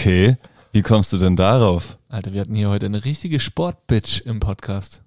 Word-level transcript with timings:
Okay, 0.00 0.38
wie 0.72 0.80
kommst 0.80 1.12
du 1.12 1.18
denn 1.18 1.36
darauf? 1.36 1.98
Alter, 2.08 2.32
wir 2.32 2.40
hatten 2.40 2.54
hier 2.54 2.70
heute 2.70 2.86
eine 2.86 3.04
richtige 3.04 3.38
Sportbitch 3.38 4.22
im 4.22 4.40
Podcast. 4.40 5.02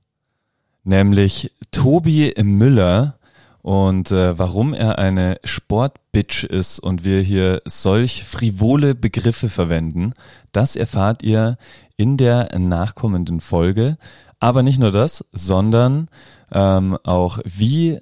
Nämlich 0.84 1.52
Tobi 1.72 2.32
Müller 2.44 3.18
und 3.64 4.12
äh, 4.12 4.38
warum 4.38 4.76
er 4.76 5.00
eine 5.00 5.40
Sportbitch 5.44 6.44
ist 6.44 6.78
und 6.78 7.04
wir 7.04 7.22
hier 7.22 7.64
solch 7.66 8.24
frivole 8.24 8.94
Begriffe 8.94 9.50
verwenden, 9.50 10.14
das 10.52 10.76
erfahrt 10.76 11.24
ihr 11.24 11.58
in 11.98 12.16
der 12.18 12.56
nachkommenden 12.60 13.42
Folge. 13.42 13.98
Aber 14.38 14.62
nicht 14.62 14.78
nur 14.78 14.92
das, 14.92 15.26
sondern 15.32 16.08
ähm, 16.52 17.00
auch 17.04 17.40
wie 17.46 18.00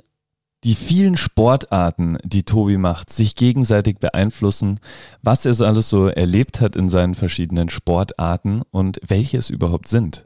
die 0.63 0.75
vielen 0.75 1.17
Sportarten, 1.17 2.17
die 2.23 2.43
Tobi 2.43 2.77
macht, 2.77 3.11
sich 3.11 3.35
gegenseitig 3.35 3.97
beeinflussen, 3.97 4.79
was 5.21 5.45
er 5.45 5.53
so 5.53 5.65
alles 5.65 5.89
so 5.89 6.07
erlebt 6.07 6.61
hat 6.61 6.75
in 6.75 6.89
seinen 6.89 7.15
verschiedenen 7.15 7.69
Sportarten 7.69 8.61
und 8.69 8.99
welche 9.05 9.37
es 9.37 9.49
überhaupt 9.49 9.87
sind. 9.87 10.25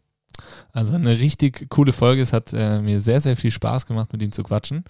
Also 0.73 0.95
eine 0.95 1.19
richtig 1.19 1.69
coole 1.69 1.93
Folge. 1.93 2.21
Es 2.21 2.33
hat 2.33 2.51
äh, 2.53 2.81
mir 2.81 2.99
sehr, 2.99 3.21
sehr 3.21 3.37
viel 3.37 3.51
Spaß 3.51 3.85
gemacht, 3.85 4.11
mit 4.11 4.21
ihm 4.21 4.33
zu 4.33 4.43
quatschen. 4.43 4.83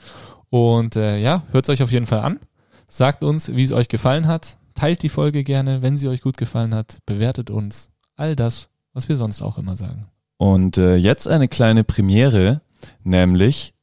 Und 0.49 0.95
äh, 0.95 1.19
ja, 1.19 1.43
hört 1.51 1.65
es 1.65 1.69
euch 1.69 1.83
auf 1.83 1.91
jeden 1.91 2.07
Fall 2.07 2.19
an. 2.19 2.39
Sagt 2.87 3.23
uns, 3.23 3.55
wie 3.55 3.63
es 3.63 3.71
euch 3.71 3.87
gefallen 3.87 4.27
hat. 4.27 4.57
Teilt 4.73 5.03
die 5.03 5.09
Folge 5.09 5.43
gerne, 5.43 5.81
wenn 5.83 5.97
sie 5.97 6.07
euch 6.07 6.21
gut 6.21 6.37
gefallen 6.37 6.73
hat. 6.73 6.99
Bewertet 7.05 7.49
uns. 7.51 7.89
All 8.15 8.35
das, 8.35 8.69
was 8.93 9.09
wir 9.09 9.17
sonst 9.17 9.41
auch 9.41 9.57
immer 9.57 9.75
sagen. 9.75 10.07
Und 10.37 10.77
äh, 10.77 10.95
jetzt 10.95 11.27
eine 11.27 11.47
kleine 11.47 11.83
Premiere, 11.83 12.61
nämlich 13.03 13.74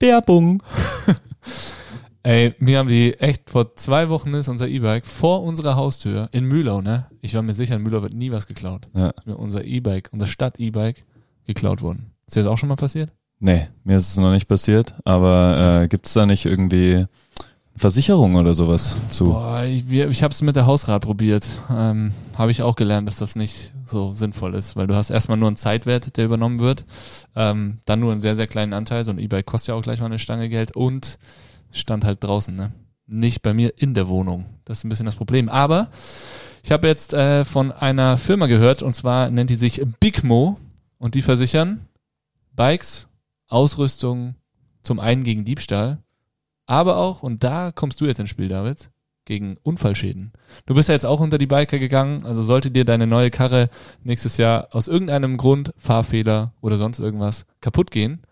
Werbung. 0.00 0.62
Ey, 2.22 2.54
wir 2.58 2.78
haben 2.78 2.88
die 2.88 3.14
echt 3.14 3.48
vor 3.48 3.76
zwei 3.76 4.08
Wochen 4.08 4.34
ist 4.34 4.48
unser 4.48 4.68
E-Bike 4.68 5.06
vor 5.06 5.42
unserer 5.42 5.76
Haustür 5.76 6.28
in 6.32 6.44
Mühlau, 6.44 6.80
ne? 6.80 7.06
Ich 7.20 7.34
war 7.34 7.42
mir 7.42 7.54
sicher, 7.54 7.76
in 7.76 7.82
Mühlau 7.82 8.02
wird 8.02 8.14
nie 8.14 8.30
was 8.30 8.46
geklaut. 8.46 8.88
Ja. 8.94 9.10
Ist 9.10 9.26
mir 9.26 9.36
unser 9.36 9.64
E-Bike, 9.64 10.10
unser 10.12 10.26
Stadt-E-Bike 10.26 11.04
geklaut 11.46 11.80
worden. 11.80 12.12
Ist 12.26 12.36
dir 12.36 12.42
das 12.42 12.52
auch 12.52 12.58
schon 12.58 12.68
mal 12.68 12.76
passiert? 12.76 13.12
Nee, 13.38 13.68
mir 13.84 13.96
ist 13.96 14.10
es 14.10 14.16
noch 14.18 14.32
nicht 14.32 14.48
passiert, 14.48 14.94
aber 15.04 15.82
äh, 15.82 15.88
gibt 15.88 16.06
es 16.06 16.12
da 16.12 16.26
nicht 16.26 16.44
irgendwie 16.44 17.06
Versicherung 17.80 18.34
oder 18.34 18.52
sowas 18.52 18.94
zu? 19.08 19.24
Boah, 19.24 19.64
ich, 19.64 19.90
ich 19.90 20.22
habe 20.22 20.32
es 20.32 20.42
mit 20.42 20.54
der 20.54 20.66
Hausrat 20.66 21.00
probiert. 21.00 21.48
Ähm, 21.70 22.12
habe 22.36 22.50
ich 22.50 22.60
auch 22.60 22.76
gelernt, 22.76 23.08
dass 23.08 23.16
das 23.16 23.36
nicht 23.36 23.72
so 23.86 24.12
sinnvoll 24.12 24.54
ist, 24.54 24.76
weil 24.76 24.86
du 24.86 24.94
hast 24.94 25.08
erstmal 25.08 25.38
nur 25.38 25.48
einen 25.48 25.56
Zeitwert, 25.56 26.18
der 26.18 26.26
übernommen 26.26 26.60
wird, 26.60 26.84
ähm, 27.34 27.78
dann 27.86 28.00
nur 28.00 28.12
einen 28.12 28.20
sehr, 28.20 28.36
sehr 28.36 28.46
kleinen 28.46 28.74
Anteil. 28.74 29.06
So 29.06 29.12
ein 29.12 29.18
E-Bike 29.18 29.46
kostet 29.46 29.68
ja 29.68 29.74
auch 29.76 29.82
gleich 29.82 29.98
mal 29.98 30.06
eine 30.06 30.18
Stange 30.18 30.50
Geld 30.50 30.76
und 30.76 31.18
stand 31.70 32.04
halt 32.04 32.22
draußen, 32.22 32.54
ne? 32.54 32.70
Nicht 33.06 33.40
bei 33.40 33.54
mir 33.54 33.72
in 33.78 33.94
der 33.94 34.08
Wohnung. 34.08 34.44
Das 34.66 34.78
ist 34.78 34.84
ein 34.84 34.90
bisschen 34.90 35.06
das 35.06 35.16
Problem. 35.16 35.48
Aber 35.48 35.90
ich 36.62 36.72
habe 36.72 36.86
jetzt 36.86 37.14
äh, 37.14 37.46
von 37.46 37.72
einer 37.72 38.18
Firma 38.18 38.44
gehört, 38.44 38.82
und 38.82 38.94
zwar 38.94 39.30
nennt 39.30 39.48
die 39.48 39.56
sich 39.56 39.80
Bigmo 40.00 40.58
und 40.98 41.14
die 41.14 41.22
versichern 41.22 41.86
Bikes, 42.54 43.08
Ausrüstung 43.48 44.34
zum 44.82 45.00
einen 45.00 45.24
gegen 45.24 45.46
Diebstahl, 45.46 46.02
aber 46.70 46.98
auch, 46.98 47.24
und 47.24 47.42
da 47.42 47.72
kommst 47.72 48.00
du 48.00 48.06
jetzt 48.06 48.20
ins 48.20 48.30
Spiel, 48.30 48.48
David, 48.48 48.90
gegen 49.24 49.56
Unfallschäden. 49.64 50.32
Du 50.66 50.74
bist 50.74 50.88
ja 50.88 50.94
jetzt 50.94 51.04
auch 51.04 51.18
unter 51.18 51.36
die 51.36 51.48
Biker 51.48 51.80
gegangen, 51.80 52.24
also 52.24 52.42
sollte 52.42 52.70
dir 52.70 52.84
deine 52.84 53.08
neue 53.08 53.30
Karre 53.30 53.70
nächstes 54.04 54.36
Jahr 54.36 54.68
aus 54.70 54.86
irgendeinem 54.86 55.36
Grund, 55.36 55.74
Fahrfehler 55.76 56.52
oder 56.60 56.78
sonst 56.78 57.00
irgendwas 57.00 57.44
kaputt 57.60 57.90
gehen, 57.90 58.22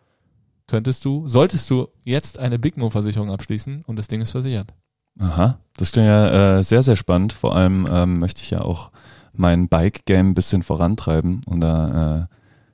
könntest 0.68 1.04
du, 1.04 1.26
solltest 1.26 1.68
du 1.68 1.88
jetzt 2.04 2.38
eine 2.38 2.60
Bigmo-Versicherung 2.60 3.32
abschließen 3.32 3.82
und 3.84 3.96
das 3.96 4.06
Ding 4.06 4.20
ist 4.20 4.30
versichert. 4.30 4.72
Aha, 5.18 5.58
das 5.76 5.90
klingt 5.90 6.06
ja 6.06 6.58
äh, 6.58 6.62
sehr, 6.62 6.84
sehr 6.84 6.96
spannend. 6.96 7.32
Vor 7.32 7.56
allem 7.56 7.88
ähm, 7.90 8.18
möchte 8.20 8.42
ich 8.42 8.50
ja 8.50 8.60
auch 8.60 8.92
mein 9.32 9.68
Bike-Game 9.68 10.28
ein 10.28 10.34
bisschen 10.34 10.62
vorantreiben 10.62 11.40
und 11.44 11.60
da 11.60 12.20
äh, 12.20 12.26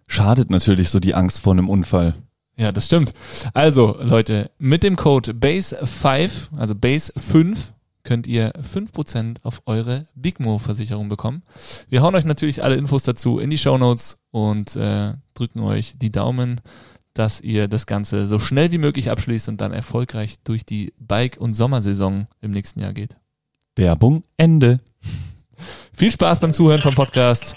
schadet 0.09 0.51
natürlich 0.51 0.91
so 0.91 1.01
die 1.01 1.15
Angst 1.15 1.41
vor 1.41 1.55
einem 1.55 1.71
Unfall. 1.71 2.15
Ja, 2.57 2.73
das 2.73 2.87
stimmt. 2.87 3.13
Also, 3.53 3.97
Leute, 4.01 4.51
mit 4.59 4.83
dem 4.83 4.97
Code 4.97 5.33
BASE5, 5.33 6.57
also 6.57 6.75
BASE5, 6.75 7.57
könnt 8.05 8.27
ihr 8.27 8.53
5% 8.53 9.39
auf 9.43 9.63
eure 9.67 10.07
Bigmo-Versicherung 10.15 11.09
bekommen. 11.09 11.43
Wir 11.89 12.03
hauen 12.03 12.15
euch 12.15 12.25
natürlich 12.25 12.63
alle 12.63 12.77
Infos 12.77 13.03
dazu 13.03 13.39
in 13.39 13.51
die 13.51 13.59
Shownotes 13.59 14.19
und 14.31 14.77
äh, 14.77 15.15
drücken 15.33 15.61
euch 15.61 15.95
die 15.97 16.13
Daumen, 16.13 16.61
dass 17.15 17.41
ihr 17.41 17.67
das 17.67 17.87
Ganze 17.87 18.27
so 18.27 18.39
schnell 18.39 18.73
wie 18.73 18.79
möglich 18.79 19.11
abschließt 19.11 19.49
und 19.49 19.61
dann 19.61 19.73
erfolgreich 19.73 20.37
durch 20.45 20.65
die 20.67 20.93
Bike- 20.99 21.39
und 21.39 21.55
Sommersaison 21.55 22.27
im 22.41 22.51
nächsten 22.51 22.81
Jahr 22.81 22.93
geht. 22.93 23.17
Werbung, 23.75 24.23
Ende. 24.37 24.81
Viel 25.93 26.11
Spaß 26.11 26.41
beim 26.41 26.53
Zuhören 26.53 26.83
vom 26.83 26.95
Podcast. 26.95 27.57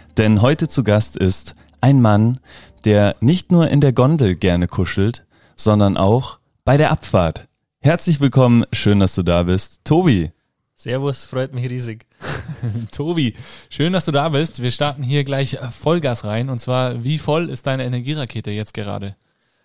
denn 0.17 0.41
heute 0.41 0.67
zu 0.67 0.83
Gast 0.83 1.15
ist 1.15 1.55
ein 1.79 2.01
Mann, 2.01 2.39
der 2.85 3.15
nicht 3.21 3.51
nur 3.51 3.69
in 3.69 3.81
der 3.81 3.93
Gondel 3.93 4.35
gerne 4.35 4.67
kuschelt, 4.67 5.25
sondern 5.55 5.97
auch 5.97 6.39
bei 6.65 6.77
der 6.77 6.91
Abfahrt. 6.91 7.47
Herzlich 7.79 8.19
willkommen, 8.19 8.65
schön, 8.71 8.99
dass 8.99 9.15
du 9.15 9.23
da 9.23 9.43
bist. 9.43 9.81
Tobi. 9.83 10.31
Servus, 10.75 11.25
freut 11.25 11.53
mich 11.53 11.69
riesig. 11.69 12.05
Tobi, 12.91 13.35
schön, 13.69 13.93
dass 13.93 14.05
du 14.05 14.11
da 14.11 14.29
bist. 14.29 14.61
Wir 14.61 14.71
starten 14.71 15.03
hier 15.03 15.23
gleich 15.23 15.57
Vollgas 15.71 16.25
rein. 16.25 16.49
Und 16.49 16.59
zwar, 16.59 17.03
wie 17.03 17.17
voll 17.17 17.49
ist 17.49 17.67
deine 17.67 17.85
Energierakete 17.85 18.51
jetzt 18.51 18.73
gerade? 18.73 19.15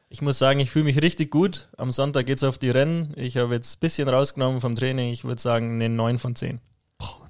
Ich 0.08 0.22
muss 0.22 0.38
sagen, 0.38 0.60
ich 0.60 0.70
fühle 0.70 0.84
mich 0.84 1.02
richtig 1.02 1.30
gut. 1.30 1.68
Am 1.76 1.90
Sonntag 1.90 2.26
geht's 2.26 2.44
auf 2.44 2.58
die 2.58 2.70
Rennen. 2.70 3.12
Ich 3.16 3.36
habe 3.36 3.54
jetzt 3.54 3.76
ein 3.76 3.80
bisschen 3.80 4.08
rausgenommen 4.08 4.60
vom 4.60 4.76
Training. 4.76 5.10
Ich 5.12 5.24
würde 5.24 5.40
sagen, 5.40 5.74
eine 5.74 5.88
9 5.88 6.18
von 6.18 6.36
10. 6.36 6.60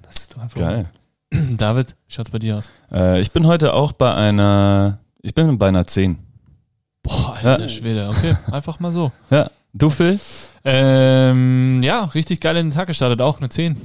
Das 0.07 0.17
ist 0.17 0.35
doch 0.35 0.41
einfach. 0.41 0.59
Geil. 0.59 0.89
David, 1.57 1.95
wie 2.07 2.13
schaut's 2.13 2.31
bei 2.31 2.39
dir 2.39 2.57
aus? 2.57 2.71
Äh, 2.91 3.21
ich 3.21 3.31
bin 3.31 3.45
heute 3.47 3.73
auch 3.73 3.91
bei 3.91 4.13
einer, 4.13 4.99
ich 5.21 5.33
bin 5.33 5.57
bei 5.57 5.67
einer 5.67 5.85
10. 5.85 6.17
Boah, 7.03 7.35
alter 7.35 7.61
Ja. 7.61 7.69
Schwede. 7.69 8.09
Okay, 8.09 8.35
einfach 8.51 8.79
mal 8.79 8.91
so. 8.91 9.11
Ja, 9.29 9.49
du 9.73 9.89
Phil? 9.89 10.19
Ähm, 10.63 11.81
ja, 11.83 12.05
richtig 12.05 12.39
geil 12.41 12.57
in 12.57 12.67
den 12.67 12.73
Tag 12.75 12.87
gestartet. 12.87 13.21
Auch 13.21 13.37
eine 13.39 13.49
10. 13.49 13.77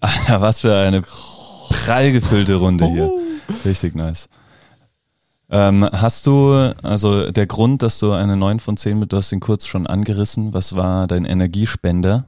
Alter, 0.00 0.40
was 0.40 0.60
für 0.60 0.76
eine 0.76 1.02
prall 1.02 2.12
gefüllte 2.12 2.56
Runde 2.56 2.86
hier. 2.86 3.10
Richtig 3.64 3.94
nice. 3.94 4.28
Ähm, 5.48 5.88
hast 5.92 6.26
du, 6.26 6.52
also 6.82 7.30
der 7.30 7.46
Grund, 7.46 7.82
dass 7.82 8.00
du 8.00 8.12
eine 8.12 8.36
9 8.36 8.58
von 8.58 8.76
10 8.76 8.98
mit, 8.98 9.12
du 9.12 9.16
hast 9.16 9.30
ihn 9.32 9.38
kurz 9.40 9.66
schon 9.66 9.86
angerissen, 9.86 10.52
was 10.52 10.74
war 10.74 11.06
dein 11.06 11.24
Energiespender? 11.24 12.26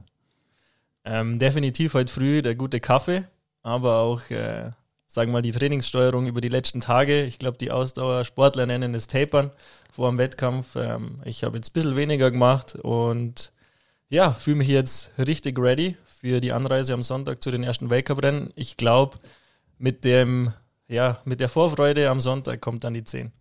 Ähm, 1.03 1.37
definitiv 1.37 1.93
heute 1.95 2.11
früh 2.13 2.41
der 2.41 2.55
gute 2.55 2.79
Kaffee, 2.79 3.25
aber 3.63 3.97
auch, 3.97 4.29
äh, 4.29 4.71
sagen 5.07 5.31
wir 5.31 5.37
mal, 5.37 5.41
die 5.41 5.51
Trainingssteuerung 5.51 6.27
über 6.27 6.41
die 6.41 6.49
letzten 6.49 6.81
Tage. 6.81 7.23
Ich 7.23 7.39
glaube, 7.39 7.57
die 7.57 7.71
Ausdauersportler 7.71 8.65
nennen 8.65 8.93
es 8.95 9.07
Tapern 9.07 9.51
vor 9.91 10.09
dem 10.09 10.17
Wettkampf. 10.17 10.75
Ähm, 10.75 11.21
ich 11.25 11.43
habe 11.43 11.57
jetzt 11.57 11.69
ein 11.69 11.73
bisschen 11.73 11.95
weniger 11.95 12.31
gemacht 12.31 12.75
und 12.75 13.51
ja, 14.09 14.33
fühle 14.33 14.57
mich 14.57 14.67
jetzt 14.67 15.11
richtig 15.17 15.59
ready 15.59 15.97
für 16.05 16.41
die 16.41 16.51
Anreise 16.51 16.93
am 16.93 17.03
Sonntag 17.03 17.41
zu 17.41 17.51
den 17.51 17.63
ersten 17.63 17.89
Weltcup-Rennen. 17.89 18.51
Ich 18.55 18.77
glaube, 18.77 19.17
mit 19.77 20.03
dem, 20.03 20.53
ja, 20.87 21.19
mit 21.25 21.39
der 21.39 21.49
Vorfreude 21.49 22.09
am 22.09 22.19
Sonntag 22.21 22.61
kommt 22.61 22.83
dann 22.83 22.93
die 22.93 23.03
10. 23.03 23.31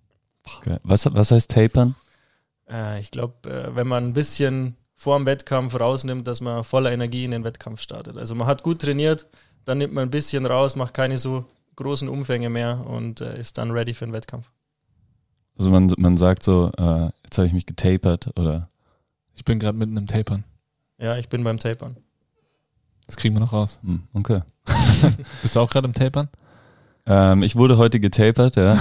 Geil. 0.62 0.80
Was, 0.82 1.06
was 1.12 1.30
heißt 1.30 1.50
tapern? 1.50 1.94
Äh, 2.70 3.00
ich 3.00 3.10
glaube, 3.10 3.50
äh, 3.50 3.74
wenn 3.74 3.88
man 3.88 4.04
ein 4.04 4.12
bisschen 4.12 4.76
vor 4.94 5.16
dem 5.16 5.26
Wettkampf 5.26 5.78
rausnimmt, 5.78 6.26
dass 6.26 6.40
man 6.40 6.64
voller 6.64 6.92
Energie 6.92 7.24
in 7.24 7.30
den 7.30 7.44
Wettkampf 7.44 7.80
startet. 7.80 8.16
Also 8.16 8.34
man 8.34 8.46
hat 8.46 8.62
gut 8.62 8.80
trainiert, 8.80 9.26
dann 9.68 9.76
nimmt 9.76 9.92
man 9.92 10.04
ein 10.04 10.10
bisschen 10.10 10.46
raus, 10.46 10.76
macht 10.76 10.94
keine 10.94 11.18
so 11.18 11.44
großen 11.76 12.08
Umfänge 12.08 12.48
mehr 12.48 12.86
und 12.86 13.20
äh, 13.20 13.38
ist 13.38 13.58
dann 13.58 13.70
ready 13.70 13.92
für 13.92 14.06
den 14.06 14.14
Wettkampf. 14.14 14.50
Also 15.58 15.70
man, 15.70 15.92
man 15.98 16.16
sagt 16.16 16.42
so, 16.42 16.72
äh, 16.78 17.10
jetzt 17.22 17.36
habe 17.36 17.46
ich 17.46 17.52
mich 17.52 17.66
getapert 17.66 18.30
oder 18.38 18.70
Ich 19.34 19.44
bin 19.44 19.58
gerade 19.58 19.76
mitten 19.76 19.96
im 19.98 20.06
Tapern. 20.06 20.44
Ja, 20.96 21.18
ich 21.18 21.28
bin 21.28 21.44
beim 21.44 21.58
Tapern. 21.58 21.98
Das 23.06 23.16
kriegen 23.16 23.34
wir 23.34 23.40
noch 23.40 23.52
raus. 23.52 23.78
hm, 23.82 24.04
okay. 24.14 24.40
Bist 25.42 25.54
du 25.54 25.60
auch 25.60 25.68
gerade 25.68 25.86
im 25.86 25.92
Tapern? 25.92 26.30
Ähm, 27.04 27.42
ich 27.42 27.54
wurde 27.54 27.76
heute 27.76 28.00
getapert, 28.00 28.56
ja. 28.56 28.78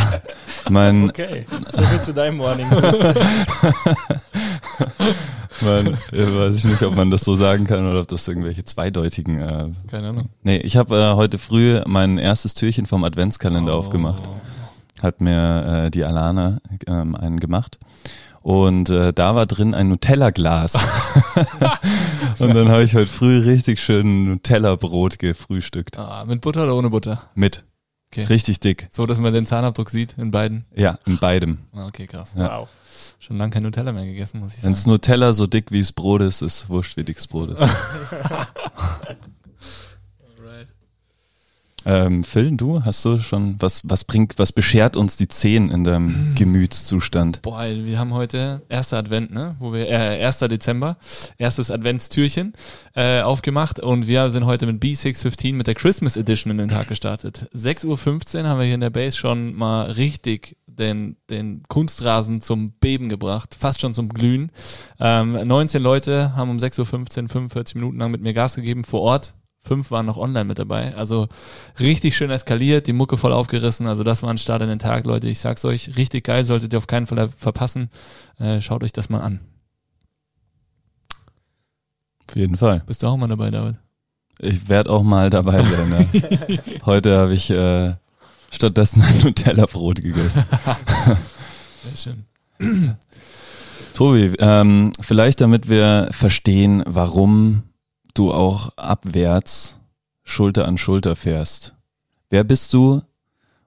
mein, 0.68 1.08
Okay, 1.08 1.46
so 1.70 1.82
viel 1.84 2.02
zu 2.02 2.12
deinem 2.12 2.36
Morning. 2.36 2.66
man, 5.60 5.86
äh, 6.12 6.38
weiß 6.38 6.56
ich 6.56 6.64
nicht, 6.64 6.82
ob 6.82 6.96
man 6.96 7.10
das 7.10 7.22
so 7.22 7.34
sagen 7.34 7.66
kann 7.66 7.86
oder 7.86 8.00
ob 8.00 8.08
das 8.08 8.26
irgendwelche 8.28 8.64
zweideutigen. 8.64 9.40
Äh, 9.40 9.68
Keine 9.90 10.08
Ahnung. 10.08 10.28
nee, 10.42 10.58
ich 10.58 10.76
habe 10.76 10.96
äh, 10.96 11.14
heute 11.14 11.38
früh 11.38 11.80
mein 11.86 12.18
erstes 12.18 12.54
Türchen 12.54 12.86
vom 12.86 13.04
Adventskalender 13.04 13.74
aufgemacht. 13.74 14.22
Hat 15.02 15.20
mir 15.20 15.86
äh, 15.86 15.90
die 15.90 16.04
Alana 16.04 16.58
ähm, 16.86 17.14
einen 17.16 17.40
gemacht. 17.40 17.78
Und 18.42 18.90
äh, 18.90 19.12
da 19.12 19.34
war 19.36 19.46
drin 19.46 19.72
ein 19.74 19.88
Nutella-Glas. 19.88 20.74
und 22.40 22.54
dann 22.54 22.68
habe 22.68 22.82
ich 22.82 22.94
heute 22.94 23.06
früh 23.06 23.38
richtig 23.38 23.80
schön 23.80 24.24
Nutella-Brot 24.24 25.18
gefrühstückt. 25.20 25.96
Ah, 25.96 26.24
mit 26.24 26.40
Butter 26.40 26.64
oder 26.64 26.74
ohne 26.74 26.90
Butter? 26.90 27.30
Mit. 27.36 27.64
Okay. 28.10 28.24
Richtig 28.24 28.60
dick. 28.60 28.88
So, 28.90 29.06
dass 29.06 29.18
man 29.18 29.32
den 29.32 29.46
Zahnabdruck 29.46 29.88
sieht 29.90 30.16
in 30.18 30.32
beiden. 30.32 30.66
Ja, 30.74 30.98
in 31.06 31.18
beidem. 31.18 31.58
Ah, 31.72 31.86
okay, 31.86 32.06
krass. 32.06 32.34
Ja. 32.36 32.60
Wow. 32.60 32.68
Schon 33.22 33.38
lange 33.38 33.52
kein 33.52 33.62
Nutella 33.62 33.92
mehr 33.92 34.04
gegessen, 34.04 34.40
muss 34.40 34.56
ich 34.56 34.64
Wenn 34.64 34.74
sagen. 34.74 34.90
Nutella 34.90 35.32
so 35.32 35.46
dick 35.46 35.70
wie 35.70 35.78
es 35.78 35.92
Brot 35.92 36.22
ist, 36.22 36.42
ist 36.42 36.68
wurscht, 36.68 36.96
wie 36.96 37.04
dick 37.04 37.14
das 37.14 37.28
Brot 37.28 37.50
ist. 37.50 37.62
ähm, 41.84 42.24
Phil, 42.24 42.56
du 42.56 42.84
hast 42.84 43.04
du 43.04 43.18
schon, 43.18 43.54
was, 43.60 43.82
was 43.84 44.02
bringt, 44.02 44.40
was 44.40 44.50
beschert 44.50 44.96
uns 44.96 45.18
die 45.18 45.28
Zehn 45.28 45.70
in 45.70 45.84
deinem 45.84 46.34
Gemütszustand? 46.34 47.42
Boah, 47.42 47.64
wir 47.64 47.96
haben 47.96 48.12
heute 48.12 48.62
erster 48.68 48.98
Advent, 48.98 49.30
ne? 49.32 49.54
Wo 49.60 49.72
wir, 49.72 49.88
äh, 49.88 50.24
1. 50.24 50.40
Dezember, 50.40 50.96
erstes 51.38 51.70
Adventstürchen 51.70 52.54
äh, 52.96 53.20
aufgemacht 53.20 53.78
und 53.78 54.08
wir 54.08 54.32
sind 54.32 54.46
heute 54.46 54.66
mit 54.66 54.82
B615 54.82 55.54
mit 55.54 55.68
der 55.68 55.76
Christmas 55.76 56.16
Edition 56.16 56.50
in 56.50 56.58
den 56.58 56.70
Tag 56.70 56.88
gestartet. 56.88 57.48
6.15 57.54 58.42
Uhr 58.42 58.48
haben 58.48 58.58
wir 58.58 58.66
hier 58.66 58.74
in 58.74 58.80
der 58.80 58.90
Base 58.90 59.16
schon 59.16 59.54
mal 59.54 59.92
richtig 59.92 60.56
den, 60.76 61.16
den 61.30 61.62
Kunstrasen 61.68 62.42
zum 62.42 62.72
Beben 62.72 63.08
gebracht, 63.08 63.56
fast 63.58 63.80
schon 63.80 63.94
zum 63.94 64.08
Glühen. 64.08 64.50
Ähm, 65.00 65.32
19 65.32 65.82
Leute 65.82 66.34
haben 66.36 66.50
um 66.50 66.58
6.15 66.58 66.78
Uhr 66.80 67.28
45 67.28 67.74
Minuten 67.76 67.98
lang 67.98 68.10
mit 68.10 68.22
mir 68.22 68.32
Gas 68.32 68.54
gegeben 68.54 68.84
vor 68.84 69.00
Ort. 69.00 69.34
Fünf 69.64 69.92
waren 69.92 70.06
noch 70.06 70.16
online 70.16 70.44
mit 70.44 70.58
dabei. 70.58 70.94
Also 70.96 71.28
richtig 71.78 72.16
schön 72.16 72.30
eskaliert, 72.30 72.88
die 72.88 72.92
Mucke 72.92 73.16
voll 73.16 73.32
aufgerissen. 73.32 73.86
Also 73.86 74.02
das 74.02 74.22
war 74.24 74.30
ein 74.30 74.38
Start 74.38 74.62
in 74.62 74.68
den 74.68 74.80
Tag, 74.80 75.06
Leute. 75.06 75.28
Ich 75.28 75.38
sag's 75.38 75.64
euch, 75.64 75.96
richtig 75.96 76.24
geil, 76.24 76.44
solltet 76.44 76.72
ihr 76.72 76.78
auf 76.78 76.88
keinen 76.88 77.06
Fall 77.06 77.30
verpassen. 77.36 77.88
Äh, 78.38 78.60
schaut 78.60 78.82
euch 78.82 78.92
das 78.92 79.08
mal 79.08 79.20
an. 79.20 79.40
Auf 82.28 82.34
jeden 82.34 82.56
Fall. 82.56 82.82
Bist 82.86 83.02
du 83.02 83.06
auch 83.06 83.16
mal 83.16 83.28
dabei, 83.28 83.50
David? 83.50 83.76
Ich 84.40 84.68
werde 84.68 84.90
auch 84.90 85.04
mal 85.04 85.30
dabei 85.30 85.62
sein. 85.62 86.08
Ja. 86.12 86.56
Heute 86.86 87.16
habe 87.18 87.34
ich 87.34 87.48
äh, 87.50 87.94
stattdessen 88.52 89.02
ein 89.02 89.20
Nutella-Brot 89.22 90.02
gegessen. 90.02 90.44
Sehr 91.82 91.96
schön. 91.96 92.96
Tobi, 93.94 94.32
ähm, 94.38 94.92
vielleicht 95.00 95.40
damit 95.40 95.68
wir 95.68 96.08
verstehen, 96.12 96.82
warum 96.86 97.64
du 98.14 98.32
auch 98.32 98.76
abwärts 98.76 99.80
Schulter 100.22 100.66
an 100.66 100.78
Schulter 100.78 101.16
fährst. 101.16 101.74
Wer 102.30 102.44
bist 102.44 102.72
du 102.72 103.02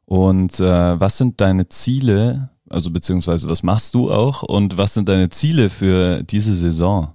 und 0.05 0.59
äh, 0.59 0.99
was 0.99 1.17
sind 1.17 1.41
deine 1.41 1.67
Ziele, 1.67 2.49
also 2.69 2.89
beziehungsweise 2.89 3.49
was 3.49 3.63
machst 3.63 3.93
du 3.93 4.11
auch 4.11 4.43
und 4.43 4.77
was 4.77 4.93
sind 4.93 5.09
deine 5.09 5.29
Ziele 5.29 5.69
für 5.69 6.23
diese 6.23 6.55
Saison? 6.55 7.13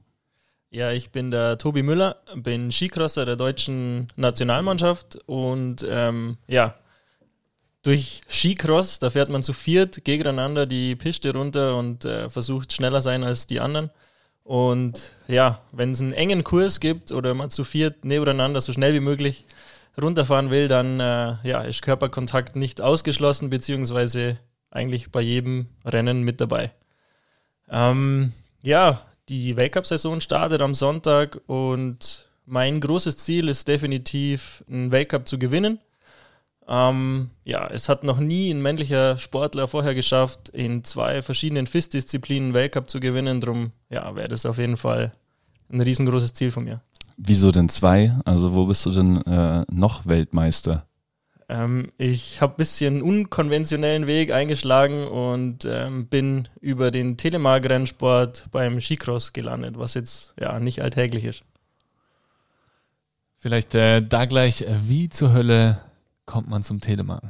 Ja, 0.70 0.93
ich 0.93 1.11
bin 1.11 1.32
der 1.32 1.58
Tobi 1.58 1.82
Müller, 1.82 2.16
bin 2.37 2.70
Skicrosser 2.70 3.25
der 3.25 3.34
deutschen 3.34 4.12
Nationalmannschaft 4.14 5.19
und 5.26 5.84
ähm, 5.88 6.37
ja, 6.46 6.76
durch 7.82 8.20
Skicross, 8.28 8.98
da 8.98 9.10
fährt 9.10 9.30
man 9.30 9.42
zu 9.42 9.52
viert 9.52 10.04
gegeneinander 10.04 10.66
die 10.66 10.96
Piste 10.96 11.32
runter 11.32 11.76
und 11.76 12.04
äh, 12.04 12.28
versucht 12.28 12.72
schneller 12.72 13.00
sein 13.00 13.24
als 13.24 13.46
die 13.46 13.60
anderen. 13.60 13.90
Und 14.44 15.12
ja, 15.28 15.60
wenn 15.72 15.92
es 15.92 16.00
einen 16.00 16.12
engen 16.12 16.44
Kurs 16.44 16.80
gibt 16.80 17.12
oder 17.12 17.34
man 17.34 17.50
zu 17.50 17.64
viert 17.64 18.04
nebeneinander 18.04 18.60
so 18.60 18.72
schnell 18.72 18.94
wie 18.94 19.00
möglich 19.00 19.46
runterfahren 20.00 20.50
will, 20.50 20.68
dann 20.68 21.00
äh, 21.00 21.36
ja, 21.42 21.62
ist 21.62 21.82
Körperkontakt 21.82 22.56
nicht 22.56 22.80
ausgeschlossen, 22.80 23.50
beziehungsweise 23.50 24.38
eigentlich 24.70 25.10
bei 25.10 25.20
jedem 25.20 25.66
Rennen 25.84 26.22
mit 26.22 26.40
dabei. 26.40 26.72
Ähm, 27.68 28.32
ja, 28.62 29.02
die 29.28 29.56
Weltcup-Saison 29.56 30.20
startet 30.20 30.62
am 30.62 30.74
Sonntag 30.74 31.40
und 31.46 32.28
mein 32.46 32.80
großes 32.80 33.16
Ziel 33.16 33.48
ist 33.48 33.68
definitiv, 33.68 34.64
einen 34.68 34.90
Weltcup 34.90 35.28
zu 35.28 35.38
gewinnen. 35.38 35.78
Ähm, 36.72 37.31
ja, 37.44 37.69
es 37.69 37.88
hat 37.88 38.05
noch 38.05 38.20
nie 38.20 38.49
ein 38.52 38.62
männlicher 38.62 39.19
Sportler 39.19 39.67
vorher 39.67 39.96
geschafft, 39.96 40.50
in 40.50 40.84
zwei 40.84 41.20
verschiedenen 41.20 41.67
FIS-Disziplinen 41.67 42.55
Weltcup 42.55 42.88
zu 42.88 43.00
gewinnen. 43.00 43.40
Drum, 43.40 43.72
ja, 43.88 44.14
wäre 44.14 44.28
das 44.28 44.46
auf 44.46 44.56
jeden 44.56 44.76
Fall 44.76 45.12
ein 45.69 45.81
riesengroßes 45.81 46.32
Ziel 46.32 46.52
von 46.52 46.62
mir. 46.62 46.81
Wieso 47.17 47.50
denn 47.50 47.69
zwei? 47.69 48.17
Also 48.25 48.55
wo 48.55 48.67
bist 48.67 48.87
du 48.87 48.93
denn 48.93 49.20
äh, 49.22 49.64
noch 49.69 50.06
Weltmeister? 50.06 50.87
Ähm, 51.49 51.90
ich 51.99 52.40
habe 52.40 52.55
ein 52.55 52.58
bisschen 52.58 53.02
unkonventionellen 53.02 54.06
Weg 54.06 54.32
eingeschlagen 54.32 55.08
und 55.08 55.64
ähm, 55.64 56.06
bin 56.06 56.46
über 56.61 56.93
den 56.93 57.16
Telemark-Rennsport 57.16 58.46
beim 58.52 58.81
Skicross 58.81 59.32
gelandet, 59.32 59.76
was 59.76 59.94
jetzt 59.94 60.34
ja 60.38 60.61
nicht 60.61 60.82
alltäglich 60.82 61.25
ist. 61.25 61.43
Vielleicht 63.34 63.75
äh, 63.75 64.00
da 64.00 64.26
gleich, 64.26 64.62
äh, 64.62 64.76
wie 64.87 65.08
zur 65.08 65.32
Hölle 65.32 65.81
kommt 66.30 66.48
man 66.48 66.62
zum 66.62 66.80
Telemark? 66.80 67.24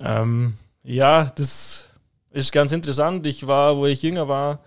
Ähm, 0.00 0.54
ja, 0.82 1.30
das 1.36 1.88
ist 2.30 2.50
ganz 2.50 2.72
interessant. 2.72 3.24
Ich 3.26 3.46
war, 3.46 3.76
wo 3.76 3.86
ich 3.86 4.02
jünger 4.02 4.26
war, 4.26 4.64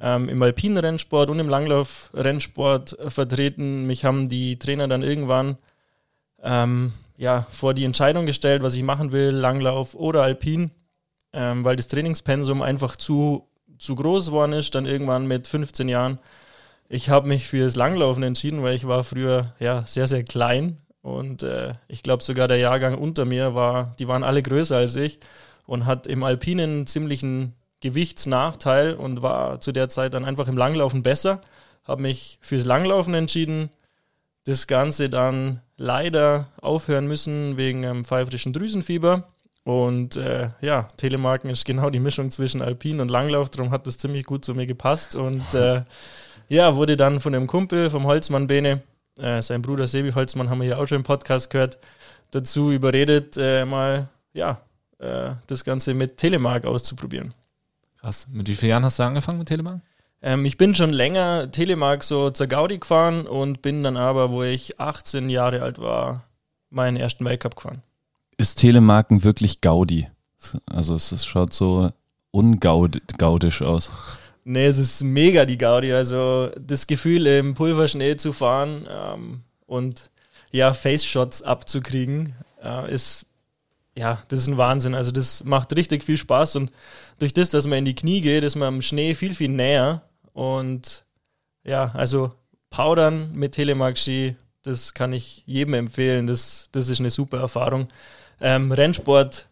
ähm, 0.00 0.28
im 0.28 0.42
alpinen 0.42 0.78
Rennsport 0.78 1.30
und 1.30 1.38
im 1.38 1.48
Langlauf-Rennsport 1.48 2.96
vertreten. 3.08 3.86
Mich 3.86 4.04
haben 4.04 4.28
die 4.28 4.58
Trainer 4.58 4.88
dann 4.88 5.04
irgendwann 5.04 5.56
ähm, 6.42 6.92
ja, 7.16 7.46
vor 7.50 7.74
die 7.74 7.84
Entscheidung 7.84 8.26
gestellt, 8.26 8.64
was 8.64 8.74
ich 8.74 8.82
machen 8.82 9.12
will, 9.12 9.30
Langlauf 9.30 9.94
oder 9.94 10.22
Alpin, 10.22 10.72
ähm, 11.32 11.64
weil 11.64 11.76
das 11.76 11.86
Trainingspensum 11.86 12.60
einfach 12.60 12.96
zu, 12.96 13.46
zu 13.78 13.94
groß 13.94 14.26
geworden 14.26 14.52
ist, 14.52 14.74
dann 14.74 14.86
irgendwann 14.86 15.28
mit 15.28 15.46
15 15.46 15.88
Jahren. 15.88 16.18
Ich 16.88 17.08
habe 17.08 17.28
mich 17.28 17.46
für 17.46 17.62
das 17.62 17.76
Langlaufen 17.76 18.24
entschieden, 18.24 18.64
weil 18.64 18.74
ich 18.74 18.88
war 18.88 19.04
früher 19.04 19.54
ja, 19.60 19.86
sehr, 19.86 20.08
sehr 20.08 20.24
klein 20.24 20.78
und 21.02 21.42
äh, 21.42 21.74
ich 21.88 22.02
glaube 22.02 22.22
sogar 22.22 22.48
der 22.48 22.58
Jahrgang 22.58 22.96
unter 22.96 23.24
mir 23.24 23.54
war, 23.54 23.94
die 23.98 24.08
waren 24.08 24.22
alle 24.22 24.42
größer 24.42 24.76
als 24.76 24.96
ich 24.96 25.18
und 25.66 25.84
hat 25.84 26.06
im 26.06 26.22
Alpinen 26.22 26.70
einen 26.70 26.86
ziemlichen 26.86 27.54
Gewichtsnachteil 27.80 28.94
und 28.94 29.22
war 29.22 29.60
zu 29.60 29.72
der 29.72 29.88
Zeit 29.88 30.14
dann 30.14 30.24
einfach 30.24 30.46
im 30.48 30.56
Langlaufen 30.56 31.02
besser. 31.02 31.40
Habe 31.84 32.02
mich 32.02 32.38
fürs 32.40 32.64
Langlaufen 32.64 33.14
entschieden, 33.14 33.70
das 34.44 34.68
Ganze 34.68 35.10
dann 35.10 35.60
leider 35.76 36.48
aufhören 36.60 37.08
müssen 37.08 37.56
wegen 37.56 37.84
einem 37.84 38.04
pfeifrischen 38.04 38.52
Drüsenfieber. 38.52 39.28
Und 39.64 40.16
äh, 40.16 40.50
ja, 40.60 40.84
Telemarken 40.96 41.50
ist 41.50 41.64
genau 41.64 41.90
die 41.90 42.00
Mischung 42.00 42.30
zwischen 42.30 42.62
Alpin 42.62 43.00
und 43.00 43.10
Langlauf, 43.10 43.50
darum 43.50 43.70
hat 43.70 43.86
das 43.86 43.98
ziemlich 43.98 44.24
gut 44.24 44.44
zu 44.44 44.54
mir 44.54 44.66
gepasst. 44.66 45.16
Und 45.16 45.54
äh, 45.54 45.82
ja, 46.48 46.76
wurde 46.76 46.96
dann 46.96 47.20
von 47.20 47.34
einem 47.34 47.48
Kumpel, 47.48 47.90
vom 47.90 48.06
Holzmann 48.06 48.46
Bene, 48.46 48.82
äh, 49.18 49.42
sein 49.42 49.62
Bruder 49.62 49.86
Sebi 49.86 50.12
Holzmann, 50.12 50.50
haben 50.50 50.60
wir 50.60 50.66
hier 50.66 50.78
auch 50.78 50.86
schon 50.86 50.96
im 50.96 51.04
Podcast 51.04 51.50
gehört, 51.50 51.78
dazu 52.30 52.70
überredet, 52.70 53.36
äh, 53.36 53.64
mal 53.64 54.08
ja, 54.32 54.60
äh, 54.98 55.32
das 55.46 55.64
Ganze 55.64 55.94
mit 55.94 56.16
Telemark 56.16 56.64
auszuprobieren. 56.64 57.34
Krass. 58.00 58.26
Mit 58.30 58.48
wie 58.48 58.54
vielen 58.54 58.70
Jahren 58.70 58.84
hast 58.84 58.98
du 58.98 59.04
angefangen 59.04 59.38
mit 59.38 59.48
Telemark? 59.48 59.80
Ähm, 60.22 60.44
ich 60.44 60.56
bin 60.56 60.74
schon 60.74 60.92
länger 60.92 61.50
Telemark 61.50 62.04
so 62.04 62.30
zur 62.30 62.46
Gaudi 62.46 62.78
gefahren 62.78 63.26
und 63.26 63.62
bin 63.62 63.82
dann 63.82 63.96
aber, 63.96 64.30
wo 64.30 64.42
ich 64.42 64.80
18 64.80 65.28
Jahre 65.28 65.62
alt 65.62 65.78
war, 65.78 66.24
meinen 66.70 66.96
ersten 66.96 67.24
Weltcup 67.24 67.56
gefahren. 67.56 67.82
Ist 68.36 68.56
Telemarken 68.56 69.24
wirklich 69.24 69.60
Gaudi? 69.60 70.08
Also 70.66 70.94
es, 70.94 71.12
es 71.12 71.26
schaut 71.26 71.52
so 71.52 71.90
ungaudisch 72.30 73.62
aus. 73.62 73.90
Nee, 74.44 74.66
es 74.66 74.78
ist 74.78 75.02
mega 75.02 75.44
die 75.44 75.58
Gaudi. 75.58 75.92
Also 75.92 76.50
das 76.58 76.86
Gefühl, 76.86 77.26
im 77.26 77.54
Pulverschnee 77.54 78.16
zu 78.16 78.32
fahren 78.32 78.86
ähm, 78.90 79.42
und 79.66 80.10
ja, 80.50 80.74
Face-Shots 80.74 81.42
abzukriegen, 81.42 82.34
äh, 82.62 82.92
ist 82.92 83.26
ja, 83.94 84.22
das 84.28 84.40
ist 84.40 84.48
ein 84.48 84.58
Wahnsinn. 84.58 84.94
Also 84.94 85.12
das 85.12 85.44
macht 85.44 85.76
richtig 85.76 86.02
viel 86.04 86.18
Spaß 86.18 86.56
und 86.56 86.72
durch 87.18 87.32
das, 87.32 87.50
dass 87.50 87.66
man 87.66 87.78
in 87.78 87.84
die 87.84 87.94
Knie 87.94 88.20
geht, 88.20 88.42
ist 88.42 88.56
man 88.56 88.68
am 88.68 88.82
Schnee 88.82 89.14
viel, 89.14 89.34
viel 89.34 89.50
näher 89.50 90.02
und 90.32 91.04
ja, 91.64 91.92
also 91.94 92.32
Powdern 92.70 93.32
mit 93.32 93.52
Telemark-Ski, 93.52 94.36
das 94.62 94.94
kann 94.94 95.12
ich 95.12 95.42
jedem 95.46 95.74
empfehlen. 95.74 96.26
Das, 96.26 96.68
das 96.72 96.88
ist 96.88 97.00
eine 97.00 97.10
super 97.10 97.38
Erfahrung. 97.38 97.88
Ähm, 98.40 98.72
Rennsport, 98.72 99.46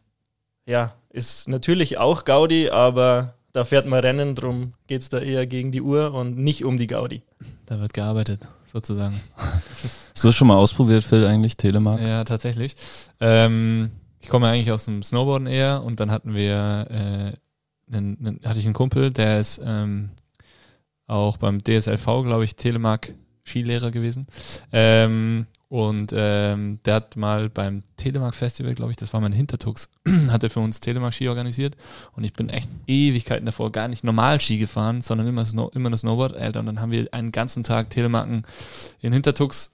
ja, 0.67 0.95
ist 1.11 1.49
natürlich 1.49 1.99
auch 1.99 2.25
Gaudi, 2.25 2.71
aber 2.71 3.35
da 3.53 3.65
fährt 3.65 3.87
man 3.87 4.01
Rennen, 4.01 4.35
drum 4.35 4.75
geht 4.87 5.03
es 5.03 5.09
da 5.09 5.19
eher 5.19 5.47
gegen 5.47 5.73
die 5.73 5.83
Uhr 5.83 6.15
und 6.15 6.39
nicht 6.39 6.65
um 6.65 6.79
die 6.79 6.87
Gaudi. 6.87 7.23
Da 7.67 7.81
wird 7.81 7.93
gearbeitet, 7.93 8.47
sozusagen. 8.67 9.21
Hast 9.37 10.25
du 10.25 10.29
das 10.29 10.37
schon 10.37 10.49
mal 10.49 10.57
ausprobiert, 10.57 11.05
Phil, 11.05 11.27
eigentlich, 11.27 11.57
Telemark? 11.57 12.01
Ja, 12.01 12.25
tatsächlich. 12.25 12.77
Ähm, 13.21 13.91
ich 14.21 14.29
komme 14.29 14.49
eigentlich 14.49 14.73
aus 14.73 14.85
dem 14.85 15.03
Snowboarden 15.03 15.47
eher 15.47 15.83
und 15.83 16.01
dann 16.01 16.11
hatten 16.11 16.35
wir, 16.35 16.87
äh, 16.91 17.95
einen, 17.95 18.19
einen, 18.21 18.41
hatte 18.45 18.61
ich 18.61 18.67
einen 18.67 18.75
Kumpel, 18.75 19.11
der 19.11 19.41
ist 19.41 19.61
ähm, 19.65 20.11
auch 21.07 21.39
beim 21.39 21.63
DSLV, 21.63 22.05
glaube 22.05 22.45
ich, 22.45 22.57
Telemark 22.57 23.15
Skilehrer 23.45 23.91
gewesen. 23.91 24.27
Ähm, 24.73 25.47
und 25.71 26.13
ähm, 26.17 26.81
der 26.85 26.97
hat 26.97 27.17
mal 27.17 27.49
beim 27.49 27.85
Telemark 27.97 28.35
Festival, 28.35 28.75
glaube 28.75 28.91
ich, 28.91 28.97
das 28.97 29.13
war 29.13 29.21
mein 29.21 29.31
Hintertux, 29.31 29.89
hat 30.29 30.43
er 30.43 30.51
für 30.51 30.59
uns 30.59 30.81
Telemark 30.81 31.15
Ski 31.15 31.29
organisiert. 31.29 31.77
Und 32.17 32.25
ich 32.25 32.33
bin 32.33 32.49
echt 32.49 32.69
Ewigkeiten 32.89 33.47
davor 33.47 33.71
gar 33.71 33.87
nicht 33.87 34.03
normal 34.03 34.41
Ski 34.41 34.59
gefahren, 34.59 35.01
sondern 35.01 35.29
immer, 35.29 35.45
Snow, 35.45 35.73
immer 35.73 35.89
das 35.89 36.01
Snowboard. 36.01 36.37
Alter, 36.37 36.59
und 36.59 36.67
dann 36.67 36.81
haben 36.81 36.91
wir 36.91 37.15
einen 37.15 37.31
ganzen 37.31 37.63
Tag 37.63 37.89
Telemarken 37.89 38.43
in 39.01 39.13
Hintertux 39.13 39.71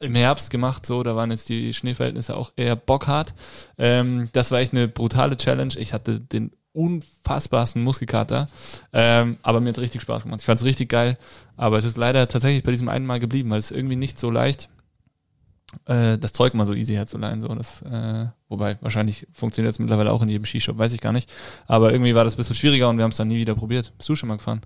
im 0.00 0.14
Herbst 0.14 0.50
gemacht, 0.50 0.86
so, 0.86 1.02
da 1.02 1.14
waren 1.14 1.30
jetzt 1.30 1.50
die 1.50 1.74
Schneeverhältnisse 1.74 2.34
auch 2.34 2.50
eher 2.56 2.74
bockhart. 2.74 3.34
Ähm, 3.76 4.30
das 4.32 4.50
war 4.50 4.60
echt 4.60 4.72
eine 4.72 4.88
brutale 4.88 5.36
Challenge. 5.36 5.74
Ich 5.76 5.92
hatte 5.92 6.20
den 6.20 6.52
unfassbarsten 6.72 7.82
Muskelkater, 7.82 8.48
ähm, 8.94 9.36
aber 9.42 9.60
mir 9.60 9.68
hat 9.68 9.78
richtig 9.78 10.00
Spaß 10.00 10.22
gemacht. 10.22 10.40
Ich 10.40 10.46
fand 10.46 10.60
es 10.60 10.64
richtig 10.64 10.88
geil, 10.88 11.18
aber 11.58 11.76
es 11.76 11.84
ist 11.84 11.98
leider 11.98 12.28
tatsächlich 12.28 12.62
bei 12.62 12.70
diesem 12.70 12.88
einen 12.88 13.04
Mal 13.04 13.20
geblieben, 13.20 13.50
weil 13.50 13.58
es 13.58 13.70
irgendwie 13.70 13.96
nicht 13.96 14.18
so 14.18 14.30
leicht 14.30 14.70
äh, 15.86 16.18
das 16.18 16.32
Zeug 16.32 16.54
mal 16.54 16.64
so 16.64 16.74
easy 16.74 16.94
herzuleihen. 16.94 17.42
So. 17.42 17.48
Das, 17.48 17.82
äh, 17.82 18.26
wobei, 18.48 18.78
wahrscheinlich 18.80 19.26
funktioniert 19.32 19.72
es 19.72 19.78
mittlerweile 19.78 20.12
auch 20.12 20.22
in 20.22 20.28
jedem 20.28 20.44
Skishop, 20.44 20.78
weiß 20.78 20.92
ich 20.92 21.00
gar 21.00 21.12
nicht. 21.12 21.32
Aber 21.66 21.92
irgendwie 21.92 22.14
war 22.14 22.24
das 22.24 22.34
ein 22.34 22.38
bisschen 22.38 22.56
schwieriger 22.56 22.88
und 22.88 22.96
wir 22.96 23.04
haben 23.04 23.10
es 23.10 23.16
dann 23.16 23.28
nie 23.28 23.36
wieder 23.36 23.54
probiert. 23.54 23.92
Bist 23.96 24.08
du 24.08 24.16
schon 24.16 24.28
mal 24.28 24.36
gefahren? 24.36 24.60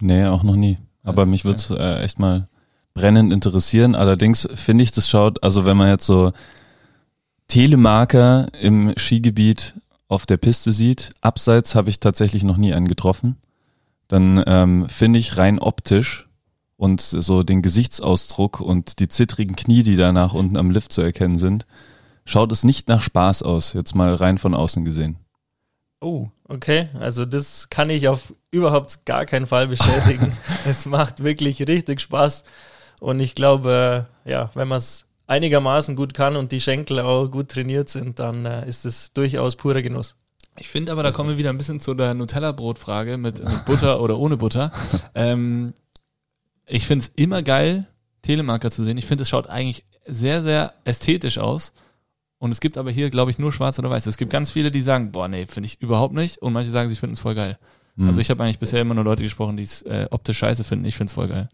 Nee, 0.00 0.26
auch 0.26 0.42
noch 0.42 0.56
nie. 0.56 0.78
Aber 1.02 1.20
also, 1.20 1.30
mich 1.30 1.44
würde 1.44 1.56
es 1.56 1.70
äh, 1.70 2.02
echt 2.02 2.18
mal 2.18 2.48
brennend 2.94 3.32
interessieren. 3.32 3.94
Allerdings 3.94 4.48
finde 4.54 4.84
ich, 4.84 4.90
das 4.90 5.08
schaut, 5.08 5.42
also 5.42 5.64
wenn 5.64 5.76
man 5.76 5.88
jetzt 5.88 6.06
so 6.06 6.32
Telemarker 7.48 8.48
im 8.60 8.92
Skigebiet 8.96 9.74
auf 10.08 10.26
der 10.26 10.36
Piste 10.36 10.72
sieht, 10.72 11.10
abseits 11.20 11.74
habe 11.74 11.90
ich 11.90 12.00
tatsächlich 12.00 12.44
noch 12.44 12.56
nie 12.56 12.74
einen 12.74 12.88
getroffen, 12.88 13.36
dann 14.08 14.42
ähm, 14.46 14.88
finde 14.88 15.18
ich 15.18 15.38
rein 15.38 15.58
optisch 15.58 16.27
und 16.78 17.00
so 17.00 17.42
den 17.42 17.60
Gesichtsausdruck 17.60 18.60
und 18.60 19.00
die 19.00 19.08
zittrigen 19.08 19.56
Knie, 19.56 19.82
die 19.82 19.96
danach 19.96 20.32
unten 20.32 20.56
am 20.56 20.70
Lift 20.70 20.92
zu 20.92 21.02
erkennen 21.02 21.36
sind, 21.36 21.66
schaut 22.24 22.52
es 22.52 22.64
nicht 22.64 22.88
nach 22.88 23.02
Spaß 23.02 23.42
aus, 23.42 23.72
jetzt 23.72 23.94
mal 23.94 24.14
rein 24.14 24.38
von 24.38 24.54
außen 24.54 24.84
gesehen. 24.84 25.18
Oh, 26.00 26.28
okay. 26.44 26.88
Also 26.94 27.24
das 27.24 27.68
kann 27.68 27.90
ich 27.90 28.06
auf 28.06 28.32
überhaupt 28.52 29.04
gar 29.04 29.26
keinen 29.26 29.48
Fall 29.48 29.66
bestätigen. 29.66 30.32
es 30.64 30.86
macht 30.86 31.24
wirklich 31.24 31.66
richtig 31.66 32.00
Spaß. 32.00 32.44
Und 33.00 33.18
ich 33.18 33.34
glaube, 33.34 34.06
ja, 34.24 34.50
wenn 34.54 34.68
man 34.68 34.78
es 34.78 35.06
einigermaßen 35.26 35.96
gut 35.96 36.14
kann 36.14 36.36
und 36.36 36.52
die 36.52 36.60
Schenkel 36.60 37.00
auch 37.00 37.26
gut 37.28 37.48
trainiert 37.48 37.88
sind, 37.88 38.20
dann 38.20 38.46
äh, 38.46 38.68
ist 38.68 38.86
es 38.86 39.10
durchaus 39.10 39.56
purer 39.56 39.82
Genuss. 39.82 40.14
Ich 40.60 40.68
finde 40.68 40.92
aber, 40.92 41.02
da 41.02 41.10
kommen 41.10 41.30
wir 41.30 41.38
wieder 41.38 41.50
ein 41.50 41.58
bisschen 41.58 41.80
zu 41.80 41.94
der 41.94 42.14
Nutella-Brot-Frage 42.14 43.16
mit, 43.16 43.42
mit, 43.42 43.64
Butter 43.64 44.00
oder 44.00 44.18
ohne 44.18 44.36
Butter. 44.36 44.72
Ähm, 45.14 45.74
ich 46.68 46.86
finde 46.86 47.04
es 47.04 47.12
immer 47.16 47.42
geil, 47.42 47.86
Telemarker 48.22 48.70
zu 48.70 48.84
sehen. 48.84 48.98
Ich 48.98 49.06
finde, 49.06 49.22
es 49.22 49.28
schaut 49.28 49.48
eigentlich 49.48 49.84
sehr, 50.06 50.42
sehr 50.42 50.74
ästhetisch 50.84 51.38
aus. 51.38 51.72
Und 52.38 52.52
es 52.52 52.60
gibt 52.60 52.78
aber 52.78 52.90
hier, 52.90 53.10
glaube 53.10 53.30
ich, 53.30 53.38
nur 53.38 53.52
schwarz 53.52 53.78
oder 53.78 53.90
weiß. 53.90 54.06
Es 54.06 54.16
gibt 54.16 54.30
ganz 54.30 54.50
viele, 54.50 54.70
die 54.70 54.80
sagen, 54.80 55.10
boah, 55.10 55.28
nee, 55.28 55.46
finde 55.46 55.66
ich 55.66 55.80
überhaupt 55.80 56.14
nicht. 56.14 56.38
Und 56.38 56.52
manche 56.52 56.70
sagen, 56.70 56.88
sie 56.88 56.94
finden 56.94 57.14
es 57.14 57.20
voll 57.20 57.34
geil. 57.34 57.58
Mhm. 57.96 58.08
Also 58.08 58.20
ich 58.20 58.30
habe 58.30 58.42
eigentlich 58.44 58.60
bisher 58.60 58.80
immer 58.80 58.94
nur 58.94 59.04
Leute 59.04 59.24
gesprochen, 59.24 59.56
die 59.56 59.64
es 59.64 59.82
äh, 59.82 60.06
optisch 60.10 60.38
scheiße 60.38 60.62
finden. 60.62 60.84
Ich 60.84 60.96
finde 60.96 61.08
es 61.08 61.14
voll 61.14 61.28
geil. 61.28 61.48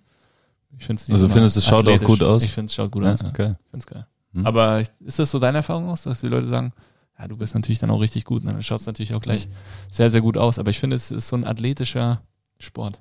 Ich 0.79 0.85
find's 0.85 1.11
also 1.11 1.29
findest 1.29 1.57
du, 1.57 1.61
es 1.61 1.67
schaut 1.67 1.87
auch 1.87 2.03
gut 2.03 2.23
aus? 2.23 2.43
Ich 2.43 2.51
finde 2.51 2.67
es 2.67 2.75
schaut 2.75 2.91
gut 2.91 3.05
ja, 3.05 3.13
aus. 3.13 3.25
Okay. 3.25 3.55
Ich 3.65 3.71
finde 3.71 3.79
es 3.79 3.87
geil. 3.87 4.07
Mhm. 4.33 4.47
Aber 4.47 4.81
ist 4.81 5.19
das 5.19 5.31
so 5.31 5.39
deine 5.39 5.59
Erfahrung 5.59 5.89
aus, 5.89 6.03
dass 6.03 6.21
die 6.21 6.29
Leute 6.29 6.49
sagen, 6.49 6.73
ja, 7.19 7.29
du 7.29 7.37
bist 7.37 7.55
natürlich 7.55 7.79
dann 7.79 7.91
auch 7.91 8.01
richtig 8.01 8.25
gut. 8.25 8.43
Und 8.43 8.49
dann 8.53 8.63
schaut 8.63 8.81
es 8.81 8.87
natürlich 8.87 9.15
auch 9.15 9.23
gleich 9.23 9.49
sehr, 9.91 10.11
sehr 10.11 10.21
gut 10.21 10.37
aus. 10.37 10.59
Aber 10.59 10.71
ich 10.71 10.81
finde, 10.81 10.97
es 10.97 11.11
ist 11.11 11.29
so 11.29 11.37
ein 11.37 11.45
athletischer 11.45 12.23
Sport. 12.59 13.01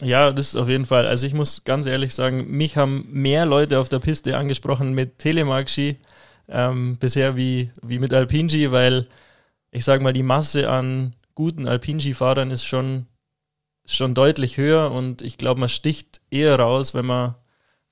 Ja, 0.00 0.30
das 0.30 0.48
ist 0.48 0.56
auf 0.56 0.68
jeden 0.68 0.86
Fall. 0.86 1.06
Also 1.06 1.26
ich 1.26 1.34
muss 1.34 1.64
ganz 1.64 1.86
ehrlich 1.86 2.14
sagen, 2.14 2.50
mich 2.50 2.76
haben 2.76 3.08
mehr 3.10 3.46
Leute 3.46 3.78
auf 3.80 3.88
der 3.88 3.98
Piste 3.98 4.36
angesprochen 4.36 4.92
mit 4.92 5.18
Telemark-Ski 5.18 5.96
ähm, 6.48 6.96
bisher 6.98 7.36
wie, 7.36 7.70
wie 7.82 7.98
mit 7.98 8.14
Alpinski, 8.14 8.70
weil 8.72 9.08
ich 9.70 9.84
sage 9.84 10.02
mal, 10.02 10.12
die 10.12 10.22
Masse 10.22 10.70
an 10.70 11.14
guten 11.34 11.66
Alpinski-Fahrern 11.66 12.50
ist 12.50 12.64
schon, 12.64 13.06
schon 13.86 14.14
deutlich 14.14 14.56
höher 14.56 14.90
und 14.90 15.22
ich 15.22 15.36
glaube, 15.36 15.60
man 15.60 15.68
sticht 15.68 16.20
eher 16.30 16.58
raus, 16.58 16.94
wenn 16.94 17.06
man, 17.06 17.34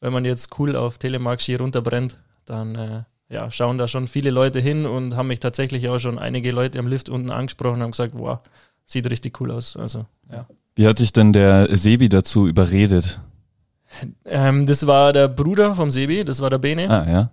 wenn 0.00 0.12
man 0.12 0.24
jetzt 0.24 0.58
cool 0.58 0.76
auf 0.76 0.98
Telemark-Ski 0.98 1.56
runterbrennt. 1.56 2.18
Dann 2.44 2.74
äh, 2.76 3.02
ja, 3.28 3.50
schauen 3.50 3.78
da 3.78 3.88
schon 3.88 4.06
viele 4.06 4.30
Leute 4.30 4.60
hin 4.60 4.86
und 4.86 5.16
haben 5.16 5.28
mich 5.28 5.40
tatsächlich 5.40 5.88
auch 5.88 5.98
schon 5.98 6.18
einige 6.18 6.52
Leute 6.52 6.78
am 6.78 6.86
Lift 6.86 7.08
unten 7.08 7.30
angesprochen 7.30 7.76
und 7.76 7.82
haben 7.82 7.90
gesagt, 7.90 8.14
wow, 8.16 8.38
sieht 8.84 9.10
richtig 9.10 9.40
cool 9.40 9.50
aus. 9.50 9.76
Also, 9.76 10.06
ja. 10.30 10.46
Wie 10.76 10.86
hat 10.86 10.98
dich 10.98 11.12
denn 11.12 11.32
der 11.32 11.74
Sebi 11.74 12.08
dazu 12.08 12.46
überredet? 12.46 13.18
Ähm, 14.26 14.66
das 14.66 14.86
war 14.86 15.14
der 15.14 15.26
Bruder 15.26 15.74
vom 15.74 15.90
Sebi, 15.90 16.22
das 16.22 16.40
war 16.40 16.50
der 16.50 16.58
Bene. 16.58 16.90
Ah, 16.90 17.10
ja. 17.10 17.30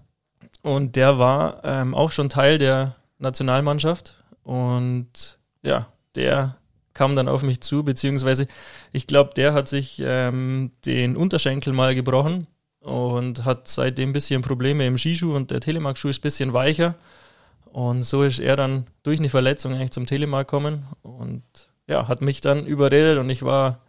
Und 0.62 0.95
der 0.95 1.19
war 1.19 1.59
ähm, 1.65 1.93
auch 1.93 2.09
schon 2.09 2.29
Teil 2.29 2.57
der 2.57 2.95
Nationalmannschaft. 3.19 4.15
Und 4.43 5.38
ja, 5.62 5.88
der 6.15 6.55
kam 6.93 7.17
dann 7.17 7.27
auf 7.27 7.43
mich 7.43 7.59
zu, 7.59 7.83
beziehungsweise 7.83 8.47
ich 8.93 9.07
glaube, 9.07 9.31
der 9.35 9.53
hat 9.53 9.67
sich 9.67 10.01
ähm, 10.01 10.71
den 10.85 11.17
Unterschenkel 11.17 11.73
mal 11.73 11.95
gebrochen 11.95 12.47
und 12.79 13.43
hat 13.43 13.67
seitdem 13.67 14.12
ein 14.12 14.13
bisschen 14.13 14.41
Probleme 14.41 14.85
im 14.85 14.97
Skischuh 14.97 15.35
und 15.35 15.51
der 15.51 15.59
Telemark-Schuh 15.59 16.09
ist 16.09 16.19
ein 16.19 16.21
bisschen 16.21 16.53
weicher. 16.53 16.95
Und 17.65 18.03
so 18.03 18.23
ist 18.23 18.39
er 18.39 18.55
dann 18.55 18.85
durch 19.01 19.19
eine 19.19 19.29
Verletzung 19.29 19.73
eigentlich 19.73 19.91
zum 19.91 20.05
Telemark 20.05 20.47
gekommen 20.47 20.85
und 21.01 21.43
ja, 21.88 22.08
hat 22.08 22.22
mich 22.22 22.42
dann 22.42 22.66
überredet 22.66 23.18
und 23.18 23.30
ich 23.30 23.44
war 23.44 23.82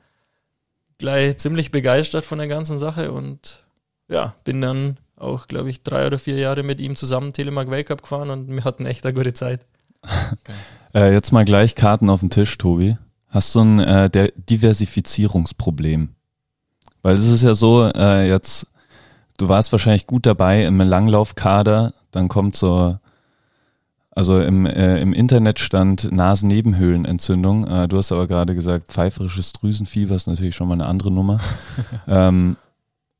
gleich 0.99 1.39
ziemlich 1.39 1.71
begeistert 1.71 2.25
von 2.25 2.39
der 2.39 2.49
ganzen 2.49 2.79
Sache 2.79 3.13
und 3.13 3.63
ja, 4.09 4.35
bin 4.45 4.61
dann 4.61 4.99
auch, 5.17 5.47
glaube 5.47 5.71
ich, 5.71 5.83
drei 5.83 6.07
oder 6.07 6.19
vier 6.19 6.37
Jahre 6.37 6.63
mit 6.63 6.81
ihm 6.81 6.97
zusammen 6.97 7.33
Telemark 7.33 7.71
Weltcup 7.71 8.03
gefahren 8.03 8.31
und 8.31 8.49
wir 8.49 8.65
hatten 8.65 8.87
echt 8.87 9.05
eine 9.05 9.15
gute 9.15 9.33
Zeit. 9.33 9.67
äh, 10.95 11.13
jetzt 11.13 11.33
mal 11.33 11.45
gleich 11.45 11.75
Karten 11.75 12.11
auf 12.11 12.21
den 12.21 12.31
Tisch, 12.31 12.59
Tobi. 12.59 12.97
Hast 13.29 13.55
du 13.55 13.61
ein 13.61 13.81
äh, 13.81 14.31
Diversifizierungsproblem? 14.37 16.11
Weil 17.03 17.15
es 17.17 17.27
ist 17.27 17.43
ja 17.43 17.55
so, 17.55 17.91
äh, 17.95 18.29
jetzt, 18.29 18.67
du 19.39 19.49
warst 19.49 19.73
wahrscheinlich 19.73 20.07
gut 20.07 20.27
dabei 20.27 20.65
im 20.65 20.79
Langlaufkader, 20.81 21.93
dann 22.11 22.29
kommt 22.29 22.57
so 22.57 22.97
also 24.15 24.41
im, 24.41 24.67
äh, 24.67 25.01
im 25.01 25.13
Internet 25.13 25.59
stand 25.59 26.13
Nasennebenhöhlenentzündung. 26.13 27.67
Äh, 27.67 27.89
du 27.89 27.97
hast 27.97 28.13
aber 28.13 28.27
gerade 28.27 28.55
gesagt, 28.55 28.93
pfeiferisches 28.93 29.53
Drüsenfieber 29.53 30.15
ist 30.15 30.27
natürlich 30.27 30.55
schon 30.55 30.69
mal 30.69 30.75
eine 30.75 30.87
andere 30.87 31.11
Nummer. 31.11 31.41
ähm, 32.07 32.57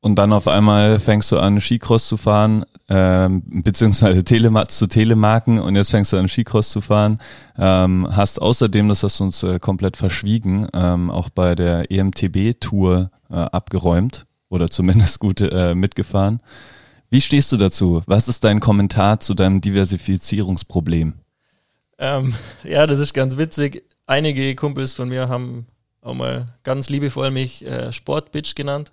und 0.05 0.15
dann 0.15 0.33
auf 0.33 0.47
einmal 0.47 0.99
fängst 0.99 1.31
du 1.31 1.39
an, 1.39 1.59
Skicross 1.59 2.07
zu 2.07 2.15
fahren, 2.15 2.63
ähm, 2.89 3.41
beziehungsweise 3.63 4.23
Telema 4.23 4.67
zu 4.67 4.85
Telemarken 4.85 5.59
und 5.59 5.75
jetzt 5.75 5.89
fängst 5.89 6.13
du 6.13 6.17
an, 6.17 6.27
Skicross 6.27 6.69
zu 6.69 6.79
fahren. 6.79 7.19
Ähm, 7.57 8.07
hast 8.11 8.39
außerdem, 8.39 8.87
das 8.87 9.01
hast 9.01 9.19
du 9.19 9.23
uns 9.23 9.41
äh, 9.41 9.57
komplett 9.57 9.97
verschwiegen, 9.97 10.67
ähm, 10.73 11.09
auch 11.09 11.29
bei 11.29 11.55
der 11.55 11.89
EMTB-Tour 11.89 13.09
äh, 13.31 13.33
abgeräumt 13.33 14.27
oder 14.49 14.69
zumindest 14.69 15.19
gut 15.19 15.41
äh, 15.41 15.73
mitgefahren. 15.73 16.39
Wie 17.15 17.21
stehst 17.21 17.49
du 17.53 17.55
dazu? 17.55 18.03
Was 18.07 18.27
ist 18.27 18.43
dein 18.43 18.59
Kommentar 18.59 19.21
zu 19.21 19.35
deinem 19.35 19.61
Diversifizierungsproblem? 19.61 21.13
Ähm, 21.97 22.35
ja, 22.65 22.85
das 22.85 22.99
ist 22.99 23.13
ganz 23.13 23.37
witzig. 23.37 23.85
Einige 24.05 24.53
Kumpels 24.53 24.91
von 24.91 25.07
mir 25.07 25.29
haben 25.29 25.65
auch 26.01 26.13
mal 26.13 26.53
ganz 26.63 26.89
liebevoll 26.89 27.31
mich 27.31 27.65
äh, 27.65 27.93
Sportbitch 27.93 28.53
genannt. 28.53 28.91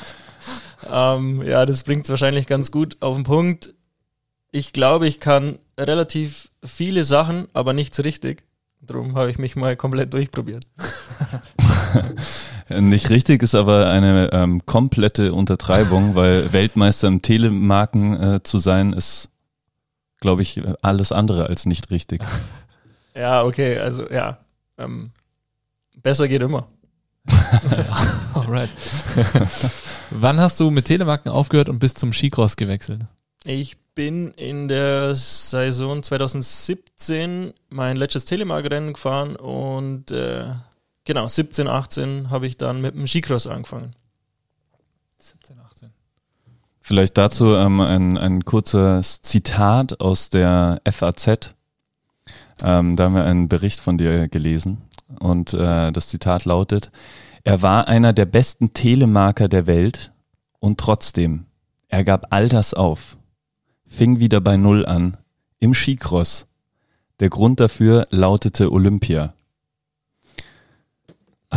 ähm, 0.90 1.42
ja, 1.42 1.66
das 1.66 1.82
bringt 1.82 2.04
es 2.04 2.08
wahrscheinlich 2.08 2.46
ganz 2.46 2.70
gut 2.70 2.96
auf 3.00 3.16
den 3.16 3.24
Punkt. 3.24 3.74
Ich 4.50 4.72
glaube, 4.72 5.06
ich 5.06 5.20
kann 5.20 5.58
relativ 5.76 6.48
viele 6.64 7.04
Sachen, 7.04 7.48
aber 7.52 7.74
nichts 7.74 8.02
richtig. 8.02 8.44
Darum 8.80 9.14
habe 9.14 9.30
ich 9.30 9.36
mich 9.36 9.56
mal 9.56 9.76
komplett 9.76 10.14
durchprobiert. 10.14 10.64
Nicht 12.68 13.10
richtig 13.10 13.42
ist 13.42 13.54
aber 13.54 13.88
eine 13.88 14.32
ähm, 14.32 14.66
komplette 14.66 15.32
Untertreibung, 15.32 16.14
weil 16.14 16.52
Weltmeister 16.52 17.08
im 17.08 17.22
Telemarken 17.22 18.20
äh, 18.20 18.42
zu 18.42 18.58
sein 18.58 18.92
ist, 18.92 19.28
glaube 20.20 20.42
ich, 20.42 20.60
alles 20.82 21.12
andere 21.12 21.46
als 21.46 21.66
nicht 21.66 21.90
richtig. 21.90 22.22
Ja, 23.18 23.44
okay, 23.44 23.78
also 23.78 24.04
ja, 24.10 24.36
ähm, 24.76 25.10
besser 26.02 26.28
geht 26.28 26.42
immer. 26.42 26.68
Alright. 28.34 28.68
Wann 30.10 30.38
hast 30.38 30.60
du 30.60 30.70
mit 30.70 30.84
Telemarken 30.84 31.32
aufgehört 31.32 31.70
und 31.70 31.78
bist 31.78 31.98
zum 31.98 32.12
Skicross 32.12 32.56
gewechselt? 32.56 33.06
Ich 33.44 33.78
bin 33.94 34.32
in 34.32 34.68
der 34.68 35.16
Saison 35.16 36.02
2017 36.02 37.54
mein 37.70 37.96
letztes 37.96 38.26
Telemark-Rennen 38.26 38.92
gefahren 38.92 39.34
und 39.36 40.10
äh, 40.10 40.50
genau, 41.06 41.26
17, 41.26 41.66
18 41.66 42.28
habe 42.28 42.46
ich 42.46 42.58
dann 42.58 42.82
mit 42.82 42.94
dem 42.94 43.06
Skicross 43.06 43.46
angefangen. 43.46 43.94
17, 45.18 45.58
18. 45.58 45.90
Vielleicht 46.82 47.16
dazu 47.16 47.54
ähm, 47.54 47.80
ein, 47.80 48.18
ein 48.18 48.44
kurzes 48.44 49.22
Zitat 49.22 50.00
aus 50.00 50.28
der 50.28 50.82
FAZ. 50.88 51.54
Ähm, 52.62 52.96
da 52.96 53.04
haben 53.04 53.14
wir 53.14 53.24
einen 53.24 53.48
Bericht 53.48 53.80
von 53.80 53.96
dir 53.96 54.28
gelesen 54.28 54.82
und 55.18 55.52
äh, 55.52 55.90
das 55.92 56.08
Zitat 56.08 56.44
lautet, 56.44 56.90
Er 57.44 57.62
war 57.62 57.88
einer 57.88 58.12
der 58.12 58.26
besten 58.26 58.72
Telemarker 58.72 59.48
der 59.48 59.66
Welt 59.66 60.12
und 60.58 60.78
trotzdem, 60.78 61.46
er 61.88 62.04
gab 62.04 62.32
all 62.32 62.48
das 62.48 62.74
auf, 62.74 63.16
fing 63.84 64.20
wieder 64.20 64.40
bei 64.40 64.56
Null 64.56 64.84
an, 64.86 65.16
im 65.58 65.74
Skicross. 65.74 66.46
Der 67.20 67.30
Grund 67.30 67.60
dafür 67.60 68.06
lautete 68.10 68.70
Olympia. 68.70 69.34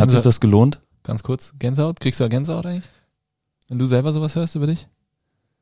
Hat 0.00 0.08
Unser- 0.08 0.18
sich 0.18 0.24
das 0.24 0.40
gelohnt? 0.40 0.80
Ganz 1.02 1.22
kurz, 1.22 1.52
Gänsehaut? 1.58 2.00
Kriegst 2.00 2.20
du 2.20 2.28
Gänsehaut 2.28 2.66
eigentlich? 2.66 2.88
Wenn 3.68 3.78
du 3.78 3.86
selber 3.86 4.12
sowas 4.12 4.34
hörst 4.34 4.54
über 4.54 4.66
dich? 4.66 4.86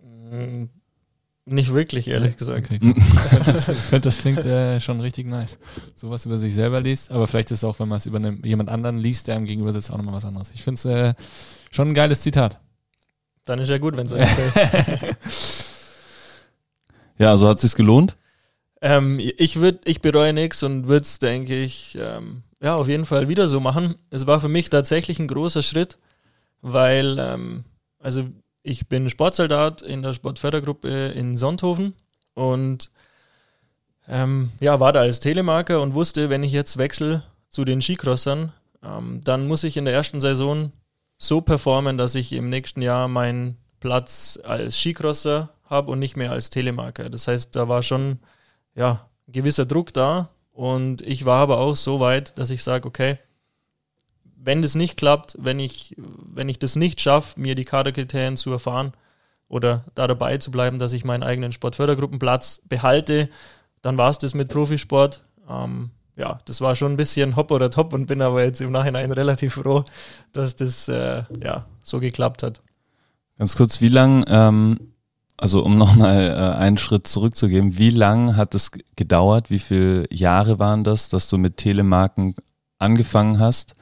Mm, 0.00 0.64
Nicht 1.44 1.72
wirklich, 1.72 2.08
ehrlich 2.08 2.36
gesagt. 2.36 2.66
Okay, 2.66 2.78
ich 2.96 3.02
finde, 3.04 4.00
das, 4.00 4.18
klingt 4.18 4.44
äh, 4.44 4.80
schon 4.80 5.00
richtig 5.00 5.26
nice. 5.26 5.58
Sowas 5.94 6.26
über 6.26 6.38
sich 6.38 6.54
selber 6.54 6.80
liest, 6.80 7.10
aber 7.10 7.26
vielleicht 7.26 7.50
ist 7.50 7.58
es 7.60 7.64
auch, 7.64 7.78
wenn 7.78 7.88
man 7.88 7.98
es 7.98 8.06
über 8.06 8.18
einen, 8.18 8.44
jemand 8.44 8.68
anderen 8.68 8.98
liest, 8.98 9.28
der 9.28 9.36
einem 9.36 9.46
gegenüber 9.46 9.72
sitzt, 9.72 9.90
auch 9.90 9.96
nochmal 9.96 10.14
was 10.14 10.24
anderes. 10.24 10.50
Ich 10.52 10.62
finde 10.62 10.78
es 10.78 10.84
äh, 10.84 11.14
schon 11.70 11.88
ein 11.88 11.94
geiles 11.94 12.20
Zitat. 12.22 12.60
Dann 13.44 13.58
ist 13.60 13.68
ja 13.70 13.78
gut, 13.78 13.96
wenn 13.96 14.06
es 14.06 14.12
euch 14.12 14.20
gefällt. 14.20 15.16
Ja, 17.18 17.30
also 17.30 17.48
hat 17.48 17.58
sich's 17.58 17.74
gelohnt? 17.74 18.16
Ähm, 18.80 19.18
ich 19.18 19.56
würd, 19.60 19.80
ich 19.88 20.00
bereue 20.00 20.32
nichts 20.32 20.62
und 20.62 20.86
würde 20.86 21.02
es, 21.02 21.18
denke 21.18 21.60
ich, 21.60 21.98
ähm, 22.00 22.44
ja, 22.60 22.74
auf 22.74 22.88
jeden 22.88 23.06
Fall 23.06 23.28
wieder 23.28 23.48
so 23.48 23.60
machen. 23.60 23.96
Es 24.10 24.26
war 24.26 24.40
für 24.40 24.48
mich 24.48 24.70
tatsächlich 24.70 25.18
ein 25.18 25.28
großer 25.28 25.62
Schritt, 25.62 25.98
weil, 26.60 27.16
ähm, 27.18 27.64
also 27.98 28.24
ich 28.62 28.88
bin 28.88 29.08
Sportsoldat 29.08 29.82
in 29.82 30.02
der 30.02 30.12
Sportfördergruppe 30.12 31.08
in 31.08 31.36
Sonthofen 31.36 31.94
und 32.34 32.90
ähm, 34.08 34.50
ja, 34.60 34.80
war 34.80 34.92
da 34.92 35.00
als 35.00 35.20
Telemarker 35.20 35.80
und 35.80 35.94
wusste, 35.94 36.30
wenn 36.30 36.42
ich 36.42 36.52
jetzt 36.52 36.78
wechsle 36.78 37.22
zu 37.48 37.64
den 37.64 37.80
Skicrossern, 37.80 38.52
ähm, 38.82 39.20
dann 39.22 39.46
muss 39.46 39.64
ich 39.64 39.76
in 39.76 39.84
der 39.84 39.94
ersten 39.94 40.20
Saison 40.20 40.72
so 41.16 41.40
performen, 41.40 41.98
dass 41.98 42.14
ich 42.14 42.32
im 42.32 42.48
nächsten 42.48 42.82
Jahr 42.82 43.08
meinen 43.08 43.58
Platz 43.80 44.38
als 44.42 44.78
Skicrosser 44.78 45.50
habe 45.64 45.90
und 45.90 45.98
nicht 45.98 46.16
mehr 46.16 46.32
als 46.32 46.50
Telemarker. 46.50 47.10
Das 47.10 47.28
heißt, 47.28 47.54
da 47.54 47.68
war 47.68 47.82
schon 47.82 48.18
ja, 48.74 49.08
ein 49.26 49.32
gewisser 49.32 49.66
Druck 49.66 49.92
da 49.92 50.30
und 50.58 51.02
ich 51.02 51.24
war 51.24 51.38
aber 51.38 51.58
auch 51.58 51.76
so 51.76 52.00
weit, 52.00 52.36
dass 52.36 52.50
ich 52.50 52.64
sage, 52.64 52.88
okay, 52.88 53.20
wenn 54.24 54.60
das 54.60 54.74
nicht 54.74 54.96
klappt, 54.96 55.36
wenn 55.38 55.60
ich, 55.60 55.94
wenn 55.96 56.48
ich 56.48 56.58
das 56.58 56.74
nicht 56.74 57.00
schaffe, 57.00 57.38
mir 57.38 57.54
die 57.54 57.64
Kaderkriterien 57.64 58.36
zu 58.36 58.50
erfahren 58.50 58.90
oder 59.48 59.84
da 59.94 60.08
dabei 60.08 60.38
zu 60.38 60.50
bleiben, 60.50 60.80
dass 60.80 60.92
ich 60.92 61.04
meinen 61.04 61.22
eigenen 61.22 61.52
Sportfördergruppenplatz 61.52 62.62
behalte, 62.68 63.28
dann 63.82 63.98
war 63.98 64.10
es 64.10 64.18
das 64.18 64.34
mit 64.34 64.48
Profisport. 64.48 65.22
Ähm, 65.48 65.90
ja, 66.16 66.40
das 66.44 66.60
war 66.60 66.74
schon 66.74 66.94
ein 66.94 66.96
bisschen 66.96 67.36
hopp 67.36 67.52
oder 67.52 67.70
top 67.70 67.92
und 67.92 68.06
bin 68.06 68.20
aber 68.20 68.42
jetzt 68.42 68.60
im 68.60 68.72
Nachhinein 68.72 69.12
relativ 69.12 69.54
froh, 69.54 69.84
dass 70.32 70.56
das 70.56 70.88
äh, 70.88 71.22
ja, 71.40 71.66
so 71.84 72.00
geklappt 72.00 72.42
hat. 72.42 72.62
Ganz 73.38 73.54
kurz, 73.54 73.80
wie 73.80 73.90
lang, 73.90 74.24
ähm, 74.26 74.92
also 75.38 75.64
um 75.64 75.78
nochmal 75.78 76.30
äh, 76.30 76.58
einen 76.58 76.78
Schritt 76.78 77.06
zurückzugeben, 77.06 77.78
wie 77.78 77.90
lang 77.90 78.36
hat 78.36 78.54
es 78.54 78.72
gedauert, 78.96 79.50
wie 79.50 79.60
viele 79.60 80.04
Jahre 80.12 80.58
waren 80.58 80.84
das, 80.84 81.08
dass 81.08 81.28
du 81.28 81.38
mit 81.38 81.56
Telemarken 81.56 82.34
angefangen 82.78 83.38
hast 83.38 83.74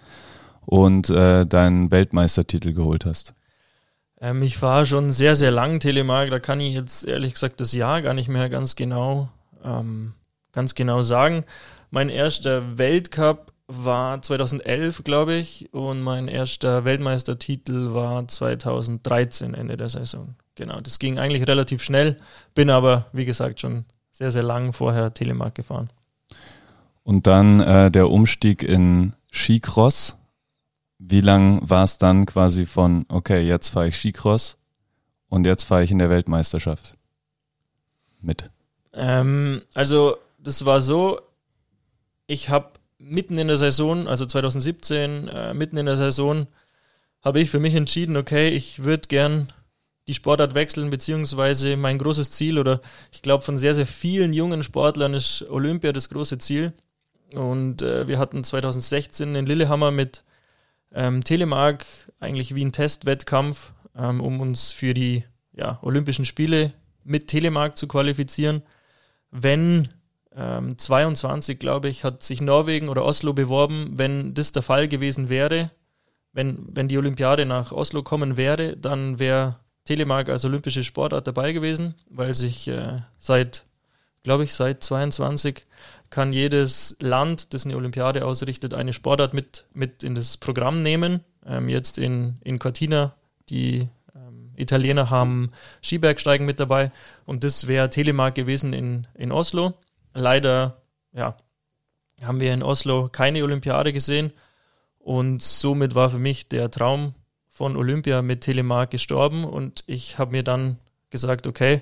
und 0.66 1.10
äh, 1.10 1.46
deinen 1.46 1.90
Weltmeistertitel 1.90 2.75
geholt 2.75 3.06
hast? 3.06 3.34
Ähm, 4.20 4.42
ich 4.42 4.60
war 4.60 4.84
schon 4.84 5.10
sehr, 5.10 5.34
sehr 5.34 5.50
lang 5.50 5.80
Telemark. 5.80 6.30
Da 6.30 6.38
kann 6.38 6.60
ich 6.60 6.76
jetzt 6.76 7.04
ehrlich 7.04 7.34
gesagt 7.34 7.60
das 7.60 7.72
Jahr 7.72 8.02
gar 8.02 8.14
nicht 8.14 8.28
mehr 8.28 8.48
ganz 8.48 8.76
genau, 8.76 9.30
ähm, 9.64 10.12
ganz 10.52 10.75
genau 10.75 11.02
sagen. 11.02 11.44
Mein 11.90 12.10
erster 12.10 12.78
Weltcup 12.78 13.52
war 13.66 14.20
2011, 14.20 15.04
glaube 15.04 15.34
ich, 15.34 15.72
und 15.72 16.02
mein 16.02 16.28
erster 16.28 16.84
Weltmeistertitel 16.84 17.94
war 17.94 18.28
2013, 18.28 19.54
Ende 19.54 19.76
der 19.76 19.88
Saison. 19.88 20.36
Genau, 20.56 20.80
das 20.80 20.98
ging 20.98 21.18
eigentlich 21.18 21.46
relativ 21.46 21.82
schnell, 21.82 22.16
bin 22.54 22.70
aber, 22.70 23.06
wie 23.12 23.26
gesagt, 23.26 23.60
schon 23.60 23.84
sehr, 24.10 24.32
sehr 24.32 24.42
lang 24.42 24.73
vorher 24.73 25.12
Telemark 25.14 25.54
gefahren. 25.54 25.90
Und 27.02 27.26
dann 27.26 27.60
äh, 27.60 27.90
der 27.90 28.10
Umstieg 28.10 28.62
in 28.62 29.14
Skicross. 29.30 30.16
Wie 30.99 31.21
lang 31.21 31.60
war 31.69 31.84
es 31.84 31.99
dann 31.99 32.25
quasi 32.25 32.64
von, 32.64 33.04
okay, 33.08 33.42
jetzt 33.42 33.69
fahre 33.69 33.88
ich 33.88 33.97
Skicross 33.97 34.56
und 35.28 35.45
jetzt 35.45 35.64
fahre 35.64 35.84
ich 35.84 35.90
in 35.90 35.99
der 35.99 36.08
Weltmeisterschaft 36.08 36.97
mit? 38.23 38.50
Ähm, 38.95 39.62
also, 39.75 40.16
das 40.38 40.64
war 40.64 40.80
so, 40.80 41.21
ich 42.26 42.49
habe 42.49 42.71
mitten 42.99 43.36
in 43.36 43.49
der 43.49 43.58
Saison, 43.58 44.08
also 44.08 44.25
2017, 44.25 45.28
äh, 45.28 45.54
mitten 45.54 45.76
in 45.76 45.86
der 45.86 45.99
Saison, 45.99 46.47
habe 47.23 47.40
ich 47.40 47.50
für 47.50 47.60
mich 47.60 47.75
entschieden, 47.75 48.16
okay, 48.16 48.49
ich 48.49 48.84
würde 48.84 49.08
gern 49.08 49.52
die 50.08 50.14
Sportart 50.14 50.54
wechseln, 50.54 50.90
beziehungsweise 50.90 51.76
mein 51.76 51.99
großes 51.99 52.30
Ziel 52.30 52.58
oder 52.58 52.80
ich 53.12 53.23
glaube 53.23 53.45
von 53.45 53.58
sehr, 53.58 53.75
sehr 53.75 53.86
vielen 53.86 54.32
jungen 54.32 54.62
Sportlern 54.62 55.14
ist 55.14 55.45
Olympia 55.50 55.92
das 55.92 56.08
große 56.08 56.38
Ziel. 56.38 56.73
Und 57.34 57.82
äh, 57.82 58.06
wir 58.06 58.19
hatten 58.19 58.45
2016 58.45 59.34
in 59.34 59.47
Lillehammer 59.47 59.90
mit 59.90 60.23
ähm, 60.92 61.25
Telemark 61.25 61.84
eigentlich 62.21 62.54
wie 62.54 62.64
ein 62.64 62.73
Testwettkampf, 62.73 63.73
ähm, 63.97 64.21
um 64.21 64.40
uns 64.40 64.71
für 64.71 64.95
die 64.95 65.25
ja, 65.52 65.78
Olympischen 65.82 66.25
Spiele 66.25 66.73
mit 67.02 67.26
Telemark 67.26 67.76
zu 67.76 67.88
qualifizieren. 67.88 68.62
Wenn 69.32 69.88
ähm, 70.36 70.78
22, 70.78 71.58
glaube 71.58 71.88
ich, 71.88 72.04
hat 72.04 72.23
sich 72.23 72.40
Norwegen 72.40 72.88
oder 72.88 73.04
Oslo 73.04 73.32
beworben, 73.32 73.92
wenn 73.95 74.34
das 74.34 74.52
der 74.52 74.62
Fall 74.62 74.86
gewesen 74.86 75.28
wäre, 75.28 75.73
wenn, 76.32 76.66
wenn 76.71 76.88
die 76.88 76.99
Olympiade 76.99 77.47
nach 77.47 77.73
Oslo 77.73 78.02
kommen 78.02 78.36
wäre, 78.36 78.76
dann 78.76 79.19
wäre 79.19 79.56
Telemark 79.86 80.28
als 80.28 80.44
olympische 80.44 80.84
Sportart 80.84 81.26
dabei 81.26 81.52
gewesen, 81.52 81.94
weil 82.10 82.34
sich 82.34 82.68
äh, 82.68 82.99
seit, 83.18 83.64
glaube 84.22 84.44
ich, 84.44 84.52
seit 84.52 84.82
22 84.84 85.64
kann 86.10 86.32
jedes 86.32 86.96
Land, 87.00 87.54
das 87.54 87.64
eine 87.64 87.76
Olympiade 87.76 88.25
ausrichtet, 88.25 88.75
eine 88.75 88.92
Sportart 88.92 89.32
mit, 89.32 89.64
mit 89.72 90.02
in 90.02 90.14
das 90.14 90.36
Programm 90.36 90.82
nehmen. 90.82 91.20
Ähm, 91.46 91.68
jetzt 91.68 91.99
in, 91.99 92.38
in 92.42 92.58
Cortina, 92.58 93.14
die 93.49 93.88
ähm, 94.14 94.52
Italiener 94.56 95.08
haben 95.08 95.52
Skibergsteigen 95.82 96.46
mit 96.46 96.60
dabei 96.60 96.90
und 97.25 97.44
das 97.44 97.66
wäre 97.66 97.88
Telemark 97.88 98.34
gewesen 98.34 98.72
in, 98.72 99.06
in 99.14 99.32
Oslo. 99.32 99.75
Leider, 100.14 100.82
ja, 101.12 101.36
haben 102.22 102.40
wir 102.40 102.52
in 102.52 102.62
Oslo 102.62 103.08
keine 103.10 103.44
Olympiade 103.44 103.92
gesehen 103.92 104.32
und 104.99 105.42
somit 105.42 105.94
war 105.94 106.10
für 106.10 106.18
mich 106.18 106.49
der 106.49 106.70
Traum 106.70 107.14
von 107.56 107.75
Olympia 107.75 108.21
mit 108.21 108.42
Telemark 108.42 108.90
gestorben 108.90 109.47
und 109.47 109.82
ich 109.86 110.19
habe 110.19 110.32
mir 110.32 110.42
dann 110.42 110.76
gesagt, 111.08 111.47
okay, 111.47 111.80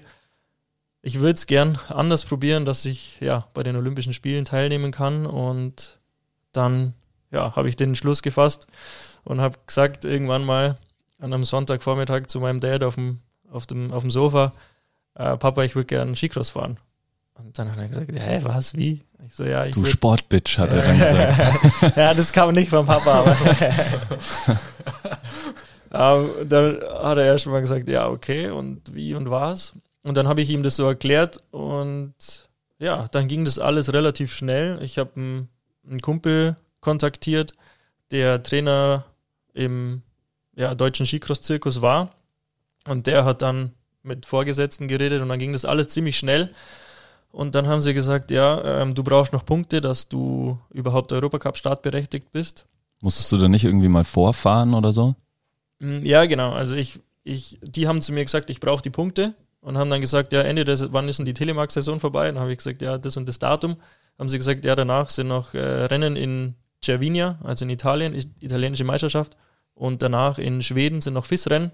ich 1.03 1.19
würde 1.19 1.35
es 1.35 1.47
gern 1.47 1.81
anders 1.89 2.25
probieren, 2.25 2.65
dass 2.65 2.85
ich 2.85 3.19
ja 3.21 3.49
bei 3.55 3.65
den 3.65 3.75
Olympischen 3.75 4.13
Spielen 4.13 4.45
teilnehmen 4.45 4.93
kann 4.93 5.27
und 5.27 5.99
dann 6.53 6.95
ja, 7.33 7.57
habe 7.57 7.69
ich 7.69 7.75
den 7.75 7.89
Entschluss 7.89 8.23
gefasst 8.23 8.69
und 9.25 9.41
habe 9.41 9.59
gesagt 9.67 10.05
irgendwann 10.05 10.45
mal 10.45 10.79
an 11.19 11.33
einem 11.33 11.43
Sonntagvormittag 11.43 12.29
zu 12.29 12.39
meinem 12.39 12.61
Dad 12.61 12.85
auf 12.85 12.95
dem, 12.95 13.19
auf 13.51 13.67
dem, 13.67 13.93
auf 13.93 14.03
dem 14.03 14.13
Sofa, 14.13 14.53
äh, 15.17 15.37
Papa, 15.37 15.65
ich 15.65 15.75
würde 15.75 15.87
gern 15.87 16.15
Skicross 16.15 16.51
fahren. 16.51 16.77
Und 17.35 17.59
dann 17.59 17.73
hat 17.73 17.79
er 17.79 17.89
gesagt, 17.89 18.13
hä, 18.13 18.41
was, 18.45 18.77
wie? 18.77 19.03
Ich 19.27 19.35
so, 19.35 19.43
ja, 19.43 19.65
ich 19.65 19.75
Du 19.75 19.85
Sportbitch, 19.85 20.57
hat 20.57 20.73
er 20.73 20.83
dann 20.83 21.01
gesagt. 21.01 21.97
ja, 21.97 22.15
das 22.15 22.33
kam 22.33 22.55
nicht 22.55 22.71
vom 22.71 22.87
Papa, 22.87 23.11
aber. 23.11 23.37
ähm, 25.95 26.49
dann 26.49 26.81
hat 26.83 27.19
er 27.19 27.25
erst 27.25 27.47
mal 27.47 27.61
gesagt, 27.61 27.89
ja, 27.89 28.09
okay, 28.09 28.51
und 28.51 28.95
wie 28.95 29.15
und 29.15 29.31
was. 29.31 29.75
Und 30.03 30.17
dann 30.17 30.29
habe 30.29 30.43
ich 30.43 30.51
ihm 30.51 30.63
das 30.63 30.77
so 30.77 30.87
erklärt 30.87 31.43
und 31.51 32.15
ja, 32.79 33.07
dann 33.13 33.29
ging 33.29 33.45
das 33.45 33.59
alles 33.59 33.93
relativ 33.93 34.33
schnell. 34.33 34.83
Ich 34.83 34.99
habe 34.99 35.13
einen, 35.17 35.49
einen 35.89 36.01
Kumpel 36.01 36.57
kontaktiert, 36.81 37.55
der 38.11 38.43
Trainer 38.43 39.05
im 39.55 40.03
ja, 40.57 40.75
deutschen 40.75 41.07
Skicross-Zirkus 41.07 41.81
war. 41.81 42.11
Und 42.87 43.07
der 43.07 43.25
hat 43.25 43.41
dann 43.43 43.71
mit 44.03 44.27
Vorgesetzten 44.27 44.89
geredet 44.89 45.23
und 45.23 45.29
dann 45.29 45.39
ging 45.39 45.53
das 45.53 45.65
alles 45.65 45.89
ziemlich 45.89 46.19
schnell. 46.19 46.51
Und 47.31 47.55
dann 47.55 47.67
haben 47.67 47.81
sie 47.81 47.95
gesagt, 47.95 48.31
ja, 48.31 48.83
ähm, 48.83 48.95
du 48.95 49.03
brauchst 49.03 49.33
noch 49.33 49.47
Punkte, 49.47 49.81
dass 49.81 50.09
du 50.09 50.59
überhaupt 50.71 51.13
Europacup 51.13 51.57
startberechtigt 51.57 52.31
bist. 52.33 52.67
Musstest 53.01 53.33
du 53.33 53.39
da 53.39 53.49
nicht 53.49 53.65
irgendwie 53.65 53.89
mal 53.89 54.05
vorfahren 54.05 54.75
oder 54.75 54.93
so? 54.93 55.15
Mm, 55.81 56.05
Ja, 56.05 56.25
genau. 56.27 56.53
Also 56.53 56.77
ich, 56.77 57.01
ich, 57.25 57.59
die 57.63 57.87
haben 57.89 58.03
zu 58.03 58.13
mir 58.13 58.25
gesagt, 58.25 58.51
ich 58.51 58.61
brauche 58.61 58.83
die 58.83 58.91
Punkte 58.91 59.35
und 59.61 59.79
haben 59.79 59.91
dann 59.91 60.01
gesagt, 60.01 60.33
ja, 60.33 60.43
Ende 60.43 60.65
des, 60.65 60.93
wann 60.93 61.09
ist 61.09 61.19
denn 61.19 61.27
die 61.27 61.35
Telemark-Saison 61.35 62.01
vorbei? 62.01 62.27
Dann 62.27 62.39
habe 62.39 62.53
ich 62.53 62.59
gesagt, 62.59 62.83
ja, 62.83 62.99
das 62.99 63.17
und 63.17 63.29
das 63.29 63.39
Datum. 63.39 63.77
Haben 64.19 64.29
sie 64.29 64.39
gesagt, 64.39 64.65
ja, 64.65 64.77
danach 64.77 65.11
sind 65.11 65.29
noch 65.29 65.55
äh, 65.55 65.59
Rennen 65.59 66.17
in 66.17 66.55
Cervinia, 66.85 67.39
also 67.43 67.65
in 67.65 67.71
Italien, 67.71 68.15
italienische 68.41 68.85
Meisterschaft. 68.85 69.37
Und 69.75 70.03
danach 70.03 70.39
in 70.39 70.63
Schweden 70.63 71.01
sind 71.01 71.15
noch 71.15 71.25
FIS-Rennen. 71.25 71.73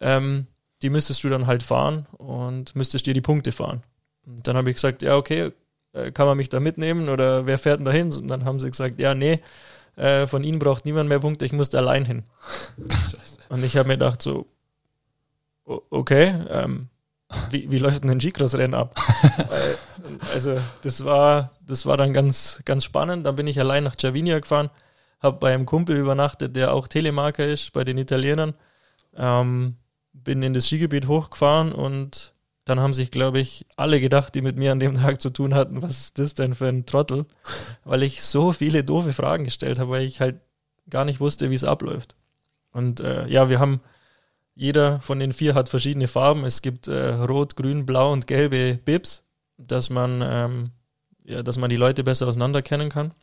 Ähm, 0.00 0.46
die 0.82 0.90
müsstest 0.90 1.22
du 1.24 1.28
dann 1.28 1.46
halt 1.46 1.62
fahren 1.62 2.06
und 2.16 2.74
müsstest 2.76 3.06
dir 3.06 3.14
die 3.14 3.20
Punkte 3.20 3.52
fahren. 3.52 3.82
Und 4.26 4.46
dann 4.46 4.56
habe 4.56 4.70
ich 4.70 4.76
gesagt, 4.76 5.02
ja, 5.02 5.16
okay, 5.16 5.52
äh, 5.92 6.10
kann 6.12 6.26
man 6.26 6.36
mich 6.36 6.48
da 6.48 6.60
mitnehmen 6.60 7.08
oder 7.08 7.46
wer 7.46 7.58
fährt 7.58 7.78
denn 7.80 7.84
dahin? 7.84 8.12
Und 8.12 8.28
dann 8.28 8.44
haben 8.44 8.60
sie 8.60 8.70
gesagt, 8.70 8.98
ja, 9.00 9.14
nee, 9.14 9.40
äh, 9.98 10.26
von 10.26 10.44
ihnen 10.44 10.58
braucht 10.58 10.84
niemand 10.84 11.08
mehr 11.08 11.18
Punkte, 11.18 11.44
ich 11.44 11.52
musste 11.52 11.78
allein 11.78 12.04
hin. 12.04 12.24
Und 13.48 13.64
ich 13.64 13.76
habe 13.76 13.88
mir 13.88 13.94
gedacht 13.94 14.22
so, 14.22 14.46
okay, 15.64 16.34
ähm, 16.48 16.88
wie, 17.50 17.70
wie 17.70 17.78
läuft 17.78 18.04
denn 18.04 18.10
ein 18.10 18.20
Skicross-Rennen 18.20 18.74
ab? 18.74 18.94
also 20.32 20.56
das 20.82 21.04
war, 21.04 21.52
das 21.66 21.84
war 21.84 21.96
dann 21.96 22.12
ganz, 22.12 22.62
ganz 22.64 22.84
spannend. 22.84 23.26
Dann 23.26 23.36
bin 23.36 23.46
ich 23.46 23.58
allein 23.60 23.84
nach 23.84 23.96
Cervinia 23.96 24.38
gefahren, 24.38 24.70
habe 25.20 25.38
bei 25.38 25.52
einem 25.52 25.66
Kumpel 25.66 25.96
übernachtet, 25.96 26.56
der 26.56 26.72
auch 26.72 26.88
Telemarker 26.88 27.44
ist, 27.46 27.72
bei 27.72 27.84
den 27.84 27.98
Italienern. 27.98 28.54
Ähm, 29.16 29.76
bin 30.12 30.42
in 30.42 30.54
das 30.54 30.66
Skigebiet 30.66 31.08
hochgefahren 31.08 31.72
und 31.72 32.32
dann 32.68 32.80
haben 32.80 32.92
sich, 32.92 33.10
glaube 33.10 33.40
ich, 33.40 33.66
alle 33.76 34.00
gedacht, 34.00 34.34
die 34.34 34.42
mit 34.42 34.56
mir 34.56 34.72
an 34.72 34.80
dem 34.80 34.94
Tag 34.94 35.20
zu 35.20 35.30
tun 35.30 35.54
hatten, 35.54 35.82
was 35.82 36.00
ist 36.00 36.18
das 36.18 36.34
denn 36.34 36.54
für 36.54 36.68
ein 36.68 36.84
Trottel? 36.84 37.24
Weil 37.84 38.02
ich 38.02 38.22
so 38.22 38.52
viele 38.52 38.84
doofe 38.84 39.12
Fragen 39.12 39.44
gestellt 39.44 39.78
habe, 39.78 39.90
weil 39.90 40.04
ich 40.04 40.20
halt 40.20 40.40
gar 40.90 41.04
nicht 41.04 41.20
wusste, 41.20 41.50
wie 41.50 41.54
es 41.54 41.64
abläuft. 41.64 42.14
Und 42.72 43.00
äh, 43.00 43.26
ja, 43.28 43.48
wir 43.48 43.58
haben 43.58 43.80
jeder 44.54 45.00
von 45.00 45.18
den 45.18 45.32
vier 45.32 45.54
hat 45.54 45.68
verschiedene 45.68 46.08
Farben. 46.08 46.44
Es 46.44 46.62
gibt 46.62 46.88
äh, 46.88 47.10
rot, 47.14 47.56
grün, 47.56 47.86
blau 47.86 48.12
und 48.12 48.26
gelbe 48.26 48.74
Bibs, 48.84 49.22
dass 49.56 49.88
man, 49.88 50.20
ähm, 50.22 50.70
ja, 51.24 51.42
dass 51.42 51.58
man 51.58 51.70
die 51.70 51.76
Leute 51.76 52.04
besser 52.04 52.26
auseinander 52.26 52.60
kennen 52.60 52.90
kann. 52.90 53.14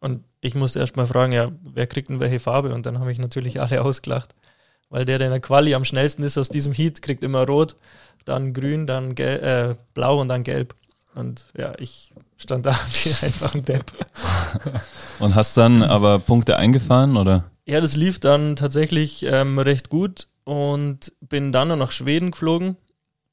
Und 0.00 0.24
ich 0.40 0.54
musste 0.54 0.80
erst 0.80 0.96
mal 0.96 1.06
fragen, 1.06 1.32
ja, 1.32 1.52
wer 1.62 1.86
kriegt 1.86 2.08
denn 2.08 2.20
welche 2.20 2.40
Farbe? 2.40 2.74
Und 2.74 2.84
dann 2.84 2.98
habe 2.98 3.12
ich 3.12 3.18
natürlich 3.18 3.60
alle 3.60 3.82
ausgelacht. 3.84 4.34
Weil 4.88 5.04
der, 5.04 5.18
der 5.18 5.28
in 5.28 5.32
der 5.32 5.40
Quali 5.40 5.74
am 5.74 5.84
schnellsten 5.84 6.22
ist 6.22 6.38
aus 6.38 6.48
diesem 6.48 6.72
Heat, 6.72 7.02
kriegt 7.02 7.24
immer 7.24 7.46
rot, 7.46 7.76
dann 8.24 8.52
grün, 8.52 8.86
dann 8.86 9.16
äh, 9.16 9.74
blau 9.94 10.20
und 10.20 10.28
dann 10.28 10.42
gelb. 10.42 10.74
Und 11.14 11.46
ja, 11.56 11.72
ich 11.78 12.12
stand 12.36 12.66
da 12.66 12.72
wie 13.04 13.26
einfach 13.26 13.54
ein 13.54 13.64
Depp. 13.64 13.92
Und 15.18 15.34
hast 15.34 15.56
dann 15.56 15.82
aber 15.82 16.18
Punkte 16.18 16.58
eingefahren, 16.58 17.16
oder? 17.16 17.50
Ja, 17.64 17.80
das 17.80 17.96
lief 17.96 18.20
dann 18.20 18.54
tatsächlich 18.54 19.24
ähm, 19.24 19.58
recht 19.58 19.88
gut 19.88 20.28
und 20.44 21.12
bin 21.20 21.52
dann 21.52 21.68
noch 21.68 21.76
nach 21.76 21.90
Schweden 21.90 22.30
geflogen 22.30 22.76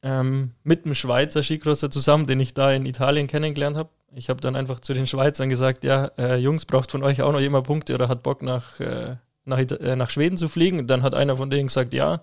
ähm, 0.02 0.52
mit 0.64 0.86
einem 0.86 0.96
Schweizer 0.96 1.44
Skicrosser 1.44 1.92
zusammen, 1.92 2.26
den 2.26 2.40
ich 2.40 2.54
da 2.54 2.72
in 2.72 2.86
Italien 2.86 3.28
kennengelernt 3.28 3.78
habe. 3.78 3.90
Ich 4.16 4.30
habe 4.30 4.42
dann 4.42 4.56
einfach 4.56 4.80
zu 4.80 4.94
den 4.94 5.08
Schweizern 5.08 5.50
gesagt, 5.50 5.84
ja, 5.84 6.12
äh, 6.18 6.38
Jungs, 6.38 6.66
braucht 6.66 6.92
von 6.92 7.04
euch 7.04 7.22
auch 7.22 7.32
noch 7.32 7.40
jemand 7.40 7.66
Punkte 7.66 7.94
oder 7.96 8.10
hat 8.10 8.24
Bock 8.24 8.42
nach, 8.42 8.80
äh, 8.80 9.16
nach, 9.46 9.60
äh, 9.60 9.96
nach 9.96 10.10
Schweden 10.10 10.38
zu 10.38 10.50
fliegen? 10.50 10.88
Dann 10.88 11.04
hat 11.04 11.16
einer 11.16 11.38
von 11.38 11.50
denen 11.50 11.68
gesagt, 11.68 11.94
ja. 11.94 12.22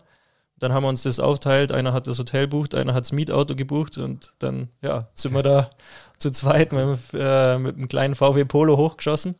Dann 0.58 0.74
haben 0.74 0.82
wir 0.82 0.88
uns 0.88 1.04
das 1.04 1.20
aufteilt, 1.20 1.72
einer 1.72 1.94
hat 1.94 2.06
das 2.06 2.18
Hotel 2.18 2.46
bucht, 2.46 2.74
einer 2.74 2.92
hat 2.92 3.04
das 3.04 3.12
Mietauto 3.12 3.56
gebucht 3.56 3.96
und 3.96 4.34
dann 4.40 4.68
ja, 4.82 5.08
sind 5.14 5.32
wir 5.32 5.42
da 5.42 5.70
zu 6.18 6.30
zweit 6.30 6.72
mit, 6.72 6.98
äh, 7.14 7.56
mit 7.56 7.76
einem 7.76 7.88
kleinen 7.88 8.14
VW 8.14 8.44
Polo 8.44 8.76
hochgeschossen 8.76 9.36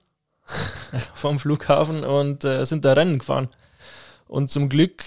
vom 1.14 1.38
Flughafen 1.38 2.04
und 2.04 2.44
äh, 2.44 2.64
sind 2.64 2.86
da 2.86 2.94
Rennen 2.94 3.18
gefahren. 3.18 3.48
Und 4.28 4.50
zum 4.50 4.70
Glück 4.70 5.04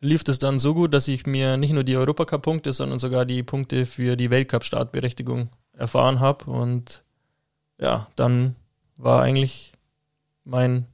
lief 0.00 0.22
das 0.22 0.38
dann 0.38 0.58
so 0.58 0.74
gut, 0.74 0.92
dass 0.92 1.08
ich 1.08 1.26
mir 1.26 1.56
nicht 1.56 1.72
nur 1.72 1.84
die 1.84 1.96
Europacup-Punkte, 1.96 2.72
sondern 2.72 2.98
sogar 2.98 3.24
die 3.24 3.42
Punkte 3.42 3.86
für 3.86 4.16
die 4.16 4.30
Weltcup-Startberechtigung 4.30 5.48
erfahren 5.72 6.20
habe. 6.20 6.44
Und 6.50 7.02
ja, 7.78 8.06
dann 8.16 8.54
war 8.96 9.22
eigentlich 9.22 9.72
mein 10.44 10.86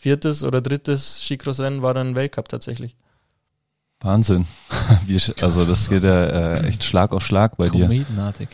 viertes 0.00 0.42
oder 0.42 0.62
drittes 0.62 1.22
Skicross-Rennen 1.22 1.82
war 1.82 1.92
dann 1.92 2.16
Weltcup 2.16 2.48
tatsächlich. 2.48 2.96
Wahnsinn. 4.00 4.46
also 5.42 5.66
das 5.66 5.90
geht 5.90 6.04
ja 6.04 6.24
äh, 6.24 6.66
echt 6.66 6.84
Schlag 6.84 7.12
auf 7.12 7.24
Schlag 7.24 7.58
bei 7.58 7.68
dir. 7.68 7.84
Kometenartig. 7.84 8.48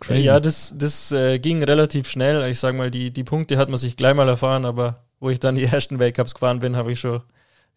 Crazy. 0.00 0.20
Ja, 0.20 0.40
das, 0.40 0.74
das 0.76 1.10
äh, 1.12 1.38
ging 1.38 1.62
relativ 1.64 2.06
schnell. 2.06 2.50
Ich 2.50 2.60
sage 2.60 2.76
mal, 2.76 2.90
die, 2.90 3.10
die 3.10 3.24
Punkte 3.24 3.56
hat 3.56 3.70
man 3.70 3.78
sich 3.78 3.96
gleich 3.96 4.14
mal 4.14 4.28
erfahren, 4.28 4.66
aber 4.66 5.04
wo 5.20 5.30
ich 5.30 5.40
dann 5.40 5.54
die 5.54 5.64
ersten 5.64 5.98
Weltcups 5.98 6.34
gefahren 6.34 6.58
bin, 6.58 6.76
habe 6.76 6.92
ich 6.92 7.00
schon 7.00 7.22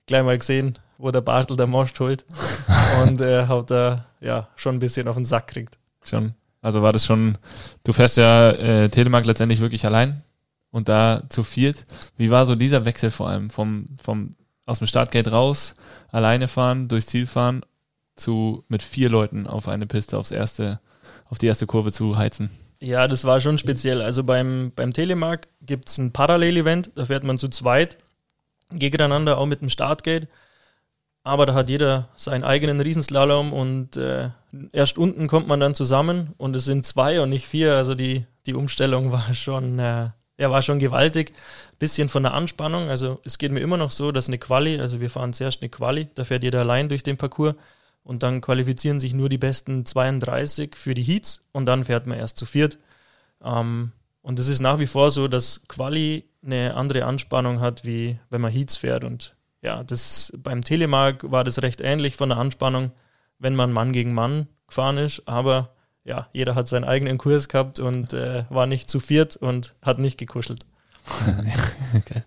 gleich 0.06 0.24
mal 0.24 0.38
gesehen, 0.38 0.78
wo 0.98 1.10
der 1.10 1.22
Bartel 1.22 1.56
der 1.56 1.68
Most 1.68 1.98
holt 2.02 2.26
und 3.04 3.22
äh, 3.22 3.46
hat 3.48 3.72
da 3.72 4.06
ja 4.20 4.50
schon 4.58 4.76
ein 4.76 4.80
bisschen 4.80 5.08
auf 5.08 5.16
den 5.16 5.24
Sack 5.24 5.48
kriegt. 5.48 5.78
Schon. 6.04 6.34
Also 6.62 6.82
war 6.82 6.92
das 6.92 7.06
schon, 7.06 7.38
du 7.86 7.94
fährst 7.94 8.18
ja 8.18 8.50
äh, 8.50 8.90
Telemark 8.90 9.26
letztendlich 9.26 9.62
wirklich 9.62 9.86
allein 9.86 10.24
und 10.72 10.90
da 10.90 11.24
zu 11.30 11.44
viert. 11.44 11.86
Wie 12.18 12.30
war 12.30 12.46
so 12.46 12.56
dieser 12.56 12.86
Wechsel 12.86 13.12
vor 13.12 13.30
allem 13.30 13.50
vom, 13.50 13.98
vom 14.02 14.36
aus 14.66 14.80
dem 14.80 14.88
Startgate 14.88 15.32
raus, 15.32 15.76
alleine 16.12 16.48
fahren, 16.48 16.88
durchs 16.88 17.08
Ziel 17.08 17.26
fahren, 17.26 17.62
zu 18.16 18.64
mit 18.68 18.84
vier 18.84 19.10
Leuten 19.10 19.48
auf 19.48 19.68
eine 19.68 19.88
Piste 19.88 20.18
aufs 20.18 20.32
erste, 20.32 20.80
auf 21.30 21.38
die 21.38 21.48
erste 21.48 21.68
Kurve 21.68 21.92
zu 21.92 22.18
heizen? 22.18 22.52
Ja, 22.80 23.08
das 23.08 23.26
war 23.26 23.42
schon 23.42 23.58
speziell. 23.58 24.02
Also 24.02 24.24
beim, 24.24 24.72
beim 24.76 24.94
Telemark 24.94 25.48
gibt 25.62 25.90
es 25.90 25.98
ein 25.98 26.12
Parallel-Event, 26.12 26.92
da 26.96 27.06
fährt 27.06 27.24
man 27.24 27.38
zu 27.38 27.48
zweit 27.48 27.98
gegeneinander, 28.72 29.38
auch 29.38 29.46
mit 29.46 29.62
dem 29.62 29.70
Startgate. 29.70 30.28
Aber 31.24 31.46
da 31.46 31.54
hat 31.54 31.70
jeder 31.70 32.10
seinen 32.16 32.44
eigenen 32.44 32.80
Riesenslalom 32.80 33.52
und 33.52 33.98
äh, 33.98 34.30
erst 34.72 34.98
unten 34.98 35.28
kommt 35.28 35.48
man 35.48 35.60
dann 35.60 35.76
zusammen 35.76 36.34
und 36.38 36.56
es 36.56 36.66
sind 36.66 36.86
zwei 36.86 37.20
und 37.22 37.30
nicht 37.30 37.48
vier. 37.48 37.76
Also 37.76 37.96
die, 37.96 38.26
die 38.46 38.54
Umstellung 38.54 39.12
war 39.12 39.34
schon, 39.34 39.80
äh, 39.80 40.10
ja, 40.38 40.52
war 40.52 40.62
schon 40.62 40.80
gewaltig. 40.80 41.34
Bisschen 41.80 42.10
von 42.10 42.24
der 42.24 42.34
Anspannung. 42.34 42.90
Also 42.90 43.20
es 43.24 43.38
geht 43.38 43.52
mir 43.52 43.60
immer 43.60 43.78
noch 43.78 43.92
so, 43.92 44.12
dass 44.12 44.28
eine 44.28 44.38
Quali, 44.38 44.80
also 44.80 45.02
wir 45.02 45.10
fahren 45.10 45.34
zuerst 45.34 45.62
eine 45.62 45.70
Quali, 45.70 46.10
da 46.16 46.24
fährt 46.24 46.44
jeder 46.44 46.60
allein 46.60 46.90
durch 46.90 47.04
den 47.04 47.18
Parcours 47.18 47.56
und 48.04 48.24
dann 48.24 48.42
qualifizieren 48.42 49.00
sich 49.00 49.14
nur 49.14 49.30
die 49.30 49.38
besten 49.38 49.86
32 49.86 50.76
für 50.76 50.94
die 50.94 51.04
Heats 51.04 51.42
und 51.52 51.66
dann 51.66 51.84
fährt 51.84 52.08
man 52.08 52.20
erst 52.20 52.38
zu 52.38 52.46
viert. 52.46 52.78
Ähm, 53.44 53.92
und 54.22 54.40
es 54.40 54.48
ist 54.48 54.60
nach 54.60 54.80
wie 54.80 54.88
vor 54.88 55.12
so, 55.12 55.28
dass 55.28 55.62
Quali 55.68 56.26
eine 56.44 56.76
andere 56.76 57.06
Anspannung 57.06 57.60
hat, 57.60 57.86
wie 57.86 58.20
wenn 58.30 58.42
man 58.42 58.52
Heats 58.52 58.78
fährt. 58.78 59.04
Und 59.04 59.36
ja, 59.62 59.84
das 59.84 60.32
beim 60.38 60.64
Telemark 60.64 61.32
war 61.32 61.44
das 61.44 61.62
recht 61.62 61.82
ähnlich 61.82 62.16
von 62.16 62.30
der 62.30 62.38
Anspannung, 62.38 62.92
wenn 63.40 63.56
man 63.56 63.72
Mann 63.72 63.92
gegen 63.92 64.14
Mann 64.14 64.48
gefahren 64.68 64.98
ist. 64.98 65.24
Aber 65.26 65.74
ja, 66.08 66.28
jeder 66.32 66.56
hat 66.56 66.70
seinen 66.70 66.86
eigenen 66.86 67.18
Kurs 67.18 67.50
gehabt 67.50 67.80
und 67.80 68.14
äh, 68.14 68.46
war 68.50 68.66
nicht 68.66 68.90
zu 68.90 69.00
viert 69.00 69.36
und 69.36 69.76
hat 69.82 70.00
nicht 70.00 70.18
gekuschelt. 70.18 70.66
okay. 71.96 72.24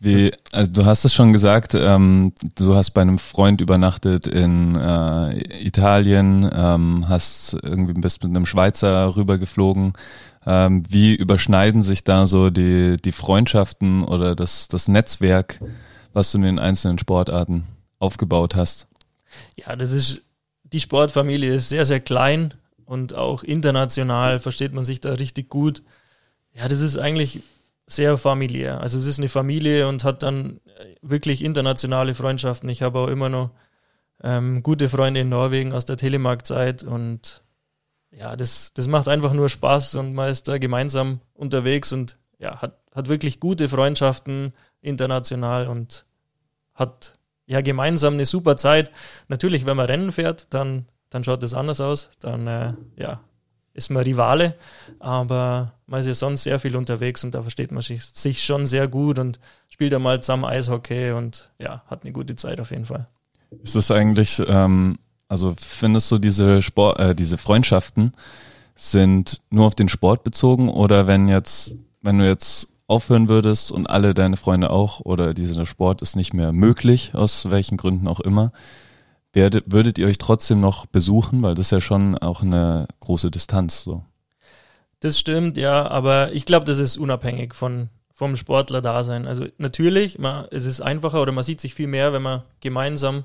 Wie, 0.00 0.32
also 0.52 0.72
du 0.72 0.84
hast 0.84 1.04
es 1.04 1.14
schon 1.14 1.32
gesagt, 1.32 1.74
ähm, 1.74 2.32
du 2.56 2.74
hast 2.74 2.90
bei 2.90 3.02
einem 3.02 3.18
Freund 3.18 3.60
übernachtet 3.60 4.26
in 4.26 4.74
äh, 4.76 5.38
Italien, 5.64 6.50
ähm, 6.52 7.08
hast 7.08 7.56
irgendwie 7.62 7.92
bist 7.94 8.22
mit 8.22 8.30
einem 8.30 8.46
Schweizer 8.46 9.14
rübergeflogen. 9.14 9.92
Ähm, 10.46 10.82
wie 10.88 11.14
überschneiden 11.14 11.82
sich 11.82 12.04
da 12.04 12.26
so 12.26 12.50
die, 12.50 12.96
die 13.02 13.12
Freundschaften 13.12 14.02
oder 14.02 14.34
das, 14.34 14.68
das 14.68 14.88
Netzwerk, 14.88 15.60
was 16.12 16.32
du 16.32 16.38
in 16.38 16.44
den 16.44 16.58
einzelnen 16.58 16.98
Sportarten 16.98 17.64
aufgebaut 17.98 18.54
hast? 18.54 18.86
Ja, 19.56 19.76
das 19.76 19.92
ist, 19.92 20.22
die 20.64 20.80
Sportfamilie 20.80 21.54
ist 21.54 21.68
sehr, 21.68 21.86
sehr 21.86 22.00
klein 22.00 22.54
und 22.86 23.14
auch 23.14 23.42
international 23.42 24.38
versteht 24.38 24.72
man 24.72 24.84
sich 24.84 25.00
da 25.00 25.14
richtig 25.14 25.48
gut. 25.48 25.82
Ja, 26.52 26.68
das 26.68 26.80
ist 26.80 26.96
eigentlich 26.96 27.40
sehr 27.86 28.16
familiär. 28.16 28.80
Also 28.80 28.98
es 28.98 29.06
ist 29.06 29.18
eine 29.18 29.28
Familie 29.28 29.88
und 29.88 30.04
hat 30.04 30.22
dann 30.22 30.60
wirklich 31.02 31.44
internationale 31.44 32.14
Freundschaften. 32.14 32.68
Ich 32.68 32.82
habe 32.82 32.98
auch 32.98 33.08
immer 33.08 33.28
noch 33.28 33.50
ähm, 34.22 34.62
gute 34.62 34.88
Freunde 34.88 35.20
in 35.20 35.28
Norwegen 35.28 35.72
aus 35.72 35.84
der 35.84 35.96
Telemark-Zeit 35.96 36.82
und 36.82 37.42
ja, 38.10 38.36
das, 38.36 38.72
das 38.72 38.86
macht 38.86 39.08
einfach 39.08 39.32
nur 39.32 39.48
Spaß 39.48 39.96
und 39.96 40.14
man 40.14 40.30
ist 40.30 40.48
da 40.48 40.58
gemeinsam 40.58 41.20
unterwegs 41.34 41.92
und 41.92 42.16
ja, 42.38 42.60
hat, 42.62 42.78
hat 42.94 43.08
wirklich 43.08 43.40
gute 43.40 43.68
Freundschaften 43.68 44.54
international 44.80 45.66
und 45.66 46.06
hat 46.74 47.14
ja 47.46 47.60
gemeinsam 47.60 48.14
eine 48.14 48.26
super 48.26 48.56
Zeit. 48.56 48.90
Natürlich, 49.28 49.66
wenn 49.66 49.76
man 49.76 49.86
Rennen 49.86 50.12
fährt, 50.12 50.46
dann, 50.50 50.86
dann 51.14 51.22
schaut 51.22 51.42
das 51.42 51.54
anders 51.54 51.80
aus. 51.80 52.10
Dann 52.18 52.46
äh, 52.46 52.72
ja, 52.96 53.20
ist 53.72 53.90
man 53.90 54.02
Rivale, 54.02 54.56
aber 54.98 55.72
man 55.86 56.00
ist 56.00 56.06
ja 56.06 56.14
sonst 56.14 56.42
sehr 56.42 56.58
viel 56.58 56.76
unterwegs 56.76 57.22
und 57.24 57.34
da 57.34 57.42
versteht 57.42 57.70
man 57.72 57.82
sich, 57.82 58.44
schon 58.44 58.66
sehr 58.66 58.88
gut 58.88 59.18
und 59.18 59.38
spielt 59.68 59.94
einmal 59.94 60.20
zusammen 60.20 60.44
Eishockey 60.44 61.12
und 61.12 61.50
ja, 61.58 61.82
hat 61.86 62.02
eine 62.02 62.12
gute 62.12 62.34
Zeit 62.34 62.60
auf 62.60 62.70
jeden 62.72 62.86
Fall. 62.86 63.06
Ist 63.62 63.76
es 63.76 63.90
eigentlich 63.92 64.42
ähm, 64.48 64.98
also 65.28 65.54
findest 65.56 66.10
du 66.10 66.18
diese 66.18 66.62
Sport, 66.62 66.98
äh, 66.98 67.14
diese 67.14 67.38
Freundschaften 67.38 68.12
sind 68.74 69.40
nur 69.50 69.66
auf 69.66 69.74
den 69.74 69.88
Sport 69.88 70.24
bezogen 70.24 70.68
oder 70.68 71.06
wenn 71.06 71.28
jetzt, 71.28 71.76
wenn 72.02 72.18
du 72.18 72.26
jetzt 72.26 72.68
aufhören 72.86 73.28
würdest 73.28 73.72
und 73.72 73.88
alle 73.88 74.14
deine 74.14 74.36
Freunde 74.36 74.70
auch 74.70 75.00
oder 75.00 75.32
dieser 75.32 75.64
Sport 75.64 76.02
ist 76.02 76.16
nicht 76.16 76.34
mehr 76.34 76.52
möglich, 76.52 77.12
aus 77.14 77.48
welchen 77.50 77.76
Gründen 77.76 78.08
auch 78.08 78.20
immer, 78.20 78.52
werdet, 79.34 79.64
würdet 79.72 79.98
ihr 79.98 80.06
euch 80.06 80.18
trotzdem 80.18 80.60
noch 80.60 80.86
besuchen, 80.86 81.42
weil 81.42 81.54
das 81.54 81.70
ja 81.70 81.80
schon 81.80 82.16
auch 82.18 82.42
eine 82.42 82.86
große 83.00 83.30
Distanz 83.30 83.82
so. 83.82 84.04
Das 85.00 85.18
stimmt, 85.18 85.56
ja, 85.56 85.86
aber 85.86 86.32
ich 86.32 86.46
glaube, 86.46 86.64
das 86.64 86.78
ist 86.78 86.96
unabhängig 86.96 87.54
von, 87.54 87.90
vom 88.12 88.36
Sportler-Dasein. 88.36 89.26
Also 89.26 89.46
natürlich, 89.58 90.18
man, 90.18 90.46
es 90.50 90.64
ist 90.64 90.80
einfacher 90.80 91.20
oder 91.20 91.32
man 91.32 91.44
sieht 91.44 91.60
sich 91.60 91.74
viel 91.74 91.88
mehr, 91.88 92.12
wenn 92.12 92.22
man 92.22 92.42
gemeinsam 92.60 93.24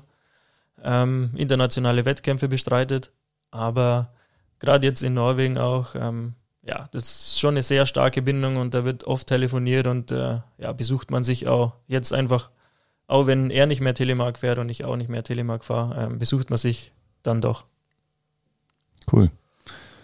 ähm, 0.82 1.30
internationale 1.36 2.04
Wettkämpfe 2.04 2.48
bestreitet. 2.48 3.12
Aber 3.50 4.12
gerade 4.58 4.86
jetzt 4.86 5.02
in 5.02 5.14
Norwegen 5.14 5.58
auch, 5.58 5.94
ähm, 5.94 6.34
ja, 6.62 6.88
das 6.92 7.04
ist 7.04 7.40
schon 7.40 7.54
eine 7.54 7.62
sehr 7.62 7.86
starke 7.86 8.20
Bindung 8.20 8.56
und 8.56 8.74
da 8.74 8.84
wird 8.84 9.04
oft 9.04 9.26
telefoniert 9.26 9.86
und 9.86 10.10
äh, 10.10 10.40
ja, 10.58 10.72
besucht 10.72 11.10
man 11.10 11.24
sich 11.24 11.48
auch 11.48 11.72
jetzt 11.86 12.12
einfach, 12.12 12.50
auch 13.10 13.26
wenn 13.26 13.50
er 13.50 13.66
nicht 13.66 13.80
mehr 13.80 13.94
Telemark 13.94 14.38
fährt 14.38 14.58
und 14.58 14.68
ich 14.68 14.84
auch 14.84 14.96
nicht 14.96 15.10
mehr 15.10 15.24
Telemark 15.24 15.64
fahre, 15.64 16.04
äh, 16.04 16.14
besucht 16.14 16.50
man 16.50 16.58
sich 16.58 16.92
dann 17.22 17.40
doch. 17.40 17.64
Cool. 19.10 19.30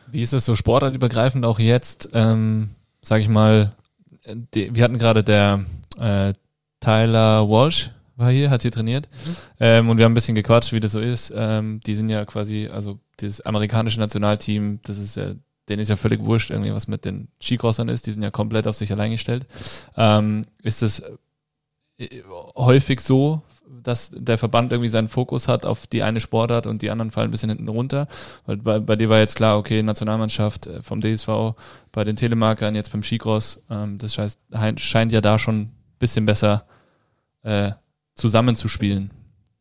Wie 0.08 0.22
ist 0.22 0.34
es 0.34 0.44
so 0.44 0.54
sportartübergreifend 0.54 1.44
auch 1.44 1.58
jetzt, 1.58 2.10
ähm, 2.12 2.70
sag 3.02 3.20
ich 3.20 3.28
mal, 3.28 3.72
die, 4.54 4.74
wir 4.74 4.82
hatten 4.82 4.98
gerade 4.98 5.22
der 5.22 5.64
äh, 5.98 6.32
Tyler 6.80 7.48
Walsh 7.48 7.90
war 8.16 8.30
hier, 8.30 8.50
hat 8.50 8.62
hier 8.62 8.72
trainiert 8.72 9.08
mhm. 9.12 9.36
ähm, 9.60 9.88
und 9.88 9.98
wir 9.98 10.04
haben 10.04 10.12
ein 10.12 10.14
bisschen 10.14 10.34
gequatscht, 10.34 10.72
wie 10.72 10.80
das 10.80 10.92
so 10.92 11.00
ist. 11.00 11.32
Ähm, 11.34 11.80
die 11.86 11.94
sind 11.94 12.08
ja 12.08 12.24
quasi, 12.24 12.68
also 12.72 12.98
das 13.18 13.40
amerikanische 13.40 14.00
Nationalteam, 14.00 14.80
das 14.82 14.98
ist 14.98 15.16
ja, 15.16 15.32
denen 15.68 15.82
ist 15.82 15.88
ja 15.88 15.96
völlig 15.96 16.20
wurscht, 16.24 16.50
irgendwie 16.50 16.72
was 16.72 16.88
mit 16.88 17.04
den 17.04 17.28
Skicrossern 17.40 17.88
ist, 17.88 18.06
die 18.06 18.12
sind 18.12 18.22
ja 18.22 18.30
komplett 18.30 18.66
auf 18.66 18.76
sich 18.76 18.90
allein 18.90 19.12
gestellt. 19.12 19.46
Ähm, 19.96 20.42
ist 20.62 20.82
es 20.82 21.00
äh, 21.00 21.12
häufig 22.56 23.00
so, 23.00 23.42
dass 23.68 24.12
der 24.14 24.38
Verband 24.38 24.72
irgendwie 24.72 24.88
seinen 24.88 25.08
Fokus 25.08 25.48
hat 25.48 25.64
auf 25.64 25.86
die 25.86 26.02
eine 26.02 26.20
Sportart 26.20 26.66
und 26.66 26.82
die 26.82 26.90
anderen 26.90 27.10
fallen 27.10 27.28
ein 27.28 27.30
bisschen 27.30 27.48
hinten 27.48 27.68
runter. 27.68 28.06
Weil 28.44 28.58
bei, 28.58 28.78
bei 28.78 28.96
dir 28.96 29.08
war 29.08 29.18
jetzt 29.18 29.36
klar, 29.36 29.58
okay, 29.58 29.82
Nationalmannschaft 29.82 30.66
äh, 30.66 30.82
vom 30.82 31.00
DSV, 31.00 31.54
bei 31.92 32.04
den 32.04 32.16
Telemarkern, 32.16 32.74
jetzt 32.74 32.92
beim 32.92 33.02
Skicross, 33.02 33.62
ähm, 33.70 33.98
das 33.98 34.18
heißt, 34.18 34.40
scheint 34.76 35.12
ja 35.12 35.20
da 35.20 35.38
schon 35.38 35.60
ein 35.60 35.72
bisschen 35.98 36.26
besser 36.26 36.66
äh, 37.42 37.72
zusammenzuspielen. 38.14 39.10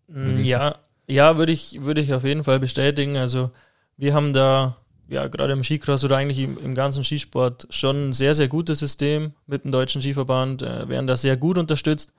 Mm, 0.08 0.43
ja, 0.43 0.76
ja, 1.08 1.38
würde 1.38 1.52
ich, 1.52 1.82
würde 1.82 2.02
ich 2.02 2.13
auf 2.13 2.24
jeden 2.24 2.43
Fall 2.43 2.60
bestätigen. 2.60 3.17
Also 3.17 3.52
wir 3.98 4.13
haben 4.13 4.34
da 4.34 4.78
ja, 5.08 5.28
gerade 5.28 5.54
im 5.54 5.63
Skicross 5.63 6.04
oder 6.04 6.17
eigentlich 6.17 6.39
im, 6.39 6.58
im, 6.63 6.74
ganzen 6.74 7.04
Skisport 7.04 7.67
schon 7.69 8.10
ein 8.10 8.13
sehr, 8.13 8.34
sehr 8.34 8.48
gutes 8.48 8.80
System 8.80 9.34
mit 9.45 9.63
dem 9.63 9.71
Deutschen 9.71 10.02
Skiverband, 10.02 10.63
äh, 10.63 10.89
werden 10.89 11.08
da 11.08 11.15
sehr 11.15 11.38
gut 11.38 11.58
unterstützt. 11.58 12.12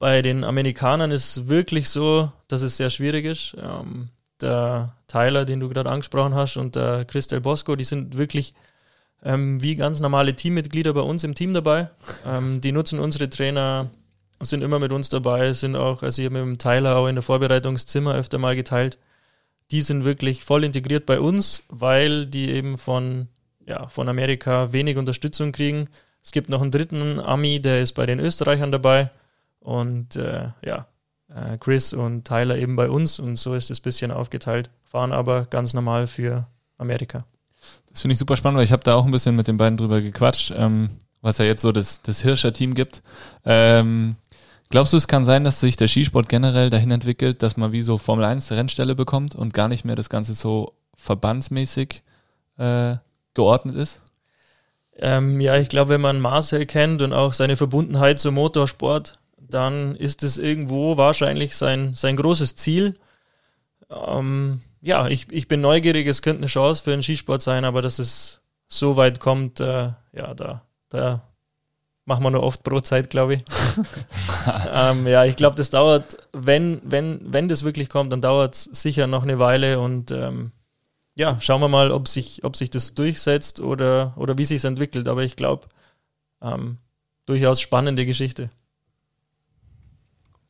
Bei 0.00 0.22
den 0.22 0.44
Amerikanern 0.44 1.10
ist 1.10 1.36
es 1.36 1.48
wirklich 1.48 1.90
so, 1.90 2.32
dass 2.48 2.62
es 2.62 2.78
sehr 2.78 2.88
schwierig 2.88 3.26
ist. 3.26 3.54
Ähm, 3.60 4.08
der 4.40 4.96
Tyler, 5.08 5.44
den 5.44 5.60
du 5.60 5.68
gerade 5.68 5.90
angesprochen 5.90 6.34
hast, 6.34 6.56
und 6.56 6.74
der 6.74 7.04
Christel 7.04 7.42
Bosco, 7.42 7.76
die 7.76 7.84
sind 7.84 8.16
wirklich 8.16 8.54
ähm, 9.22 9.62
wie 9.62 9.74
ganz 9.74 10.00
normale 10.00 10.34
Teammitglieder 10.34 10.94
bei 10.94 11.02
uns 11.02 11.22
im 11.22 11.34
Team 11.34 11.52
dabei. 11.52 11.90
Ähm, 12.26 12.62
die 12.62 12.72
nutzen 12.72 12.98
unsere 12.98 13.28
Trainer, 13.28 13.90
sind 14.40 14.62
immer 14.62 14.78
mit 14.78 14.90
uns 14.90 15.10
dabei, 15.10 15.52
sind 15.52 15.76
auch, 15.76 16.02
also 16.02 16.22
ich 16.22 16.26
habe 16.26 16.38
mit 16.38 16.46
dem 16.46 16.56
Tyler 16.56 16.96
auch 16.96 17.06
in 17.06 17.16
der 17.16 17.22
Vorbereitungszimmer 17.22 18.14
öfter 18.14 18.38
mal 18.38 18.56
geteilt. 18.56 18.96
Die 19.70 19.82
sind 19.82 20.06
wirklich 20.06 20.46
voll 20.46 20.64
integriert 20.64 21.04
bei 21.04 21.20
uns, 21.20 21.62
weil 21.68 22.24
die 22.24 22.48
eben 22.48 22.78
von, 22.78 23.28
ja, 23.66 23.86
von 23.88 24.08
Amerika 24.08 24.72
wenig 24.72 24.96
Unterstützung 24.96 25.52
kriegen. 25.52 25.90
Es 26.22 26.32
gibt 26.32 26.48
noch 26.48 26.62
einen 26.62 26.70
dritten 26.70 27.20
Ami, 27.20 27.60
der 27.60 27.82
ist 27.82 27.92
bei 27.92 28.06
den 28.06 28.18
Österreichern 28.18 28.72
dabei. 28.72 29.10
Und 29.60 30.16
äh, 30.16 30.48
ja, 30.64 30.86
äh, 31.28 31.58
Chris 31.58 31.92
und 31.92 32.24
Tyler 32.24 32.58
eben 32.58 32.76
bei 32.76 32.88
uns 32.88 33.18
und 33.18 33.36
so 33.36 33.54
ist 33.54 33.70
es 33.70 33.80
ein 33.80 33.82
bisschen 33.82 34.10
aufgeteilt, 34.10 34.70
fahren 34.82 35.12
aber 35.12 35.44
ganz 35.44 35.74
normal 35.74 36.06
für 36.06 36.46
Amerika. 36.78 37.24
Das 37.90 38.00
finde 38.00 38.12
ich 38.12 38.18
super 38.18 38.36
spannend, 38.36 38.58
weil 38.58 38.64
ich 38.64 38.72
habe 38.72 38.82
da 38.82 38.94
auch 38.94 39.04
ein 39.04 39.10
bisschen 39.10 39.36
mit 39.36 39.48
den 39.48 39.56
beiden 39.56 39.76
drüber 39.76 40.00
gequatscht, 40.00 40.52
ähm, 40.56 40.90
was 41.20 41.38
ja 41.38 41.44
jetzt 41.44 41.62
so 41.62 41.72
das, 41.72 42.02
das 42.02 42.22
Hirscher-Team 42.22 42.74
gibt. 42.74 43.02
Ähm, 43.44 44.16
glaubst 44.70 44.92
du, 44.92 44.96
es 44.96 45.08
kann 45.08 45.24
sein, 45.24 45.44
dass 45.44 45.60
sich 45.60 45.76
der 45.76 45.88
Skisport 45.88 46.28
generell 46.28 46.70
dahin 46.70 46.90
entwickelt, 46.90 47.42
dass 47.42 47.56
man 47.56 47.72
wie 47.72 47.82
so 47.82 47.98
Formel 47.98 48.24
1 48.24 48.50
Rennstelle 48.52 48.94
bekommt 48.94 49.34
und 49.34 49.52
gar 49.52 49.68
nicht 49.68 49.84
mehr 49.84 49.96
das 49.96 50.08
Ganze 50.08 50.34
so 50.34 50.72
verbandsmäßig 50.96 52.02
äh, 52.58 52.96
geordnet 53.34 53.76
ist? 53.76 54.02
Ähm, 54.96 55.40
ja, 55.40 55.56
ich 55.56 55.68
glaube, 55.68 55.90
wenn 55.90 56.00
man 56.00 56.20
Marcel 56.20 56.66
kennt 56.66 57.02
und 57.02 57.12
auch 57.12 57.32
seine 57.32 57.56
Verbundenheit 57.56 58.18
zum 58.18 58.34
Motorsport, 58.34 59.19
dann 59.50 59.96
ist 59.96 60.22
es 60.22 60.38
irgendwo 60.38 60.96
wahrscheinlich 60.96 61.56
sein, 61.56 61.94
sein 61.94 62.16
großes 62.16 62.56
Ziel. 62.56 62.96
Ähm, 63.90 64.60
ja, 64.80 65.08
ich, 65.08 65.30
ich 65.30 65.48
bin 65.48 65.60
neugierig, 65.60 66.06
es 66.06 66.22
könnte 66.22 66.40
eine 66.40 66.46
Chance 66.46 66.82
für 66.82 66.90
den 66.90 67.02
Skisport 67.02 67.42
sein, 67.42 67.64
aber 67.64 67.82
dass 67.82 67.98
es 67.98 68.40
so 68.68 68.96
weit 68.96 69.20
kommt, 69.20 69.60
äh, 69.60 69.92
ja, 70.12 70.34
da, 70.34 70.62
da 70.88 71.22
machen 72.04 72.24
wir 72.24 72.30
nur 72.30 72.42
oft 72.42 72.62
Brotzeit, 72.62 73.10
glaube 73.10 73.34
ich. 73.34 73.44
ähm, 74.72 75.06
ja, 75.06 75.24
ich 75.24 75.36
glaube, 75.36 75.56
das 75.56 75.70
dauert, 75.70 76.16
wenn, 76.32 76.80
wenn, 76.84 77.20
wenn 77.32 77.48
das 77.48 77.62
wirklich 77.62 77.88
kommt, 77.88 78.12
dann 78.12 78.20
dauert 78.20 78.54
es 78.54 78.64
sicher 78.64 79.06
noch 79.06 79.22
eine 79.22 79.38
Weile 79.38 79.80
und 79.80 80.10
ähm, 80.10 80.52
ja, 81.14 81.40
schauen 81.40 81.60
wir 81.60 81.68
mal, 81.68 81.90
ob 81.90 82.08
sich, 82.08 82.44
ob 82.44 82.56
sich 82.56 82.70
das 82.70 82.94
durchsetzt 82.94 83.60
oder, 83.60 84.14
oder 84.16 84.38
wie 84.38 84.44
sich 84.44 84.58
es 84.58 84.64
entwickelt. 84.64 85.08
Aber 85.08 85.22
ich 85.22 85.36
glaube, 85.36 85.66
ähm, 86.40 86.78
durchaus 87.26 87.60
spannende 87.60 88.06
Geschichte. 88.06 88.50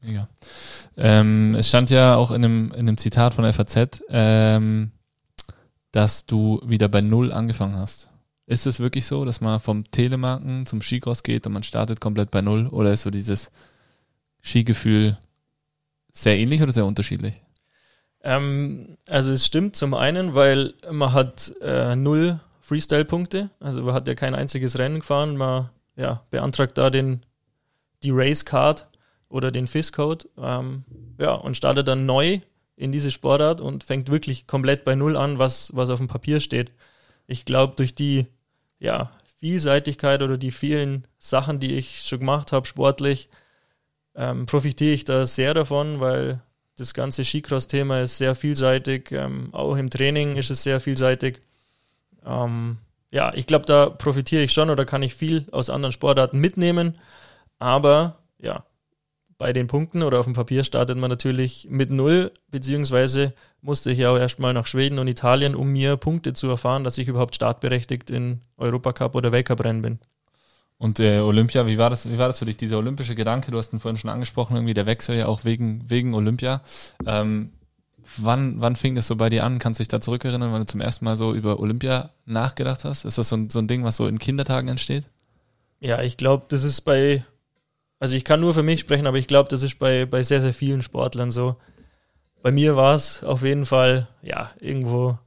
Ja. 0.03 0.29
Ähm, 0.97 1.55
es 1.57 1.69
stand 1.69 1.91
ja 1.91 2.17
auch 2.17 2.31
in 2.31 2.45
einem, 2.45 2.73
in 2.73 2.81
einem 2.81 2.99
Zitat 2.99 3.35
von 3.35 3.51
FAZ, 3.53 4.03
ähm, 4.09 4.93
dass 5.93 6.27
du 6.27 6.61
wieder 6.65 6.89
bei 6.89 7.01
Null 7.01 7.33
angefangen 7.33 7.77
hast. 7.77 8.09
Ist 8.47 8.67
es 8.67 8.81
wirklich 8.81 9.07
so, 9.07 9.25
dass 9.25 9.41
man 9.41 9.61
vom 9.61 9.89
Telemarken 9.91 10.67
zum 10.67 10.83
Skicross 10.83 11.23
geht 11.23 11.47
und 11.47 11.53
man 11.53 11.63
startet 11.63 12.01
komplett 12.01 12.31
bei 12.31 12.41
Null? 12.41 12.67
Oder 12.69 12.93
ist 12.93 13.03
so 13.03 13.11
dieses 13.11 13.51
Skigefühl 14.43 15.19
sehr 16.13 16.39
ähnlich 16.39 16.63
oder 16.63 16.73
sehr 16.73 16.87
unterschiedlich? 16.87 17.43
Ähm, 18.23 18.99
also 19.09 19.33
es 19.33 19.47
stimmt 19.47 19.77
zum 19.77 19.95
einen, 19.95 20.35
weil 20.35 20.75
man 20.91 21.13
hat 21.13 21.55
äh, 21.63 21.95
null 21.97 22.41
Freestyle-Punkte, 22.61 23.51
also 23.61 23.83
man 23.83 23.95
hat 23.95 24.07
ja 24.09 24.15
kein 24.15 24.35
einziges 24.35 24.79
Rennen 24.79 25.01
gefahren, 25.01 25.37
man 25.37 25.71
ja, 25.97 26.25
beantragt 26.31 26.77
da 26.79 26.91
den, 26.91 27.23
die 28.03 28.11
Race 28.11 28.45
Card 28.45 28.90
oder 29.31 29.51
den 29.51 29.67
FIS-Code 29.67 30.29
ähm, 30.37 30.85
ja, 31.19 31.33
und 31.33 31.57
startet 31.57 31.89
dann 31.89 32.05
neu 32.05 32.41
in 32.77 32.93
diese 32.93 33.11
Sportart 33.11 33.61
und 33.61 33.85
fängt 33.85 34.11
wirklich 34.11 34.47
komplett 34.47 34.85
bei 34.85 34.95
Null 34.95 35.17
an, 35.17 35.39
was, 35.39 35.75
was 35.75 35.89
auf 35.89 35.99
dem 35.99 36.09
Papier 36.09 36.41
steht. 36.41 36.73
Ich 37.27 37.45
glaube, 37.45 37.77
durch 37.77 37.95
die 37.95 38.27
ja, 38.79 39.13
Vielseitigkeit 39.39 40.23
oder 40.23 40.37
die 40.37 40.51
vielen 40.51 41.07
Sachen, 41.19 41.61
die 41.61 41.77
ich 41.77 42.03
schon 42.03 42.21
gemacht 42.21 42.53
habe, 42.53 42.67
sportlich, 42.67 43.29
ähm, 44.15 44.47
profitiere 44.47 44.95
ich 44.95 45.05
da 45.05 45.25
sehr 45.27 45.55
davon, 45.55 46.01
weil 46.01 46.41
das 46.77 46.95
ganze 46.95 47.25
Skicross-Thema 47.25 48.01
ist 48.01 48.19
sehr 48.19 48.35
vielseitig. 48.35 49.13
Ähm, 49.13 49.51
auch 49.53 49.77
im 49.77 49.91
Training 49.91 50.37
ist 50.37 50.51
es 50.51 50.63
sehr 50.63 50.81
vielseitig. 50.81 51.41
Ähm, 52.25 52.79
ja, 53.11 53.33
ich 53.35 53.47
glaube, 53.47 53.67
da 53.67 53.91
profitiere 53.91 54.43
ich 54.43 54.53
schon 54.53 54.71
oder 54.71 54.85
kann 54.85 55.03
ich 55.03 55.15
viel 55.15 55.47
aus 55.53 55.71
anderen 55.71 55.93
Sportarten 55.93 56.39
mitnehmen. 56.39 56.99
Aber 57.59 58.19
ja, 58.39 58.65
bei 59.41 59.55
den 59.55 59.69
Punkten 59.69 60.03
oder 60.03 60.21
auf 60.21 60.27
dem 60.27 60.35
Papier 60.35 60.65
startet 60.65 60.99
man 60.99 61.09
natürlich 61.09 61.67
mit 61.71 61.91
null, 61.91 62.31
beziehungsweise 62.51 63.33
musste 63.63 63.91
ich 63.91 63.99
ja 63.99 64.13
auch 64.13 64.19
erstmal 64.19 64.53
nach 64.53 64.67
Schweden 64.67 64.99
und 64.99 65.09
Italien, 65.09 65.55
um 65.55 65.73
mir 65.73 65.97
Punkte 65.97 66.35
zu 66.35 66.47
erfahren, 66.49 66.85
dass 66.85 66.99
ich 66.99 67.09
überhaupt 67.09 67.35
startberechtigt 67.35 68.11
in 68.11 68.43
Europacup 68.59 69.15
oder 69.15 69.33
Weltcup-Rennen 69.33 69.81
bin. 69.81 69.99
Und 70.77 71.01
äh, 71.01 71.21
Olympia, 71.21 71.67
wie 71.67 71.79
war 71.79 71.89
das, 71.89 72.11
wie 72.11 72.19
war 72.19 72.29
das 72.29 72.39
für 72.39 72.45
dich, 72.45 72.59
dieser 72.59 72.77
olympische 72.77 73.15
Gedanke? 73.15 73.51
Du 73.51 73.57
hast 73.57 73.73
ihn 73.73 73.79
vorhin 73.79 73.97
schon 73.97 74.11
angesprochen, 74.11 74.57
irgendwie 74.57 74.75
der 74.75 74.85
Wechsel 74.85 75.17
ja 75.17 75.27
auch 75.27 75.43
wegen, 75.45 75.89
wegen 75.89 76.13
Olympia. 76.13 76.61
Ähm, 77.07 77.53
wann, 78.19 78.61
wann 78.61 78.77
fing 78.77 78.95
das 78.95 79.07
so 79.07 79.17
bei 79.17 79.31
dir 79.31 79.45
an? 79.45 79.59
Kannst 79.59 79.81
du 79.81 79.83
dich 79.83 79.89
da 79.89 80.03
zurückerinnern, 80.03 80.53
wenn 80.53 80.61
du 80.61 80.67
zum 80.67 80.83
ersten 80.83 81.07
Mal 81.07 81.17
so 81.17 81.33
über 81.33 81.61
Olympia 81.61 82.11
nachgedacht 82.27 82.85
hast? 82.85 83.07
Ist 83.07 83.17
das 83.17 83.31
so 83.31 83.37
ein, 83.39 83.49
so 83.49 83.59
ein 83.59 83.69
Ding, 83.69 83.85
was 83.85 83.97
so 83.97 84.07
in 84.07 84.19
Kindertagen 84.19 84.69
entsteht? 84.69 85.05
Ja, 85.81 86.03
ich 86.03 86.19
glaube, 86.19 86.45
das 86.49 86.63
ist 86.63 86.83
bei 86.83 87.25
also 88.01 88.17
ich 88.17 88.25
kann 88.25 88.41
nur 88.41 88.55
für 88.55 88.63
mich 88.63 88.81
sprechen, 88.81 89.07
aber 89.07 89.19
ich 89.19 89.29
glaube, 89.29 89.51
das 89.51 89.63
ist 89.63 89.79
bei, 89.79 90.07
bei 90.07 90.23
sehr, 90.23 90.41
sehr 90.41 90.55
vielen 90.55 90.83
Sportlern 90.83 91.31
so. 91.31 91.57
Bei 92.43 92.51
mir 92.51 92.75
war 92.75 92.95
es 92.95 93.23
auf 93.23 93.43
jeden 93.43 93.67
Fall, 93.67 94.09
ja, 94.23 94.51
irgendwo, 94.59 95.19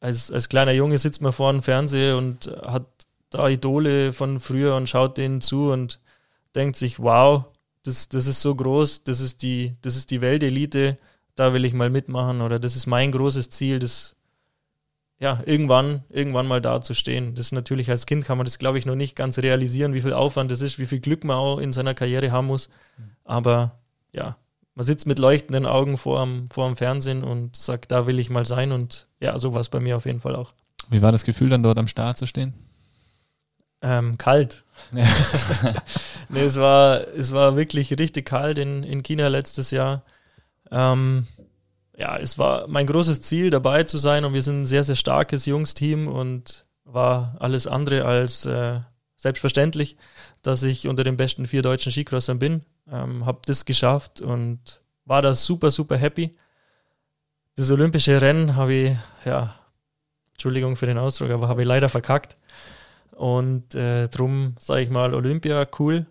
als, 0.00 0.32
als 0.32 0.48
kleiner 0.48 0.72
Junge 0.72 0.98
sitzt 0.98 1.22
man 1.22 1.32
vor 1.32 1.52
dem 1.52 1.62
Fernseher 1.62 2.16
und 2.16 2.48
hat 2.66 2.84
da 3.30 3.48
Idole 3.48 4.12
von 4.12 4.40
früher 4.40 4.74
und 4.74 4.88
schaut 4.88 5.16
denen 5.16 5.40
zu 5.40 5.70
und 5.70 6.00
denkt 6.56 6.74
sich, 6.74 6.98
wow, 6.98 7.44
das, 7.84 8.08
das 8.08 8.26
ist 8.26 8.42
so 8.42 8.54
groß, 8.56 9.04
das 9.04 9.20
ist 9.20 9.42
die, 9.42 9.76
das 9.82 9.96
ist 9.96 10.10
die 10.10 10.20
Weltelite, 10.20 10.98
da 11.36 11.52
will 11.52 11.64
ich 11.64 11.74
mal 11.74 11.90
mitmachen 11.90 12.40
oder 12.40 12.58
das 12.58 12.74
ist 12.74 12.86
mein 12.86 13.12
großes 13.12 13.50
Ziel, 13.50 13.78
das 13.78 14.15
ja, 15.18 15.40
irgendwann, 15.46 16.04
irgendwann 16.10 16.46
mal 16.46 16.60
da 16.60 16.80
zu 16.82 16.92
stehen. 16.92 17.34
Das 17.34 17.46
ist 17.46 17.52
natürlich 17.52 17.90
als 17.90 18.06
Kind 18.06 18.24
kann 18.24 18.36
man 18.36 18.44
das, 18.44 18.58
glaube 18.58 18.78
ich, 18.78 18.86
noch 18.86 18.94
nicht 18.94 19.16
ganz 19.16 19.38
realisieren, 19.38 19.94
wie 19.94 20.02
viel 20.02 20.12
Aufwand 20.12 20.50
das 20.50 20.60
ist, 20.60 20.78
wie 20.78 20.86
viel 20.86 21.00
Glück 21.00 21.24
man 21.24 21.36
auch 21.36 21.58
in 21.58 21.72
seiner 21.72 21.94
Karriere 21.94 22.32
haben 22.32 22.48
muss. 22.48 22.68
Aber 23.24 23.78
ja, 24.12 24.36
man 24.74 24.84
sitzt 24.84 25.06
mit 25.06 25.18
leuchtenden 25.18 25.64
Augen 25.64 25.96
vor 25.96 26.24
dem, 26.24 26.50
vor 26.50 26.74
Fernsehen 26.76 27.24
und 27.24 27.56
sagt, 27.56 27.90
da 27.92 28.06
will 28.06 28.18
ich 28.18 28.28
mal 28.28 28.44
sein. 28.44 28.72
Und 28.72 29.06
ja, 29.18 29.38
so 29.38 29.54
war 29.54 29.62
es 29.62 29.70
bei 29.70 29.80
mir 29.80 29.96
auf 29.96 30.04
jeden 30.04 30.20
Fall 30.20 30.36
auch. 30.36 30.52
Wie 30.90 31.00
war 31.00 31.12
das 31.12 31.24
Gefühl, 31.24 31.48
dann 31.48 31.62
dort 31.62 31.78
am 31.78 31.88
Start 31.88 32.18
zu 32.18 32.26
stehen? 32.26 32.52
Ähm, 33.80 34.18
kalt. 34.18 34.64
Ja. 34.92 35.06
nee, 36.28 36.40
es 36.40 36.56
war, 36.60 37.06
es 37.08 37.32
war 37.32 37.56
wirklich 37.56 37.98
richtig 37.98 38.26
kalt 38.26 38.58
in, 38.58 38.82
in 38.82 39.02
China 39.02 39.28
letztes 39.28 39.70
Jahr. 39.70 40.02
Ähm, 40.70 41.26
ja, 41.96 42.18
es 42.18 42.38
war 42.38 42.66
mein 42.68 42.86
großes 42.86 43.20
Ziel, 43.22 43.50
dabei 43.50 43.84
zu 43.84 43.98
sein 43.98 44.24
und 44.24 44.34
wir 44.34 44.42
sind 44.42 44.62
ein 44.62 44.66
sehr, 44.66 44.84
sehr 44.84 44.96
starkes 44.96 45.46
Jungsteam 45.46 46.08
und 46.08 46.66
war 46.84 47.36
alles 47.40 47.66
andere 47.66 48.04
als 48.04 48.44
äh, 48.46 48.80
selbstverständlich, 49.16 49.96
dass 50.42 50.62
ich 50.62 50.88
unter 50.88 51.04
den 51.04 51.16
besten 51.16 51.46
vier 51.46 51.62
deutschen 51.62 51.90
Skicrossern 51.90 52.38
bin. 52.38 52.64
Ähm, 52.90 53.24
habe 53.24 53.40
das 53.46 53.64
geschafft 53.64 54.20
und 54.20 54.80
war 55.04 55.22
da 55.22 55.32
super, 55.32 55.70
super 55.70 55.96
happy. 55.96 56.36
Das 57.56 57.70
olympische 57.70 58.20
Rennen 58.20 58.56
habe 58.56 58.74
ich, 58.74 58.96
ja, 59.24 59.54
Entschuldigung 60.34 60.76
für 60.76 60.86
den 60.86 60.98
Ausdruck, 60.98 61.30
aber 61.30 61.48
habe 61.48 61.62
ich 61.62 61.66
leider 61.66 61.88
verkackt. 61.88 62.36
Und 63.12 63.74
äh, 63.74 64.08
drum 64.08 64.54
sage 64.60 64.82
ich 64.82 64.90
mal, 64.90 65.14
Olympia 65.14 65.66
cool, 65.78 66.04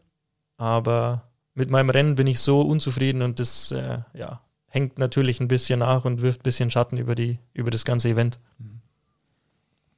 aber 0.58 1.30
mit 1.54 1.70
meinem 1.70 1.92
Rennen 1.92 2.16
bin 2.16 2.26
ich 2.26 2.40
so 2.40 2.62
unzufrieden 2.62 3.22
und 3.22 3.40
das 3.40 3.72
äh, 3.72 4.00
ja, 4.14 4.42
hängt 4.76 5.00
natürlich 5.00 5.40
ein 5.40 5.48
bisschen 5.48 5.80
nach 5.80 6.04
und 6.04 6.22
wirft 6.22 6.42
ein 6.42 6.44
bisschen 6.44 6.70
Schatten 6.70 6.98
über, 6.98 7.16
die, 7.16 7.40
über 7.54 7.72
das 7.72 7.86
ganze 7.86 8.10
Event. 8.10 8.40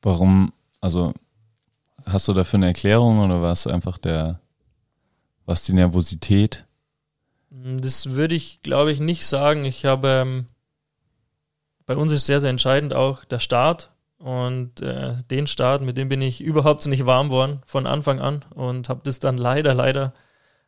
Warum, 0.03 0.53
also 0.79 1.13
hast 2.05 2.27
du 2.27 2.33
dafür 2.33 2.57
eine 2.57 2.67
Erklärung 2.67 3.19
oder 3.19 3.41
war 3.41 3.51
es 3.51 3.65
einfach 3.65 3.97
der, 3.97 4.39
was 5.47 5.63
die 5.63 5.73
Nervosität? 5.73 6.65
Das 7.49 8.11
würde 8.11 8.35
ich, 8.35 8.61
glaube 8.61 8.91
ich, 8.91 8.99
nicht 8.99 9.25
sagen. 9.25 9.65
Ich 9.65 9.83
habe, 9.83 10.07
ähm, 10.09 10.45
bei 11.87 11.95
uns 11.95 12.11
ist 12.11 12.27
sehr, 12.27 12.39
sehr 12.39 12.51
entscheidend 12.51 12.93
auch 12.93 13.25
der 13.25 13.39
Start. 13.39 13.91
Und 14.19 14.81
äh, 14.81 15.15
den 15.31 15.47
Start, 15.47 15.81
mit 15.81 15.97
dem 15.97 16.07
bin 16.07 16.21
ich 16.21 16.39
überhaupt 16.51 16.85
nicht 16.85 17.07
warm 17.07 17.31
worden 17.31 17.63
von 17.65 17.87
Anfang 17.87 18.21
an 18.21 18.45
und 18.53 18.89
habe 18.89 19.01
das 19.03 19.19
dann 19.19 19.39
leider, 19.39 19.73
leider 19.73 20.13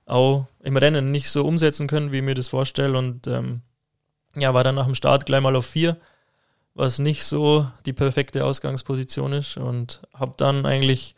auch 0.07 0.47
im 0.63 0.77
Rennen 0.77 1.11
nicht 1.11 1.29
so 1.29 1.45
umsetzen 1.45 1.85
können, 1.85 2.11
wie 2.11 2.17
ich 2.17 2.23
mir 2.23 2.33
das 2.33 2.47
vorstelle. 2.47 2.97
Und 2.97 3.27
ähm, 3.27 3.61
ja, 4.35 4.53
war 4.53 4.63
dann 4.63 4.75
nach 4.75 4.85
dem 4.85 4.95
Start 4.95 5.25
gleich 5.25 5.41
mal 5.41 5.55
auf 5.55 5.65
vier, 5.65 5.97
was 6.73 6.99
nicht 6.99 7.23
so 7.23 7.67
die 7.85 7.93
perfekte 7.93 8.45
Ausgangsposition 8.45 9.33
ist. 9.33 9.57
Und 9.57 10.01
habe 10.13 10.33
dann 10.37 10.65
eigentlich 10.65 11.15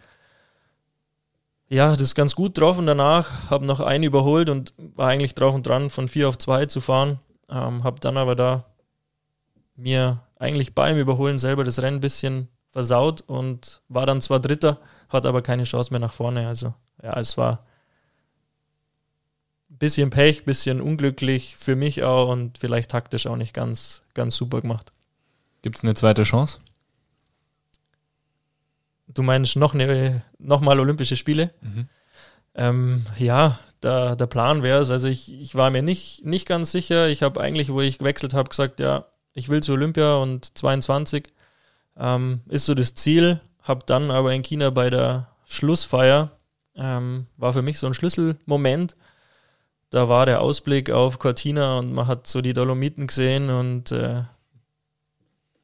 ja, 1.71 1.95
das 1.95 2.15
ganz 2.15 2.35
gut 2.35 2.57
drauf 2.57 2.77
und 2.77 2.85
danach 2.85 3.49
habe 3.49 3.65
noch 3.65 3.79
einen 3.79 4.03
überholt 4.03 4.49
und 4.49 4.73
war 4.77 5.07
eigentlich 5.07 5.35
drauf 5.35 5.53
und 5.53 5.65
dran, 5.65 5.89
von 5.89 6.09
vier 6.09 6.27
auf 6.27 6.37
zwei 6.37 6.65
zu 6.65 6.81
fahren. 6.81 7.19
Ähm, 7.49 7.85
habe 7.85 8.01
dann 8.01 8.17
aber 8.17 8.35
da 8.35 8.65
mir 9.77 10.21
eigentlich 10.37 10.75
beim 10.75 10.97
Überholen 10.97 11.39
selber 11.39 11.63
das 11.63 11.81
Rennen 11.81 11.97
ein 11.97 12.01
bisschen 12.01 12.49
versaut 12.67 13.21
und 13.21 13.81
war 13.87 14.05
dann 14.05 14.19
zwar 14.19 14.41
Dritter, 14.41 14.79
hat 15.07 15.25
aber 15.25 15.41
keine 15.41 15.63
Chance 15.63 15.91
mehr 15.91 16.01
nach 16.01 16.11
vorne. 16.11 16.45
Also 16.45 16.73
ja, 17.01 17.17
es 17.17 17.37
war 17.37 17.65
bisschen 19.81 20.11
Pech, 20.11 20.45
bisschen 20.45 20.79
unglücklich 20.79 21.55
für 21.57 21.75
mich 21.75 22.03
auch 22.03 22.29
und 22.29 22.59
vielleicht 22.59 22.91
taktisch 22.91 23.25
auch 23.25 23.35
nicht 23.35 23.51
ganz, 23.51 24.03
ganz 24.13 24.35
super 24.35 24.61
gemacht. 24.61 24.93
Gibt 25.63 25.77
es 25.77 25.83
eine 25.83 25.95
zweite 25.95 26.21
Chance? 26.21 26.59
Du 29.07 29.23
meinst 29.23 29.55
noch, 29.55 29.73
eine, 29.73 30.21
noch 30.37 30.61
mal 30.61 30.79
Olympische 30.79 31.17
Spiele? 31.17 31.51
Mhm. 31.61 31.89
Ähm, 32.53 33.05
ja, 33.17 33.59
der, 33.81 34.15
der 34.15 34.27
Plan 34.27 34.61
wäre 34.61 34.81
es. 34.81 34.91
Also 34.91 35.07
ich, 35.07 35.33
ich 35.33 35.55
war 35.55 35.71
mir 35.71 35.81
nicht, 35.81 36.23
nicht 36.23 36.47
ganz 36.47 36.71
sicher. 36.71 37.09
Ich 37.09 37.23
habe 37.23 37.41
eigentlich, 37.41 37.73
wo 37.73 37.81
ich 37.81 37.97
gewechselt 37.97 38.35
habe, 38.35 38.49
gesagt, 38.49 38.79
ja, 38.79 39.07
ich 39.33 39.49
will 39.49 39.63
zu 39.63 39.73
Olympia 39.73 40.13
und 40.13 40.55
22 40.59 41.27
ähm, 41.97 42.41
ist 42.49 42.67
so 42.67 42.75
das 42.75 42.93
Ziel. 42.93 43.41
Habe 43.63 43.83
dann 43.87 44.11
aber 44.11 44.31
in 44.31 44.43
China 44.43 44.69
bei 44.69 44.91
der 44.91 45.29
Schlussfeier, 45.45 46.37
ähm, 46.75 47.25
war 47.37 47.51
für 47.51 47.63
mich 47.63 47.79
so 47.79 47.87
ein 47.87 47.95
Schlüsselmoment. 47.95 48.95
Da 49.91 50.07
war 50.07 50.25
der 50.25 50.41
Ausblick 50.41 50.89
auf 50.89 51.19
Cortina 51.19 51.77
und 51.77 51.91
man 51.91 52.07
hat 52.07 52.25
so 52.25 52.41
die 52.41 52.53
Dolomiten 52.53 53.07
gesehen 53.07 53.49
und 53.49 53.91
äh, 53.91 54.23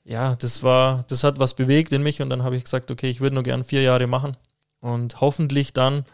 ja, 0.03 0.35
das 0.35 0.63
war, 0.63 1.05
das 1.07 1.23
hat 1.23 1.39
was 1.39 1.53
bewegt 1.53 1.93
in 1.93 2.03
mich 2.03 2.21
und 2.21 2.29
dann 2.29 2.43
habe 2.43 2.57
ich 2.57 2.65
gesagt, 2.65 2.91
okay, 2.91 3.09
ich 3.09 3.21
würde 3.21 3.35
nur 3.35 3.43
gern 3.43 3.63
vier 3.63 3.81
Jahre 3.81 4.05
machen 4.05 4.35
und 4.81 5.21
hoffentlich 5.21 5.71
dann 5.71 6.05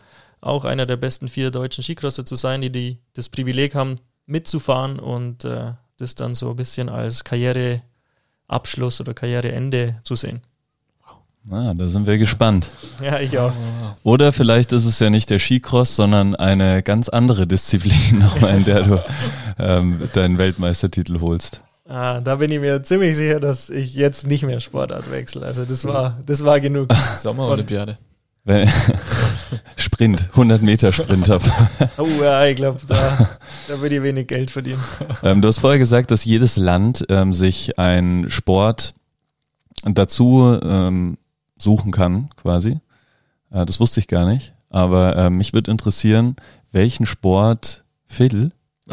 auch 0.41 0.63
einer 0.63 0.85
der 0.85 0.97
besten 0.97 1.27
vier 1.27 1.49
deutschen 1.49 1.83
Skicrosser 1.83 2.23
zu 2.23 2.35
sein, 2.35 2.61
die, 2.61 2.71
die 2.71 2.99
das 3.13 3.29
Privileg 3.29 3.73
haben, 3.73 3.99
mitzufahren 4.27 4.99
und 4.99 5.43
äh, 5.43 5.73
das 5.97 6.13
dann 6.13 6.35
so 6.35 6.51
ein 6.51 6.55
bisschen 6.55 6.89
als 6.89 7.23
Karriereabschluss 7.23 9.01
oder 9.01 9.15
Karriereende 9.15 10.01
zu 10.03 10.15
sehen. 10.15 10.41
Ah, 11.51 11.73
da 11.73 11.89
sind 11.89 12.07
wir 12.07 12.17
gespannt. 12.17 12.69
Ja, 13.01 13.19
ich 13.19 13.37
auch. 13.37 13.51
Oder 14.03 14.31
vielleicht 14.31 14.71
ist 14.71 14.85
es 14.85 14.99
ja 14.99 15.09
nicht 15.09 15.29
der 15.29 15.39
Skicross, 15.39 15.95
sondern 15.95 16.35
eine 16.35 16.81
ganz 16.83 17.09
andere 17.09 17.45
Disziplin, 17.47 18.19
nochmal, 18.19 18.55
in 18.55 18.63
der 18.63 18.83
du 18.83 19.03
ähm, 19.59 20.09
deinen 20.13 20.37
Weltmeistertitel 20.37 21.19
holst. 21.19 21.61
Ah, 21.87 22.21
da 22.21 22.35
bin 22.37 22.49
ich 22.49 22.61
mir 22.61 22.81
ziemlich 22.81 23.17
sicher, 23.17 23.41
dass 23.41 23.69
ich 23.69 23.93
jetzt 23.93 24.25
nicht 24.25 24.43
mehr 24.43 24.61
Sportart 24.61 25.11
wechsle. 25.11 25.45
Also 25.45 25.65
das 25.65 25.83
war, 25.85 26.17
das 26.25 26.45
war 26.45 26.61
genug. 26.61 26.93
Sommerolympiade. 27.17 27.97
Sprint, 29.77 30.27
100 30.31 30.61
Meter 30.61 30.91
Sprint 30.91 31.29
habe. 31.29 31.45
Oh 31.97 32.07
ja, 32.21 32.45
ich 32.45 32.57
glaube, 32.57 32.79
da, 32.87 33.29
da 33.69 33.79
würde 33.79 33.95
ich 33.95 34.03
wenig 34.03 34.27
Geld 34.27 34.51
verdienen. 34.51 34.83
Ähm, 35.23 35.41
du 35.41 35.47
hast 35.47 35.59
vorher 35.59 35.79
gesagt, 35.79 36.11
dass 36.11 36.25
jedes 36.25 36.57
Land 36.57 37.05
ähm, 37.09 37.33
sich 37.33 37.79
einen 37.79 38.29
Sport 38.29 38.95
dazu 39.85 40.59
ähm, 40.61 41.17
suchen 41.63 41.91
kann, 41.91 42.29
quasi. 42.35 42.79
Äh, 43.51 43.65
das 43.65 43.79
wusste 43.79 43.99
ich 43.99 44.07
gar 44.07 44.25
nicht. 44.25 44.53
Aber 44.69 45.15
äh, 45.15 45.29
mich 45.29 45.53
würde 45.53 45.71
interessieren, 45.71 46.35
welchen 46.71 47.05
Sport, 47.05 47.83
Phil, 48.05 48.51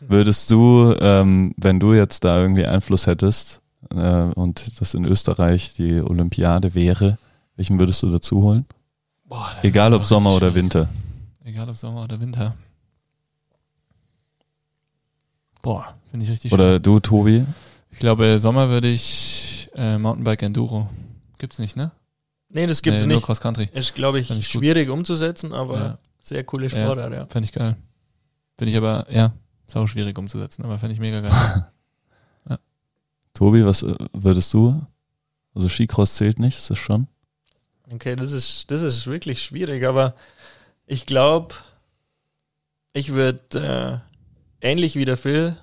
würdest 0.00 0.50
du, 0.50 0.94
ähm, 1.00 1.54
wenn 1.56 1.80
du 1.80 1.94
jetzt 1.94 2.24
da 2.24 2.40
irgendwie 2.40 2.66
Einfluss 2.66 3.06
hättest 3.06 3.62
äh, 3.94 4.22
und 4.34 4.80
das 4.80 4.94
in 4.94 5.04
Österreich 5.04 5.74
die 5.74 6.00
Olympiade 6.00 6.74
wäre, 6.74 7.18
welchen 7.56 7.78
würdest 7.78 8.02
du 8.02 8.10
dazu 8.10 8.42
holen? 8.42 8.66
Boah, 9.24 9.50
Egal 9.62 9.94
ob 9.94 10.04
Sommer 10.04 10.34
oder 10.34 10.54
Winter. 10.54 10.88
Egal 11.44 11.68
ob 11.68 11.76
Sommer 11.76 12.04
oder 12.04 12.20
Winter. 12.20 12.54
Boah, 15.62 15.94
finde 16.10 16.24
ich 16.24 16.30
richtig 16.30 16.52
Oder 16.52 16.78
du, 16.78 17.00
Tobi? 17.00 17.44
Ich 17.90 17.98
glaube, 17.98 18.38
Sommer 18.38 18.68
würde 18.68 18.88
ich 18.88 19.70
äh, 19.74 19.96
Mountainbike 19.96 20.42
Enduro. 20.42 20.88
Gibt's 21.38 21.58
nicht, 21.58 21.76
ne? 21.76 21.92
Nee, 22.48 22.66
das 22.66 22.82
gibt's 22.82 23.02
nee, 23.02 23.08
nicht. 23.08 23.14
Nur 23.14 23.22
Cross 23.22 23.40
Country. 23.40 23.68
Ist, 23.72 23.94
glaube 23.94 24.20
ich, 24.20 24.30
ich 24.30 24.48
schwierig 24.48 24.88
umzusetzen, 24.88 25.52
aber 25.52 25.78
Ja. 25.78 25.98
sehr 26.20 26.44
coole 26.44 26.70
Sportart, 26.70 27.12
ja. 27.12 27.26
Fände 27.26 27.46
ich 27.46 27.52
geil. 27.52 27.76
Finde 28.56 28.70
ich 28.70 28.76
aber, 28.76 29.06
ja, 29.10 29.32
sau 29.66 29.86
schwierig 29.86 30.16
umzusetzen, 30.18 30.64
aber 30.64 30.78
fände 30.78 30.92
ich 30.94 31.00
mega 31.00 31.20
geil. 31.20 31.66
Tobi, 33.34 33.64
was 33.64 33.82
äh, 33.82 33.94
würdest 34.12 34.54
du? 34.54 34.80
Also 35.54 35.68
Skicross 35.68 36.14
zählt 36.14 36.38
nicht, 36.38 36.56
ist 36.56 36.70
das 36.70 36.78
schon? 36.78 37.08
Okay, 37.92 38.16
das 38.16 38.32
ist, 38.32 38.70
das 38.70 38.82
ist 38.82 39.06
wirklich 39.06 39.42
schwierig, 39.42 39.84
aber 39.84 40.14
ich 40.86 41.04
glaube, 41.04 41.54
ich 42.92 43.12
würde 43.12 44.02
äh, 44.62 44.66
ähnlich 44.66 44.96
wie 44.96 45.04
der 45.04 45.16
Phil, 45.16 45.56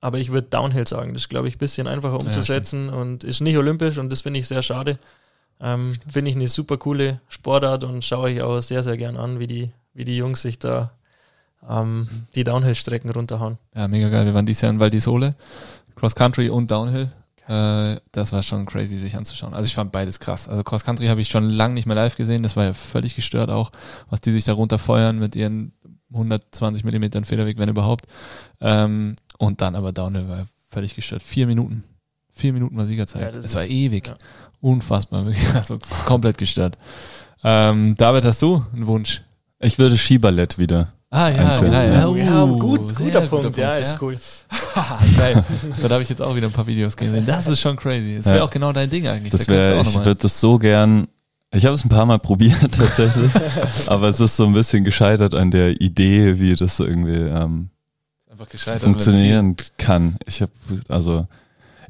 aber 0.00 0.18
ich 0.18 0.32
würde 0.32 0.48
Downhill 0.48 0.86
sagen. 0.86 1.14
Das 1.14 1.22
ist, 1.22 1.28
glaube 1.28 1.48
ich, 1.48 1.56
ein 1.56 1.58
bisschen 1.58 1.86
einfacher 1.86 2.20
umzusetzen 2.20 2.88
und 2.88 3.24
ist 3.24 3.40
nicht 3.40 3.56
olympisch 3.56 3.98
und 3.98 4.12
das 4.12 4.20
finde 4.20 4.40
ich 4.40 4.46
sehr 4.46 4.62
schade. 4.62 4.98
Ähm, 5.60 5.96
finde 6.08 6.30
ich 6.30 6.36
eine 6.36 6.48
super 6.48 6.76
coole 6.76 7.20
Sportart 7.28 7.82
und 7.84 8.04
schaue 8.04 8.30
ich 8.30 8.42
auch 8.42 8.60
sehr, 8.60 8.82
sehr 8.82 8.96
gern 8.96 9.16
an, 9.16 9.40
wie 9.40 9.48
die, 9.48 9.70
wie 9.92 10.04
die 10.04 10.16
Jungs 10.16 10.42
sich 10.42 10.58
da 10.58 10.92
ähm, 11.68 12.08
die 12.34 12.44
Downhill-Strecken 12.44 13.10
runterhauen. 13.10 13.58
Ja, 13.74 13.88
mega 13.88 14.08
geil. 14.08 14.26
Wir 14.26 14.34
waren 14.34 14.46
dieses 14.46 14.62
Jahr 14.62 14.70
in 14.70 14.78
Val 14.78 14.90
di 14.90 15.00
Sole, 15.00 15.34
Cross 15.96 16.14
Country 16.14 16.48
und 16.48 16.70
Downhill. 16.70 17.10
Äh, 17.48 18.00
das 18.12 18.32
war 18.32 18.42
schon 18.42 18.66
crazy, 18.66 18.96
sich 18.96 19.16
anzuschauen. 19.16 19.54
Also 19.54 19.66
ich 19.66 19.74
fand 19.74 19.90
beides 19.90 20.20
krass. 20.20 20.46
Also 20.46 20.62
Cross 20.62 20.84
Country 20.84 21.06
habe 21.06 21.20
ich 21.20 21.28
schon 21.28 21.48
lange 21.48 21.74
nicht 21.74 21.86
mehr 21.86 21.96
live 21.96 22.16
gesehen. 22.16 22.42
Das 22.42 22.56
war 22.56 22.64
ja 22.64 22.72
völlig 22.74 23.16
gestört 23.16 23.50
auch, 23.50 23.72
was 24.10 24.20
die 24.20 24.30
sich 24.30 24.44
da 24.44 24.52
runterfeuern 24.52 25.18
mit 25.18 25.34
ihren 25.34 25.72
120 26.12 26.84
Millimetern 26.84 27.24
Federweg, 27.24 27.58
wenn 27.58 27.68
überhaupt. 27.68 28.06
Ähm, 28.60 29.16
und 29.38 29.60
dann 29.62 29.74
aber 29.74 29.92
Downhill 29.92 30.28
war 30.28 30.46
völlig 30.70 30.94
gestört. 30.94 31.22
Vier 31.22 31.46
Minuten. 31.46 31.82
Vier 32.32 32.52
Minuten 32.52 32.76
war 32.76 32.86
Siegerzeit. 32.86 33.22
Ja, 33.22 33.30
das 33.32 33.42
das 33.42 33.54
war 33.54 33.64
ist- 33.64 33.70
ewig. 33.70 34.06
ja. 34.08 34.16
Unfassbar. 34.60 35.24
Also 35.54 35.78
komplett 36.04 36.36
gestört. 36.38 36.76
Ähm, 37.44 37.94
David, 37.96 38.24
hast 38.24 38.42
du 38.42 38.64
einen 38.74 38.86
Wunsch? 38.86 39.22
Ich 39.60 39.78
würde 39.78 39.96
Skiballett 39.96 40.58
wieder. 40.58 40.92
Ah 41.10 41.28
ja, 41.30 41.62
ja. 41.62 41.84
Ja, 41.86 42.16
ja, 42.16 42.44
uh, 42.44 42.58
gut, 42.58 42.94
sehr 42.94 43.06
guter 43.06 43.20
Punkt, 43.28 43.56
ja, 43.56 43.72
ja. 43.74 43.78
ist 43.78 43.96
cool. 44.02 44.18
Geil. 45.16 45.42
Dann 45.80 45.90
habe 45.92 46.02
ich 46.02 46.08
jetzt 46.10 46.20
auch 46.20 46.36
wieder 46.36 46.48
ein 46.48 46.52
paar 46.52 46.66
Videos 46.66 46.96
gesehen. 46.96 47.24
Das 47.24 47.46
ist 47.46 47.60
schon 47.60 47.76
crazy. 47.76 48.16
Das 48.16 48.26
wäre 48.26 48.38
Ja. 48.38 48.44
auch 48.44 48.50
genau 48.50 48.72
dein 48.72 48.90
Ding 48.90 49.06
eigentlich. 49.06 49.30
Das 49.32 49.46
Da 49.46 49.52
kannst 49.54 49.68
du 49.68 49.72
wäre, 49.72 49.80
auch 49.80 49.86
ich 49.86 50.04
würde 50.04 50.20
das 50.20 50.38
so 50.38 50.58
gern. 50.58 51.08
Ich 51.50 51.64
habe 51.64 51.74
es 51.74 51.82
ein 51.84 51.88
paar 51.88 52.04
Mal 52.04 52.18
probiert 52.18 52.72
tatsächlich, 52.72 53.30
aber 53.86 54.08
es 54.10 54.20
ist 54.20 54.36
so 54.36 54.44
ein 54.46 54.52
bisschen 54.52 54.84
gescheitert 54.84 55.32
an 55.34 55.50
der 55.50 55.80
Idee, 55.80 56.38
wie 56.40 56.54
das 56.54 56.78
irgendwie 56.78 57.14
ähm, 57.14 57.70
einfach 58.38 58.50
gescheitert. 58.50 58.82
funktionieren 58.82 59.56
kann. 59.78 60.16
Ich 60.26 60.40
habe 60.42 60.52
also 60.88 61.26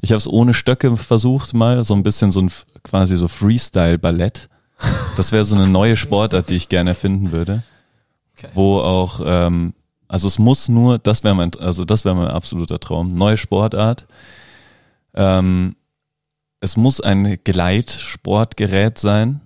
ich 0.01 0.11
habe 0.11 0.17
es 0.17 0.27
ohne 0.27 0.53
Stöcke 0.53 0.95
versucht 0.97 1.53
mal, 1.53 1.83
so 1.83 1.93
ein 1.93 2.03
bisschen 2.03 2.31
so 2.31 2.41
ein 2.41 2.51
quasi 2.83 3.17
so 3.17 3.27
Freestyle 3.27 3.99
Ballett. 3.99 4.49
Das 5.17 5.31
wäre 5.31 5.43
so 5.43 5.55
eine 5.55 5.67
neue 5.79 5.95
Sportart, 5.95 6.49
die 6.49 6.55
ich 6.55 6.69
gerne 6.69 6.91
erfinden 6.91 7.31
würde, 7.31 7.63
Okay. 8.37 8.49
wo 8.53 8.79
auch 8.79 9.21
ähm, 9.25 9.73
also 10.07 10.27
es 10.27 10.39
muss 10.39 10.69
nur, 10.69 10.97
das 10.97 11.23
wäre 11.23 11.35
mein 11.35 11.51
also 11.59 11.85
das 11.85 12.05
wäre 12.05 12.15
mein 12.15 12.29
absoluter 12.29 12.79
Traum, 12.79 13.13
neue 13.13 13.37
Sportart. 13.37 14.05
Ähm, 15.13 15.75
es 16.61 16.77
muss 16.77 16.99
ein 17.01 17.37
Gleitsportgerät 17.43 18.97
sein, 18.97 19.41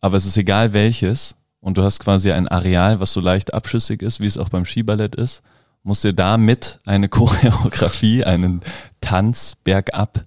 aber 0.00 0.16
es 0.18 0.26
ist 0.26 0.36
egal 0.36 0.72
welches. 0.72 1.34
Und 1.60 1.78
du 1.78 1.84
hast 1.84 2.00
quasi 2.00 2.32
ein 2.32 2.48
Areal, 2.48 2.98
was 2.98 3.12
so 3.12 3.20
leicht 3.20 3.54
abschüssig 3.54 4.02
ist, 4.02 4.18
wie 4.18 4.26
es 4.26 4.36
auch 4.36 4.48
beim 4.48 4.64
Skiballett 4.64 5.14
ist. 5.14 5.42
Musst 5.84 6.04
dir 6.04 6.12
damit 6.12 6.78
eine 6.86 7.08
Choreografie, 7.10 8.24
einen 8.24 8.60
Tanz 9.00 9.54
bergab 9.64 10.22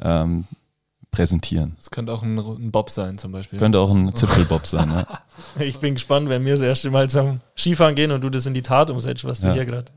ähm, 0.00 0.44
präsentieren. 1.10 1.76
Es 1.78 1.90
könnte 1.90 2.12
auch 2.12 2.22
ein, 2.22 2.36
ein 2.38 2.70
Bob 2.72 2.90
sein 2.90 3.18
zum 3.18 3.30
Beispiel. 3.32 3.58
Könnte 3.58 3.78
auch 3.78 3.90
ein 3.90 4.14
Zipfelbob 4.14 4.66
sein, 4.66 4.90
ja. 4.90 5.06
Ich 5.64 5.78
bin 5.78 5.94
gespannt, 5.94 6.28
wenn 6.28 6.44
wir 6.44 6.52
das 6.52 6.62
erste 6.62 6.90
Mal 6.90 7.08
zum 7.08 7.40
Skifahren 7.56 7.94
gehen 7.94 8.10
und 8.10 8.20
du 8.22 8.30
das 8.30 8.46
in 8.46 8.54
die 8.54 8.62
Tat 8.62 8.90
umsetzt, 8.90 9.24
was 9.24 9.40
du 9.40 9.48
Ja. 9.48 9.54
hier 9.54 9.64
gerade. 9.64 9.92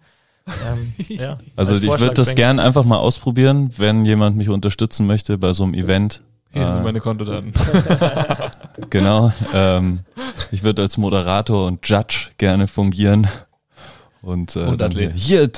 Ähm, 0.68 0.94
ja, 1.10 1.38
Also 1.56 1.74
als 1.74 1.84
ich 1.84 1.90
würde 1.90 2.14
das 2.14 2.36
gern 2.36 2.60
einfach 2.60 2.84
mal 2.86 2.98
ausprobieren, 2.98 3.72
wenn 3.78 4.06
jemand 4.06 4.38
mich 4.38 4.50
unterstützen 4.50 5.06
möchte 5.08 5.38
bei 5.38 5.54
so 5.54 5.64
einem 5.64 5.74
Event. 5.74 6.22
Hier 6.52 6.62
Äh, 6.62 6.74
sind 6.74 6.84
meine 6.84 7.02
Kontodaten. 7.02 7.52
Genau. 8.90 9.32
Ähm, 9.54 10.00
ich 10.52 10.64
würde 10.64 10.84
als 10.84 10.98
Moderator 10.98 11.68
und 11.68 11.88
Judge 11.88 12.30
gerne 12.38 12.68
fungieren. 12.68 13.28
Und, 14.22 14.56
äh, 14.56 14.60
Und 14.60 14.82
dann 14.82 14.92
Athlet. 14.92 15.14
Hier, 15.16 15.50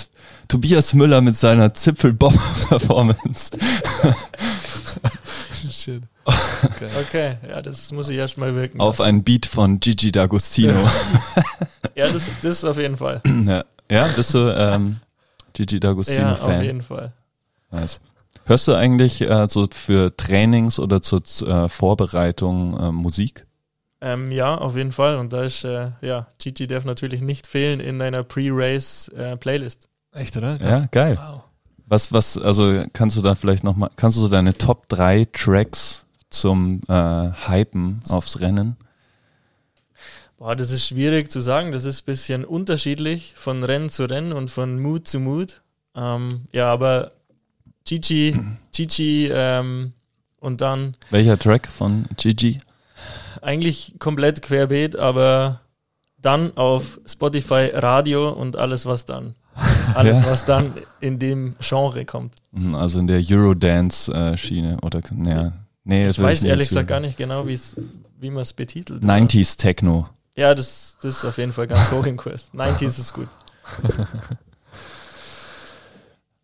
Tobias 0.47 0.93
Müller 0.93 1.21
mit 1.21 1.35
seiner 1.35 1.73
Zipfel-Bob-Performance. 1.73 3.51
Shit. 5.71 6.03
Okay, 6.25 7.37
ja, 7.47 7.61
das 7.61 7.91
muss 7.91 8.09
ich 8.09 8.17
erst 8.17 8.37
mal 8.37 8.53
wirken. 8.55 8.79
Auf 8.79 8.99
lassen. 8.99 9.07
einen 9.09 9.23
Beat 9.23 9.45
von 9.45 9.79
Gigi 9.79 10.09
D'Agostino. 10.09 10.73
Ja, 11.95 12.07
das, 12.09 12.29
das 12.41 12.63
auf 12.63 12.77
jeden 12.77 12.95
Fall. 12.95 13.21
ja. 13.45 13.65
ja, 13.91 14.07
bist 14.15 14.33
du 14.33 14.55
ähm, 14.55 15.01
Gigi 15.51 15.79
Ja, 15.83 15.89
auf 15.89 15.97
D'Agostino-Fan? 15.97 16.63
jeden 16.63 16.81
Fall. 16.81 17.11
nice. 17.71 17.99
Hörst 18.45 18.67
du 18.69 18.73
eigentlich 18.73 19.21
äh, 19.21 19.47
so 19.49 19.67
für 19.69 20.15
Trainings 20.15 20.79
oder 20.79 21.01
zur 21.01 21.21
äh, 21.45 21.67
Vorbereitung 21.67 22.79
äh, 22.79 22.91
Musik? 22.93 23.45
Ähm, 24.01 24.31
ja, 24.31 24.55
auf 24.57 24.75
jeden 24.75 24.91
Fall. 24.91 25.17
Und 25.17 25.33
da 25.33 25.43
ist, 25.43 25.63
äh, 25.63 25.91
ja, 26.01 26.27
Gigi 26.37 26.67
darf 26.67 26.85
natürlich 26.85 27.21
nicht 27.21 27.47
fehlen 27.47 27.79
in 27.79 28.01
einer 28.01 28.23
Pre-Race-Playlist. 28.23 29.89
Echt, 30.13 30.37
oder? 30.37 30.59
Ja, 30.61 30.85
geil. 30.91 31.19
Wow. 31.21 31.41
Was, 31.85 32.13
was, 32.13 32.37
also 32.37 32.83
kannst 32.93 33.17
du 33.17 33.21
da 33.21 33.35
vielleicht 33.35 33.63
nochmal, 33.63 33.89
kannst 33.95 34.17
du 34.17 34.21
so 34.21 34.29
deine 34.29 34.53
Top 34.53 34.87
3 34.89 35.25
Tracks 35.33 36.05
zum 36.29 36.81
äh, 36.87 37.29
Hypen 37.47 37.99
aufs 38.09 38.39
Rennen? 38.39 38.77
Boah, 40.37 40.55
das 40.55 40.71
ist 40.71 40.87
schwierig 40.87 41.29
zu 41.29 41.41
sagen. 41.41 41.71
Das 41.71 41.83
ist 41.83 42.03
ein 42.03 42.05
bisschen 42.05 42.45
unterschiedlich 42.45 43.33
von 43.35 43.63
Rennen 43.63 43.89
zu 43.89 44.05
Rennen 44.05 44.31
und 44.31 44.49
von 44.49 44.79
Mut 44.79 45.07
zu 45.07 45.19
Mut. 45.19 45.61
Ähm, 45.95 46.45
ja, 46.53 46.71
aber 46.71 47.11
Gigi, 47.85 48.39
Gigi 48.71 49.29
ähm, 49.33 49.93
und 50.39 50.61
dann 50.61 50.95
Welcher 51.09 51.37
Track 51.37 51.67
von 51.67 52.05
Gigi? 52.15 52.59
Eigentlich 53.41 53.95
komplett 53.99 54.41
querbeet, 54.41 54.95
aber 54.95 55.61
dann 56.17 56.55
auf 56.57 56.99
Spotify 57.05 57.71
Radio 57.73 58.29
und 58.29 58.57
alles, 58.57 58.85
was 58.85 59.05
dann. 59.05 59.35
Alles, 59.95 60.19
Ja. 60.19 60.27
was 60.27 60.45
dann 60.45 60.73
in 61.01 61.19
dem 61.19 61.55
Genre 61.59 62.05
kommt. 62.05 62.33
Hm, 62.53 62.75
Also 62.75 62.99
in 62.99 63.07
der 63.07 63.21
Eurodance-Schiene 63.29 64.77
oder, 64.83 65.01
ja. 65.25 65.51
Nee, 65.83 66.07
Ich 66.07 66.21
weiß 66.21 66.41
nicht 66.43 66.49
ehrlich 66.49 66.69
gesagt 66.69 66.87
gar 66.87 66.99
nicht 66.99 67.17
genau, 67.17 67.45
wie 67.47 68.29
man 68.29 68.41
es 68.41 68.53
betitelt. 68.53 69.03
90s 69.03 69.57
Techno. 69.57 70.07
Ja, 70.35 70.53
das, 70.55 70.97
das 71.01 71.17
ist 71.17 71.25
auf 71.25 71.37
jeden 71.37 71.51
Fall 71.51 71.67
ganz 71.67 71.91
hoch 71.91 72.05
im 72.05 72.15
Kurs. 72.17 72.51
90s 72.55 72.99
ist 72.99 73.13
gut. 73.13 73.27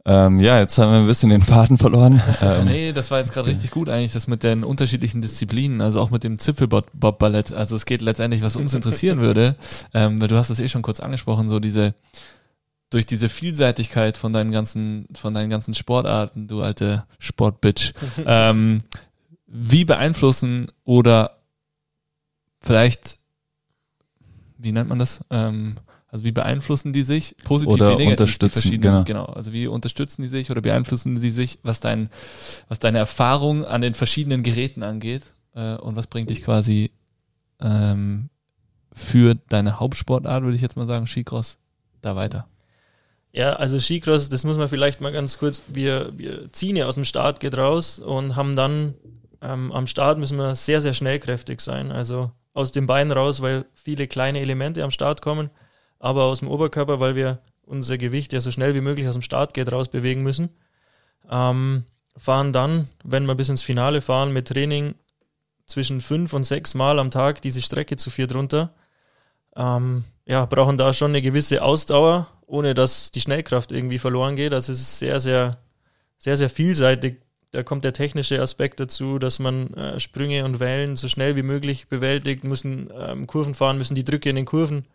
Ähm, 0.07 0.39
ja, 0.39 0.59
jetzt 0.59 0.77
haben 0.77 0.91
wir 0.91 0.99
ein 0.99 1.07
bisschen 1.07 1.31
den 1.31 1.41
Faden 1.41 1.77
verloren. 1.77 2.21
Ähm, 2.41 2.65
Nee, 2.65 2.93
das 2.93 3.09
war 3.11 3.19
jetzt 3.19 3.33
gerade 3.33 3.47
richtig 3.49 3.71
gut 3.71 3.89
eigentlich, 3.89 4.13
das 4.13 4.27
mit 4.27 4.43
den 4.43 4.63
unterschiedlichen 4.63 5.21
Disziplinen, 5.21 5.81
also 5.81 5.99
auch 5.99 6.11
mit 6.11 6.23
dem 6.23 6.37
Zipfelbob-Ballett. 6.37 7.53
Also 7.53 7.75
es 7.75 7.85
geht 7.85 8.01
letztendlich, 8.01 8.41
was 8.43 8.55
uns 8.55 8.73
interessieren 8.73 9.19
würde, 9.19 9.55
ähm, 9.93 10.21
weil 10.21 10.27
du 10.27 10.35
hast 10.35 10.49
das 10.49 10.59
eh 10.59 10.67
schon 10.67 10.81
kurz 10.83 10.99
angesprochen, 10.99 11.49
so 11.49 11.59
diese, 11.59 11.95
durch 12.91 13.05
diese 13.05 13.29
Vielseitigkeit 13.29 14.17
von 14.17 14.31
deinen 14.31 14.51
ganzen, 14.51 15.07
von 15.15 15.33
deinen 15.33 15.49
ganzen 15.49 15.73
Sportarten, 15.73 16.47
du 16.47 16.61
alte 16.61 17.05
Sportbitch, 17.17 17.93
ähm, 18.25 18.79
wie 19.47 19.85
beeinflussen 19.85 20.71
oder 20.83 21.39
vielleicht, 22.61 23.17
wie 24.57 24.71
nennt 24.71 24.89
man 24.89 24.99
das? 24.99 25.23
Ähm, 25.31 25.77
also 26.15 26.23
wie 26.23 26.31
beeinflussen 26.31 26.93
die 26.93 27.03
sich 27.03 27.35
positiv 27.43 27.73
Oder 27.73 27.89
wie 27.89 28.05
negativ? 28.05 28.35
unterstützen, 28.35 28.79
genau. 28.79 29.03
genau. 29.03 29.25
Also 29.25 29.51
wie 29.51 29.67
unterstützen 29.67 30.21
die 30.21 30.29
sich 30.29 30.49
oder 30.49 30.61
beeinflussen 30.61 31.17
sie 31.17 31.29
sich, 31.29 31.59
was 31.61 31.81
dein, 31.81 32.09
was 32.69 32.79
deine 32.79 32.99
Erfahrung 32.99 33.65
an 33.65 33.81
den 33.81 33.93
verschiedenen 33.93 34.41
Geräten 34.41 34.81
angeht 34.81 35.23
äh, 35.55 35.75
und 35.75 35.97
was 35.97 36.07
bringt 36.07 36.29
dich 36.29 36.41
quasi 36.41 36.91
ähm, 37.59 38.29
für 38.93 39.35
deine 39.49 39.81
Hauptsportart, 39.81 40.41
würde 40.43 40.55
ich 40.55 40.61
jetzt 40.61 40.77
mal 40.77 40.87
sagen, 40.87 41.05
Skicross, 41.05 41.57
da 42.01 42.15
weiter. 42.15 42.47
Ja, 43.33 43.57
also 43.57 43.77
Skicross, 43.77 44.29
das 44.29 44.45
muss 44.45 44.57
man 44.57 44.69
vielleicht 44.69 45.01
mal 45.01 45.11
ganz 45.11 45.37
kurz, 45.37 45.63
wir, 45.67 46.13
wir 46.15 46.49
ziehen 46.53 46.77
ja 46.77 46.85
aus 46.85 46.95
dem 46.95 47.03
Start, 47.03 47.41
geht 47.41 47.57
raus 47.57 47.99
und 47.99 48.37
haben 48.37 48.55
dann 48.55 48.93
ähm, 49.41 49.73
am 49.73 49.85
Start 49.85 50.17
müssen 50.17 50.37
wir 50.37 50.55
sehr, 50.55 50.79
sehr 50.79 50.93
schnellkräftig 50.93 51.59
sein. 51.59 51.91
Also 51.91 52.31
aus 52.53 52.71
dem 52.71 52.87
Bein 52.87 53.11
raus, 53.11 53.41
weil 53.41 53.65
viele 53.73 54.07
kleine 54.07 54.39
Elemente 54.39 54.81
am 54.81 54.91
Start 54.91 55.21
kommen, 55.21 55.49
aber 56.05 56.25
aus 56.25 56.39
dem 56.39 56.49
Oberkörper, 56.49 56.99
weil 56.99 57.15
wir 57.15 57.39
unser 57.63 57.97
Gewicht 57.97 58.31
ja 58.31 58.39
so 58.39 58.51
schnell 58.51 58.75
wie 58.75 58.81
möglich 58.81 59.07
aus 59.07 59.15
dem 59.15 59.23
Startgate 59.23 59.71
raus 59.71 59.89
bewegen 59.89 60.21
müssen. 60.21 60.49
Ähm, 61.31 61.85
fahren 62.15 62.53
dann, 62.53 62.89
wenn 63.03 63.25
wir 63.25 63.33
bis 63.33 63.49
ins 63.49 63.63
Finale 63.63 64.01
fahren, 64.01 64.31
mit 64.31 64.47
Training 64.47 64.93
zwischen 65.65 66.01
fünf 66.01 66.33
und 66.33 66.43
sechs 66.43 66.75
Mal 66.75 66.99
am 66.99 67.09
Tag 67.09 67.41
diese 67.41 67.59
Strecke 67.59 67.97
zu 67.97 68.11
viert 68.11 68.35
runter. 68.35 68.75
Ähm, 69.55 70.05
ja, 70.27 70.45
brauchen 70.45 70.77
da 70.77 70.93
schon 70.93 71.09
eine 71.09 71.23
gewisse 71.23 71.63
Ausdauer, 71.63 72.27
ohne 72.45 72.75
dass 72.75 73.11
die 73.11 73.21
Schnellkraft 73.21 73.71
irgendwie 73.71 73.97
verloren 73.97 74.35
geht. 74.35 74.53
Also 74.53 74.73
es 74.73 74.81
ist 74.81 74.99
sehr, 74.99 75.19
sehr, 75.19 75.57
sehr, 76.19 76.37
sehr 76.37 76.51
vielseitig. 76.51 77.21
Da 77.49 77.63
kommt 77.63 77.83
der 77.83 77.93
technische 77.93 78.39
Aspekt 78.39 78.79
dazu, 78.79 79.17
dass 79.17 79.39
man 79.39 79.73
äh, 79.73 79.99
Sprünge 79.99 80.45
und 80.45 80.59
Wellen 80.59 80.97
so 80.97 81.07
schnell 81.07 81.35
wie 81.35 81.41
möglich 81.41 81.87
bewältigt, 81.87 82.43
müssen 82.43 82.91
ähm, 82.95 83.25
Kurven 83.25 83.55
fahren, 83.55 83.79
müssen 83.79 83.95
die 83.95 84.05
Drücke 84.05 84.29
in 84.29 84.35
den 84.35 84.45
Kurven 84.45 84.85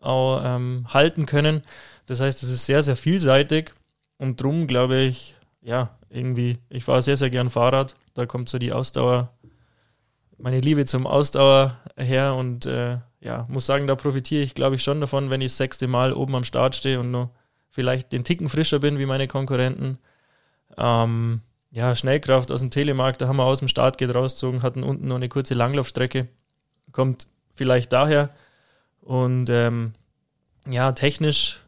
auch 0.00 0.40
ähm, 0.44 0.86
halten 0.88 1.26
können. 1.26 1.62
Das 2.06 2.20
heißt, 2.20 2.42
es 2.42 2.50
ist 2.50 2.66
sehr, 2.66 2.82
sehr 2.82 2.96
vielseitig 2.96 3.72
und 4.18 4.42
drum 4.42 4.66
glaube 4.66 4.98
ich, 4.98 5.36
ja, 5.62 5.90
irgendwie, 6.08 6.58
ich 6.68 6.84
fahre 6.84 7.02
sehr, 7.02 7.16
sehr 7.16 7.30
gern 7.30 7.50
Fahrrad. 7.50 7.94
Da 8.14 8.26
kommt 8.26 8.48
so 8.48 8.58
die 8.58 8.72
Ausdauer, 8.72 9.32
meine 10.38 10.60
Liebe 10.60 10.84
zum 10.86 11.06
Ausdauer 11.06 11.78
her 11.96 12.34
und 12.34 12.66
äh, 12.66 12.98
ja, 13.20 13.46
muss 13.48 13.66
sagen, 13.66 13.86
da 13.86 13.94
profitiere 13.94 14.42
ich, 14.42 14.54
glaube 14.54 14.76
ich, 14.76 14.82
schon 14.82 15.00
davon, 15.00 15.30
wenn 15.30 15.40
ich 15.40 15.52
das 15.52 15.58
sechste 15.58 15.86
Mal 15.86 16.12
oben 16.12 16.34
am 16.34 16.44
Start 16.44 16.74
stehe 16.74 16.98
und 16.98 17.10
nur 17.10 17.30
vielleicht 17.68 18.12
den 18.12 18.24
Ticken 18.24 18.48
frischer 18.48 18.78
bin 18.78 18.98
wie 18.98 19.06
meine 19.06 19.28
Konkurrenten. 19.28 19.98
Ähm, 20.76 21.42
ja, 21.70 21.94
Schnellkraft 21.94 22.50
aus 22.50 22.60
dem 22.60 22.70
Telemarkt, 22.70 23.20
da 23.20 23.28
haben 23.28 23.36
wir 23.36 23.44
aus 23.44 23.60
dem 23.60 23.68
Startgate 23.68 24.14
rausgezogen, 24.14 24.62
hatten 24.62 24.82
unten 24.82 25.06
noch 25.06 25.16
eine 25.16 25.28
kurze 25.28 25.54
Langlaufstrecke. 25.54 26.28
Kommt 26.92 27.28
vielleicht 27.54 27.92
daher. 27.92 28.30
Und 29.10 29.50
ähm, 29.50 29.94
ja, 30.68 30.92
technisch 30.92 31.64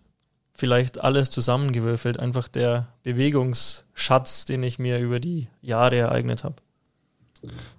vielleicht 0.54 1.00
alles 1.00 1.28
zusammengewürfelt. 1.30 2.20
Einfach 2.20 2.46
der 2.46 2.86
Bewegungsschatz, 3.02 4.44
den 4.44 4.62
ich 4.62 4.78
mir 4.78 5.00
über 5.00 5.18
die 5.18 5.48
Jahre 5.60 5.96
ereignet 5.96 6.44
habe. 6.44 6.54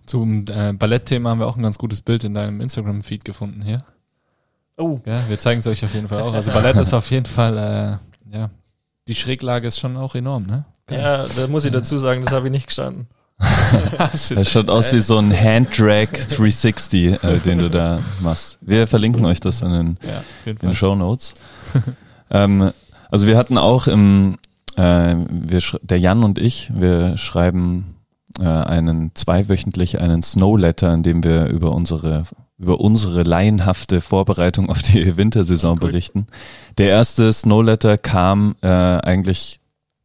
Zum 0.06 0.44
äh, 0.50 0.74
Ballettthema 0.74 1.30
haben 1.30 1.40
wir 1.40 1.48
auch 1.48 1.56
ein 1.56 1.64
ganz 1.64 1.78
gutes 1.78 2.02
Bild 2.02 2.26
in 2.26 2.34
deinem 2.34 2.60
Instagram-Feed 2.60 3.24
gefunden 3.24 3.62
hier. 3.62 3.86
Oh, 4.76 5.00
Ja, 5.06 5.30
wir 5.30 5.40
zeigen 5.40 5.62
es 5.62 5.68
euch 5.68 5.86
auf 5.86 5.94
jeden 5.94 6.10
Fall 6.10 6.24
auch. 6.24 6.34
Also 6.34 6.52
Ballett 6.52 6.76
ist 6.76 6.94
auf 6.94 7.10
jeden 7.10 7.26
Fall, 7.26 7.58
äh, 7.58 8.36
ja, 8.36 8.50
die 9.08 9.16
Schräglage 9.16 9.70
ist 9.70 9.80
schon 9.80 9.96
auch 9.96 10.14
enorm, 10.14 10.46
ne? 10.46 10.66
ja, 10.90 11.26
da 11.26 11.48
muss 11.48 11.64
ich 11.64 11.72
dazu 11.72 11.98
sagen, 11.98 12.22
das 12.22 12.34
habe 12.34 12.48
ich 12.48 12.52
nicht 12.52 12.68
gestanden. 12.68 13.08
Das 14.36 14.52
schaut 14.52 14.70
aus 14.70 14.94
wie 14.94 15.00
so 15.00 15.18
ein 15.18 15.32
Handdrag 15.32 16.12
360, 16.14 17.24
äh, 17.24 17.40
den 17.40 17.60
du 17.60 17.70
da 17.70 18.00
machst. 18.22 18.60
Wir 18.62 18.88
verlinken 18.88 19.26
euch 19.26 19.40
das 19.40 19.62
in 19.62 19.72
den, 19.72 19.98
Ja, 20.04 20.54
den 20.54 20.74
Show 20.74 20.96
Notes. 20.96 21.34
ähm, 22.30 22.72
also 23.10 23.28
wir 23.28 23.38
hatten 23.38 23.58
auch 23.58 23.88
im, 23.88 24.38
äh, 24.76 25.16
wir, 25.30 25.62
der 25.82 26.00
Jan 26.00 26.24
und 26.24 26.38
ich, 26.38 26.72
wir 26.76 27.18
schreiben 27.18 27.96
äh, 28.40 28.46
einen 28.46 29.12
zweiwöchentlich 29.16 30.00
einen 30.00 30.22
Snowletter, 30.22 30.94
in 30.94 31.04
dem 31.04 31.24
wir 31.24 31.48
über 31.48 31.72
unsere 31.72 32.24
über 32.60 32.80
unsere 32.80 33.24
laienhafte 33.24 34.00
Vorbereitung 34.00 34.70
auf 34.70 34.82
die 34.82 35.18
Wintersaison 35.18 35.80
Cool. 35.82 35.88
berichten. 35.90 36.28
Der 36.78 36.90
erste 36.90 37.34
Snowletter 37.34 37.98
kam 37.98 38.54
äh, 38.62 38.68
eigentlich 38.68 39.60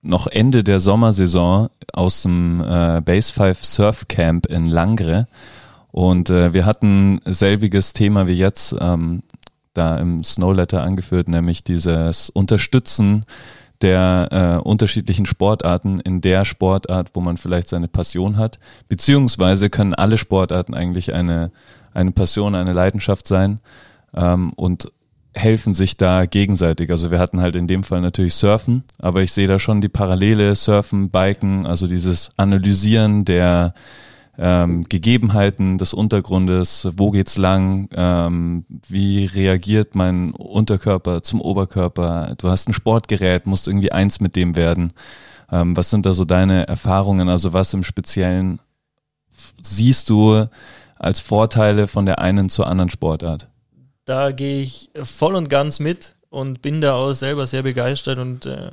noch 0.09 0.27
Ende 0.27 0.65
der 0.65 0.81
Sommersaison 0.81 1.69
aus 1.93 2.23
dem 2.23 2.61
äh, 2.61 3.01
Base 3.01 3.33
5 3.33 3.65
Surf 3.65 4.09
Camp 4.09 4.47
in 4.47 4.67
Langre 4.67 5.27
und 5.91 6.31
äh, 6.31 6.53
wir 6.53 6.65
hatten 6.65 7.21
selbiges 7.25 7.93
Thema 7.93 8.27
wie 8.27 8.35
jetzt 8.35 8.75
ähm, 8.81 9.23
da 9.75 9.99
im 9.99 10.25
Snowletter 10.25 10.83
angeführt, 10.83 11.29
nämlich 11.29 11.63
dieses 11.63 12.31
Unterstützen 12.31 13.25
der 13.81 14.29
äh, 14.63 14.69
unterschiedlichen 14.69 15.27
Sportarten 15.27 16.01
in 16.01 16.21
der 16.21 16.45
Sportart, 16.45 17.11
wo 17.15 17.21
man 17.21 17.37
vielleicht 17.37 17.69
seine 17.69 17.87
Passion 17.87 18.37
hat? 18.37 18.59
Beziehungsweise 18.89 19.71
können 19.71 19.95
alle 19.95 20.19
Sportarten 20.19 20.75
eigentlich 20.75 21.15
eine, 21.15 21.53
eine 21.95 22.11
Passion, 22.11 22.55
eine 22.55 22.73
Leidenschaft 22.73 23.29
sein 23.29 23.61
ähm, 24.15 24.53
und 24.57 24.91
helfen 25.39 25.73
sich 25.75 25.97
da 25.97 26.27
gegenseitig. 26.27 26.91
Also 26.91 27.11
wir 27.11 27.19
hatten 27.19 27.41
halt 27.41 27.57
in 27.57 27.67
dem 27.67 27.85
Fall 27.85 28.01
natürlich 28.01 28.35
Surfen, 28.35 28.85
aber 28.99 29.23
ich 29.23 29.33
sehe 29.33 29.47
da 29.47 29.59
schon 29.59 29.81
die 29.81 29.89
Parallele, 29.89 30.55
Surfen, 30.55 31.11
Biken, 31.11 31.67
also 31.67 31.87
dieses 31.87 32.31
Analysieren 32.37 33.25
der 33.25 33.75
ähm, 34.39 34.85
Gegebenheiten 34.89 35.79
des 35.79 35.95
Untergrundes, 35.95 36.89
wo 36.97 37.11
geht's 37.11 37.37
lang, 37.37 37.89
ähm, 37.95 38.65
wie 38.89 39.25
reagiert 39.25 39.95
mein 39.95 40.31
Unterkörper 40.31 41.23
zum 41.23 41.41
Oberkörper, 41.41 42.35
du 42.39 42.49
hast 42.49 42.69
ein 42.69 42.73
Sportgerät, 42.73 43.47
musst 43.47 43.67
irgendwie 43.67 43.93
eins 43.93 44.21
mit 44.21 44.37
dem 44.37 44.55
werden. 44.55 44.93
Ähm, 45.51 45.77
was 45.77 45.91
sind 45.91 46.07
da 46.07 46.13
so 46.13 46.25
deine 46.25 46.69
Erfahrungen, 46.69 47.29
also 47.29 47.53
was 47.53 47.75
im 47.75 47.83
Speziellen 47.83 48.61
siehst 49.61 50.09
du 50.09 50.47
als 50.97 51.21
Vorteile 51.21 51.87
von 51.87 52.07
der 52.07 52.19
einen 52.21 52.49
zur 52.49 52.69
anderen 52.69 52.91
Sportart? 52.91 53.49
Da 54.09 54.33
gehe 54.33 54.63
ich 54.63 54.89
voll 55.05 55.35
und 55.35 55.51
ganz 55.51 55.81
mit 55.81 56.15
und 56.31 56.63
bin 56.63 56.81
da 56.81 56.95
auch 56.95 57.13
selber 57.13 57.47
sehr 57.47 57.63
begeistert 57.63 58.19
und 58.19 58.47
äh, 58.47 58.71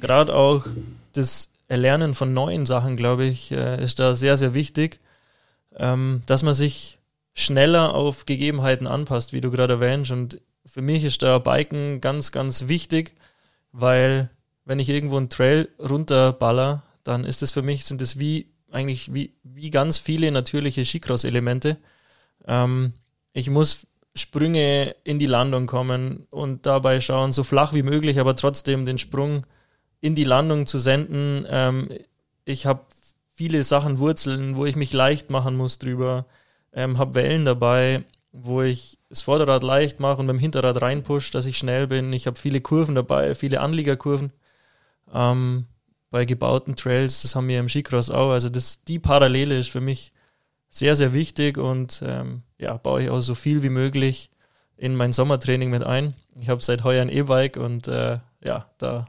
gerade 0.00 0.34
auch 0.34 0.66
das 1.12 1.50
Erlernen 1.68 2.16
von 2.16 2.34
neuen 2.34 2.66
Sachen, 2.66 2.96
glaube 2.96 3.26
ich, 3.26 3.52
äh, 3.52 3.80
ist 3.80 4.00
da 4.00 4.16
sehr, 4.16 4.36
sehr 4.36 4.52
wichtig, 4.52 4.98
ähm, 5.76 6.22
dass 6.26 6.42
man 6.42 6.54
sich 6.54 6.98
schneller 7.32 7.94
auf 7.94 8.26
Gegebenheiten 8.26 8.88
anpasst, 8.88 9.32
wie 9.32 9.40
du 9.40 9.52
gerade 9.52 9.74
erwähnst. 9.74 10.10
Und 10.10 10.40
für 10.66 10.82
mich 10.82 11.04
ist 11.04 11.22
da 11.22 11.38
Biken 11.38 12.00
ganz, 12.00 12.32
ganz 12.32 12.66
wichtig, 12.66 13.14
weil 13.70 14.30
wenn 14.64 14.80
ich 14.80 14.88
irgendwo 14.88 15.16
einen 15.16 15.28
Trail 15.28 15.68
runterballer, 15.78 16.82
dann 17.04 17.22
ist 17.22 17.42
es 17.44 17.52
für 17.52 17.62
mich, 17.62 17.84
sind 17.84 18.02
es 18.02 18.18
wie 18.18 18.50
eigentlich 18.72 19.14
wie, 19.14 19.32
wie 19.44 19.70
ganz 19.70 19.98
viele 19.98 20.32
natürliche 20.32 20.84
Skicross-Elemente. 20.84 21.76
Ähm, 22.48 22.94
ich 23.32 23.48
muss 23.48 23.86
Sprünge 24.14 24.96
in 25.04 25.18
die 25.18 25.26
Landung 25.26 25.66
kommen 25.66 26.26
und 26.30 26.66
dabei 26.66 27.00
schauen, 27.00 27.32
so 27.32 27.44
flach 27.44 27.72
wie 27.74 27.82
möglich, 27.82 28.18
aber 28.18 28.34
trotzdem 28.34 28.84
den 28.84 28.98
Sprung 28.98 29.46
in 30.00 30.14
die 30.14 30.24
Landung 30.24 30.66
zu 30.66 30.78
senden. 30.78 31.46
Ähm, 31.48 31.88
ich 32.44 32.66
habe 32.66 32.84
viele 33.32 33.62
Sachen 33.64 33.98
Wurzeln, 33.98 34.56
wo 34.56 34.66
ich 34.66 34.76
mich 34.76 34.92
leicht 34.92 35.30
machen 35.30 35.56
muss 35.56 35.78
drüber. 35.78 36.26
Ähm, 36.72 36.98
habe 36.98 37.14
Wellen 37.14 37.44
dabei, 37.44 38.04
wo 38.32 38.62
ich 38.62 38.98
das 39.08 39.22
Vorderrad 39.22 39.62
leicht 39.62 40.00
mache 40.00 40.20
und 40.20 40.26
beim 40.26 40.38
Hinterrad 40.38 40.82
reinpush, 40.82 41.30
dass 41.30 41.46
ich 41.46 41.58
schnell 41.58 41.86
bin. 41.86 42.12
Ich 42.12 42.26
habe 42.26 42.38
viele 42.38 42.60
Kurven 42.60 42.94
dabei, 42.94 43.34
viele 43.34 43.60
Anliegerkurven. 43.60 44.32
Ähm, 45.12 45.66
bei 46.10 46.24
gebauten 46.24 46.76
Trails, 46.76 47.22
das 47.22 47.36
haben 47.36 47.48
wir 47.48 47.60
im 47.60 47.68
Skicross 47.68 48.10
auch. 48.10 48.30
Also 48.30 48.48
das, 48.48 48.82
die 48.84 48.98
Parallele 48.98 49.58
ist 49.58 49.70
für 49.70 49.80
mich 49.80 50.12
sehr, 50.70 50.96
sehr 50.96 51.12
wichtig 51.12 51.58
und 51.58 52.02
ähm, 52.06 52.42
ja, 52.58 52.76
baue 52.76 53.02
ich 53.02 53.10
auch 53.10 53.20
so 53.20 53.34
viel 53.34 53.62
wie 53.62 53.68
möglich 53.68 54.30
in 54.76 54.96
mein 54.96 55.12
Sommertraining 55.12 55.68
mit 55.68 55.82
ein. 55.82 56.14
Ich 56.40 56.48
habe 56.48 56.62
seit 56.62 56.84
heuer 56.84 57.02
ein 57.02 57.10
E-Bike 57.10 57.56
und 57.56 57.88
äh, 57.88 58.18
ja, 58.42 58.66
da 58.78 59.06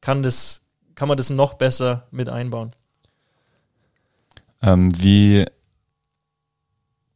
kann, 0.00 0.22
das, 0.22 0.60
kann 0.94 1.08
man 1.08 1.16
das 1.16 1.30
noch 1.30 1.54
besser 1.54 2.06
mit 2.10 2.28
einbauen. 2.28 2.74
Ähm, 4.60 4.90
wie, 5.00 5.44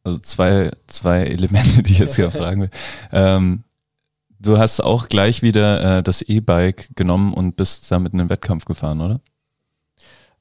also 0.03 0.17
zwei, 0.17 0.71
zwei 0.87 1.23
Elemente, 1.23 1.83
die 1.83 1.93
ich 1.93 1.99
jetzt 1.99 2.15
hier 2.15 2.31
fragen 2.31 2.61
will. 2.61 2.71
Ähm, 3.11 3.63
du 4.39 4.57
hast 4.57 4.79
auch 4.79 5.09
gleich 5.09 5.41
wieder 5.41 5.97
äh, 5.97 6.03
das 6.03 6.21
E-Bike 6.21 6.89
genommen 6.95 7.33
und 7.33 7.57
bist 7.57 7.91
damit 7.91 8.13
in 8.13 8.19
den 8.19 8.29
Wettkampf 8.29 8.65
gefahren, 8.65 9.01
oder? 9.01 9.19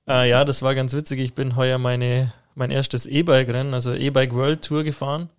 Äh, 0.08 0.30
ja, 0.30 0.44
das 0.44 0.62
war 0.62 0.74
ganz 0.74 0.94
witzig. 0.94 1.20
Ich 1.20 1.34
bin 1.34 1.56
heuer 1.56 1.78
meine, 1.78 2.32
mein 2.58 2.70
erstes 2.72 3.06
E-Bike-Rennen, 3.06 3.72
also 3.72 3.94
E-Bike 3.94 4.34
World 4.34 4.62
Tour 4.62 4.82
gefahren. 4.82 5.30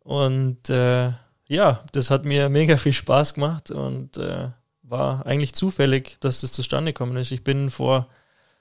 Und 0.00 0.68
äh, 0.68 1.12
ja, 1.46 1.84
das 1.92 2.10
hat 2.10 2.26
mir 2.26 2.50
mega 2.50 2.76
viel 2.76 2.92
Spaß 2.92 3.34
gemacht 3.34 3.70
und 3.70 4.18
äh, 4.18 4.50
war 4.82 5.24
eigentlich 5.24 5.54
zufällig, 5.54 6.18
dass 6.20 6.40
das 6.40 6.52
zustande 6.52 6.92
gekommen 6.92 7.16
ist. 7.16 7.32
Ich 7.32 7.44
bin 7.44 7.70
vor 7.70 8.08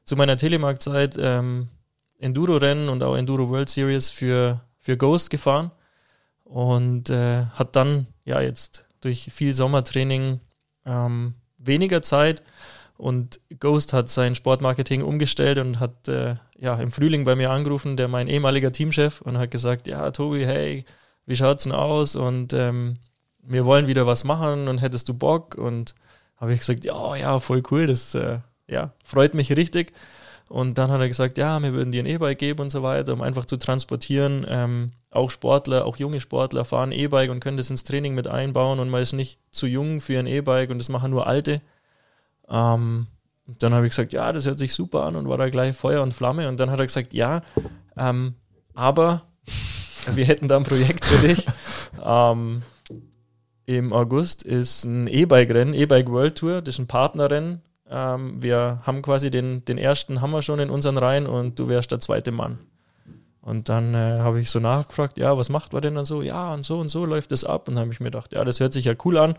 zu 0.05 0.15
meiner 0.15 0.37
Telemark-Zeit 0.37 1.15
ähm, 1.19 1.67
Enduro-Rennen 2.19 2.87
und 2.87 3.03
auch 3.03 3.15
Enduro 3.15 3.49
World 3.49 3.69
Series 3.69 4.09
für, 4.09 4.61
für 4.79 4.95
Ghost 4.95 5.29
gefahren 5.29 5.71
und 6.45 7.09
äh, 7.09 7.45
hat 7.47 7.75
dann 7.75 8.07
ja 8.23 8.39
jetzt 8.39 8.85
durch 9.01 9.29
viel 9.33 9.53
Sommertraining 9.53 10.39
ähm, 10.85 11.33
weniger 11.57 12.01
Zeit 12.01 12.43
und 12.95 13.41
Ghost 13.59 13.91
hat 13.91 14.07
sein 14.07 14.35
Sportmarketing 14.35 15.01
umgestellt 15.01 15.57
und 15.57 15.81
hat 15.81 16.07
äh, 16.07 16.35
ja 16.63 16.75
im 16.75 16.91
Frühling 16.91 17.25
bei 17.25 17.35
mir 17.35 17.51
angerufen, 17.51 17.97
der 17.97 18.07
mein 18.07 18.29
ehemaliger 18.29 18.71
Teamchef 18.71 19.21
und 19.21 19.37
hat 19.37 19.51
gesagt, 19.51 19.85
ja 19.85 20.09
Tobi, 20.11 20.45
hey, 20.45 20.85
wie 21.25 21.35
schaut's 21.35 21.63
denn 21.63 21.73
aus 21.73 22.15
und 22.15 22.53
ähm, 22.53 22.99
wir 23.41 23.65
wollen 23.65 23.87
wieder 23.87 24.07
was 24.07 24.23
machen 24.23 24.69
und 24.69 24.77
hättest 24.79 25.09
du 25.09 25.13
Bock 25.13 25.55
und 25.55 25.93
habe 26.37 26.53
ich 26.53 26.61
gesagt, 26.61 26.85
ja, 26.85 27.15
ja, 27.17 27.39
voll 27.39 27.63
cool, 27.69 27.85
das 27.85 28.15
äh, 28.15 28.39
ja, 28.67 28.93
freut 29.03 29.33
mich 29.33 29.51
richtig. 29.51 29.91
Und 30.49 30.77
dann 30.77 30.91
hat 30.91 31.01
er 31.01 31.07
gesagt, 31.07 31.37
ja, 31.37 31.61
wir 31.61 31.73
würden 31.73 31.91
dir 31.91 32.03
ein 32.03 32.05
E-Bike 32.05 32.37
geben 32.37 32.61
und 32.61 32.69
so 32.69 32.83
weiter, 32.83 33.13
um 33.13 33.21
einfach 33.21 33.45
zu 33.45 33.57
transportieren. 33.57 34.45
Ähm, 34.47 34.91
auch 35.09 35.31
Sportler, 35.31 35.85
auch 35.85 35.97
junge 35.97 36.19
Sportler 36.19 36.63
fahren 36.63 36.91
E-Bike 36.91 37.31
und 37.31 37.39
können 37.39 37.57
das 37.57 37.69
ins 37.71 37.83
Training 37.83 38.13
mit 38.13 38.27
einbauen 38.27 38.79
und 38.79 38.89
man 38.89 39.01
ist 39.01 39.13
nicht 39.13 39.39
zu 39.51 39.67
jung 39.67 39.99
für 39.99 40.19
ein 40.19 40.27
E-Bike 40.27 40.69
und 40.69 40.79
das 40.79 40.89
machen 40.89 41.11
nur 41.11 41.27
Alte. 41.27 41.61
Ähm, 42.49 43.07
dann 43.45 43.73
habe 43.73 43.85
ich 43.85 43.91
gesagt, 43.91 44.13
ja, 44.13 44.31
das 44.31 44.45
hört 44.45 44.59
sich 44.59 44.73
super 44.73 45.03
an 45.03 45.15
und 45.15 45.27
war 45.27 45.37
da 45.37 45.49
gleich 45.49 45.75
Feuer 45.75 46.01
und 46.01 46.13
Flamme. 46.13 46.47
Und 46.47 46.59
dann 46.59 46.71
hat 46.71 46.79
er 46.79 46.85
gesagt, 46.85 47.13
ja, 47.13 47.41
ähm, 47.97 48.35
aber 48.73 49.23
wir 50.11 50.25
hätten 50.25 50.47
da 50.47 50.57
ein 50.57 50.63
Projekt 50.63 51.05
für 51.05 51.27
dich. 51.27 51.45
ähm, 52.03 52.63
im 53.65 53.93
August 53.93 54.43
ist 54.43 54.83
ein 54.85 55.07
E-Bike-Rennen, 55.07 55.73
E-Bike 55.73 56.09
World 56.09 56.37
Tour, 56.37 56.61
das 56.61 56.75
ist 56.75 56.79
ein 56.79 56.87
Partnerrennen. 56.87 57.61
Ähm, 57.89 58.41
wir 58.41 58.81
haben 58.83 59.01
quasi 59.01 59.29
den, 59.29 59.63
den 59.65 59.77
ersten 59.77 60.21
haben 60.21 60.31
wir 60.31 60.41
schon 60.41 60.59
in 60.59 60.69
unseren 60.69 60.97
Reihen 60.97 61.27
und 61.27 61.59
du 61.59 61.67
wärst 61.67 61.91
der 61.91 61.99
zweite 61.99 62.31
Mann. 62.31 62.59
Und 63.41 63.67
dann 63.67 63.93
äh, 63.93 64.19
habe 64.19 64.39
ich 64.39 64.49
so 64.49 64.59
nachgefragt, 64.59 65.17
ja, 65.17 65.37
was 65.37 65.49
macht 65.49 65.73
man 65.73 65.81
denn 65.81 65.95
dann 65.95 66.05
so? 66.05 66.21
Ja, 66.21 66.53
und 66.53 66.63
so 66.63 66.79
und 66.79 66.87
so 66.87 67.05
läuft 67.05 67.31
das 67.31 67.43
ab. 67.43 67.67
Und 67.67 67.75
dann 67.75 67.83
habe 67.83 67.93
ich 67.93 67.99
mir 67.99 68.05
gedacht, 68.05 68.31
ja, 68.31 68.43
das 68.45 68.61
hört 68.61 68.71
sich 68.71 68.85
ja 68.85 68.93
cool 69.03 69.17
an. 69.17 69.35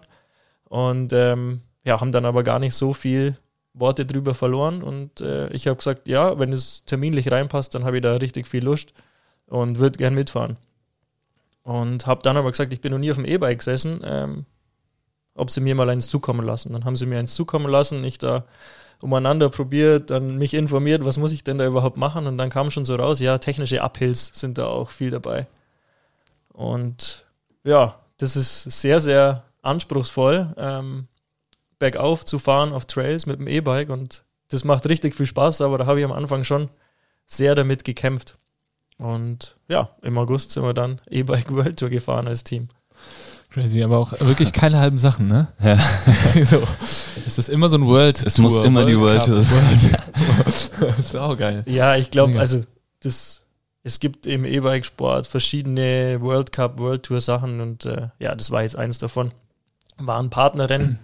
Und 0.65 1.13
ähm, 1.15 1.63
ja, 1.85 2.01
haben 2.01 2.13
dann 2.13 2.27
aber 2.27 2.43
gar 2.43 2.59
nicht 2.59 2.75
so 2.75 2.93
viel 2.93 3.37
Worte 3.75 4.07
drüber 4.07 4.35
verloren. 4.35 4.83
Und 4.83 5.21
äh, 5.21 5.49
ich 5.49 5.67
habe 5.67 5.77
gesagt, 5.77 6.09
ja, 6.09 6.39
wenn 6.39 6.53
es 6.53 6.85
terminlich 6.85 7.31
reinpasst, 7.31 7.75
dann 7.75 7.85
habe 7.85 7.97
ich 7.97 8.03
da 8.03 8.15
richtig 8.15 8.47
viel 8.47 8.65
Lust 8.65 8.95
und 9.47 9.79
würde 9.79 9.99
gern 9.99 10.15
mitfahren. 10.15 10.57
Und 11.63 12.07
habe 12.07 12.23
dann 12.23 12.37
aber 12.37 12.51
gesagt, 12.51 12.73
ich 12.73 12.81
bin 12.81 12.93
noch 12.93 12.99
nie 12.99 13.11
auf 13.11 13.17
dem 13.17 13.25
E-Bike 13.25 13.59
gesessen, 13.59 14.01
ähm, 14.05 14.47
ob 15.35 15.51
sie 15.51 15.61
mir 15.61 15.75
mal 15.75 15.91
eins 15.91 16.09
zukommen 16.09 16.47
lassen. 16.47 16.73
Dann 16.73 16.85
haben 16.85 16.97
sie 16.97 17.07
mir 17.07 17.19
eins 17.19 17.35
zukommen 17.35 17.71
lassen, 17.71 18.05
ich 18.05 18.19
da 18.19 18.45
umeinander 19.03 19.51
probiert, 19.51 20.11
dann 20.11 20.39
mich 20.39 20.55
informiert, 20.55 21.05
was 21.05 21.19
muss 21.19 21.33
ich 21.33 21.45
denn 21.45 21.59
da 21.59 21.67
überhaupt 21.67 21.97
machen 21.97 22.27
und 22.27 22.39
dann 22.39 22.51
kam 22.51 22.71
schon 22.71 22.85
so 22.85 22.95
raus, 22.95 23.21
ja, 23.21 23.39
technische 23.39 23.83
Uphills 23.83 24.31
sind 24.35 24.57
da 24.57 24.67
auch 24.67 24.91
viel 24.91 25.11
dabei. 25.11 25.47
Und 26.49 27.27
ja, 27.65 27.97
das 28.19 28.37
ist 28.37 28.63
sehr, 28.63 29.01
sehr 29.01 29.43
anspruchsvoll, 29.63 30.55
ähm, 30.57 31.09
bergauf 31.79 32.25
zu 32.25 32.39
fahren 32.39 32.73
auf 32.73 32.87
Trails 32.87 33.27
mit 33.27 33.39
dem 33.39 33.49
E-Bike 33.49 33.91
und 33.91 34.25
das 34.49 34.65
macht 34.65 34.89
richtig 34.89 35.15
viel 35.15 35.27
Spaß, 35.27 35.61
aber 35.61 35.79
da 35.79 35.87
habe 35.87 35.99
ich 35.99 36.05
am 36.05 36.13
Anfang 36.13 36.45
schon 36.45 36.69
sehr 37.27 37.55
damit 37.55 37.85
gekämpft. 37.85 38.39
Und 38.99 39.57
ja, 39.69 39.91
im 40.03 40.17
August 40.19 40.53
sind 40.53 40.63
wir 40.63 40.75
dann 40.75 41.01
E-Bike 41.11 41.51
World 41.53 41.79
Tour 41.79 41.91
gefahren 41.91 42.29
als 42.29 42.45
Team. 42.45 42.69
Crazy, 43.51 43.83
aber 43.83 43.99
auch 43.99 44.13
wirklich 44.21 44.53
keine 44.53 44.79
halben 44.79 44.99
Sachen, 44.99 45.29
ne? 45.29 45.49
Ja. 45.63 45.79
so, 46.45 46.61
es 47.25 47.39
ist 47.39 47.49
immer 47.49 47.69
so 47.69 47.77
ein 47.77 47.87
World 47.87 48.25
Es 48.25 48.35
Tour, 48.35 48.45
muss 48.45 48.59
immer 48.59 48.81
World 48.81 48.89
die 48.89 48.99
World 48.99 49.25
Tour 49.25 49.43
sein. 49.43 50.01
das 50.45 50.99
ist 50.99 51.17
auch 51.17 51.37
geil. 51.37 51.63
Ja, 51.67 51.95
ich 51.95 52.11
glaube, 52.11 52.39
also 52.41 52.65
das, 53.01 53.43
es 53.85 54.01
gibt 54.01 54.27
im 54.27 54.45
E-Bike-Sport 54.45 55.29
verschiedene 55.29 56.19
World 56.21 56.51
Cup, 56.51 56.79
World 56.81 57.05
Tour 57.05 57.21
Sachen 57.21 57.61
und 57.61 57.87
äh, 57.87 58.09
ja, 58.19 58.35
das 58.35 58.51
war 58.51 58.63
jetzt 58.63 58.77
eins 58.77 58.99
davon. 58.99 59.31
War 59.99 60.19
ein 60.21 60.31
Partnerrennen. 60.31 60.99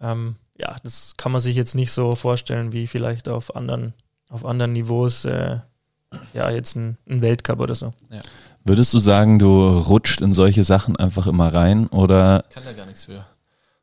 Ähm, 0.00 0.36
ja, 0.58 0.76
das 0.82 1.14
kann 1.16 1.32
man 1.32 1.40
sich 1.40 1.56
jetzt 1.56 1.74
nicht 1.74 1.92
so 1.92 2.12
vorstellen 2.12 2.72
wie 2.72 2.86
vielleicht 2.86 3.28
auf 3.28 3.54
anderen, 3.54 3.94
auf 4.30 4.44
anderen 4.44 4.72
Niveaus. 4.72 5.24
Äh, 5.24 5.58
ja, 6.32 6.50
jetzt 6.50 6.76
ein, 6.76 6.96
ein 7.08 7.22
Weltcup 7.22 7.60
oder 7.60 7.74
so. 7.74 7.92
Ja. 8.10 8.20
Würdest 8.64 8.92
du 8.94 8.98
sagen, 8.98 9.38
du 9.38 9.68
rutscht 9.68 10.20
in 10.20 10.32
solche 10.32 10.64
Sachen 10.64 10.96
einfach 10.96 11.26
immer 11.26 11.52
rein 11.52 11.86
oder? 11.88 12.44
Kann 12.50 12.64
da 12.64 12.72
gar 12.72 12.86
nichts 12.86 13.04
für. 13.04 13.24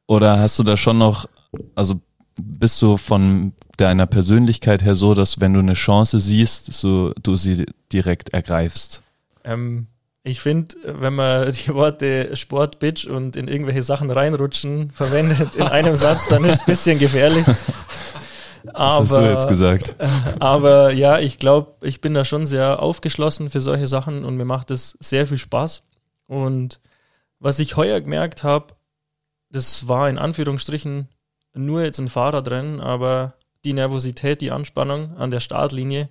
Oder 0.07 0.39
hast 0.39 0.59
du 0.59 0.63
da 0.63 0.75
schon 0.75 0.97
noch, 0.97 1.27
also 1.75 2.01
bist 2.41 2.81
du 2.81 2.97
von 2.97 3.53
deiner 3.77 4.07
Persönlichkeit 4.07 4.83
her 4.83 4.95
so, 4.95 5.13
dass 5.13 5.39
wenn 5.39 5.53
du 5.53 5.59
eine 5.59 5.73
Chance 5.73 6.19
siehst, 6.19 6.73
so, 6.73 7.13
du 7.21 7.35
sie 7.35 7.65
direkt 7.91 8.29
ergreifst? 8.29 9.03
Ähm, 9.43 9.87
Ich 10.23 10.39
finde, 10.39 10.75
wenn 10.85 11.15
man 11.15 11.51
die 11.51 11.73
Worte 11.73 12.35
Sport, 12.35 12.79
Bitch 12.79 13.05
und 13.05 13.35
in 13.35 13.47
irgendwelche 13.47 13.83
Sachen 13.83 14.09
reinrutschen 14.09 14.91
verwendet 14.91 15.55
in 15.55 15.63
einem 15.63 15.95
Satz, 15.95 16.27
dann 16.29 16.45
ist 16.45 16.55
es 16.55 16.61
ein 16.61 16.65
bisschen 16.65 16.99
gefährlich. 16.99 17.45
Aber, 18.73 19.03
Was 19.03 19.11
hast 19.11 19.17
du 19.17 19.29
jetzt 19.29 19.47
gesagt? 19.49 19.95
Aber 20.39 20.91
ja, 20.91 21.19
ich 21.19 21.37
glaube, 21.37 21.73
ich 21.81 21.99
bin 21.99 22.13
da 22.13 22.23
schon 22.23 22.45
sehr 22.45 22.81
aufgeschlossen 22.81 23.49
für 23.49 23.59
solche 23.59 23.87
Sachen 23.87 24.23
und 24.23 24.37
mir 24.37 24.45
macht 24.45 24.71
es 24.71 24.97
sehr 25.01 25.27
viel 25.27 25.37
Spaß. 25.37 25.83
Und 26.27 26.79
was 27.39 27.59
ich 27.59 27.75
heuer 27.75 27.99
gemerkt 27.99 28.43
habe, 28.43 28.67
das 29.49 29.89
war 29.89 30.09
in 30.09 30.17
Anführungsstrichen 30.17 31.09
nur 31.53 31.83
jetzt 31.83 31.99
ein 31.99 32.07
Fahrradrennen, 32.07 32.79
aber 32.79 33.33
die 33.65 33.73
Nervosität, 33.73 34.39
die 34.39 34.51
Anspannung 34.51 35.17
an 35.17 35.29
der 35.29 35.41
Startlinie, 35.41 36.09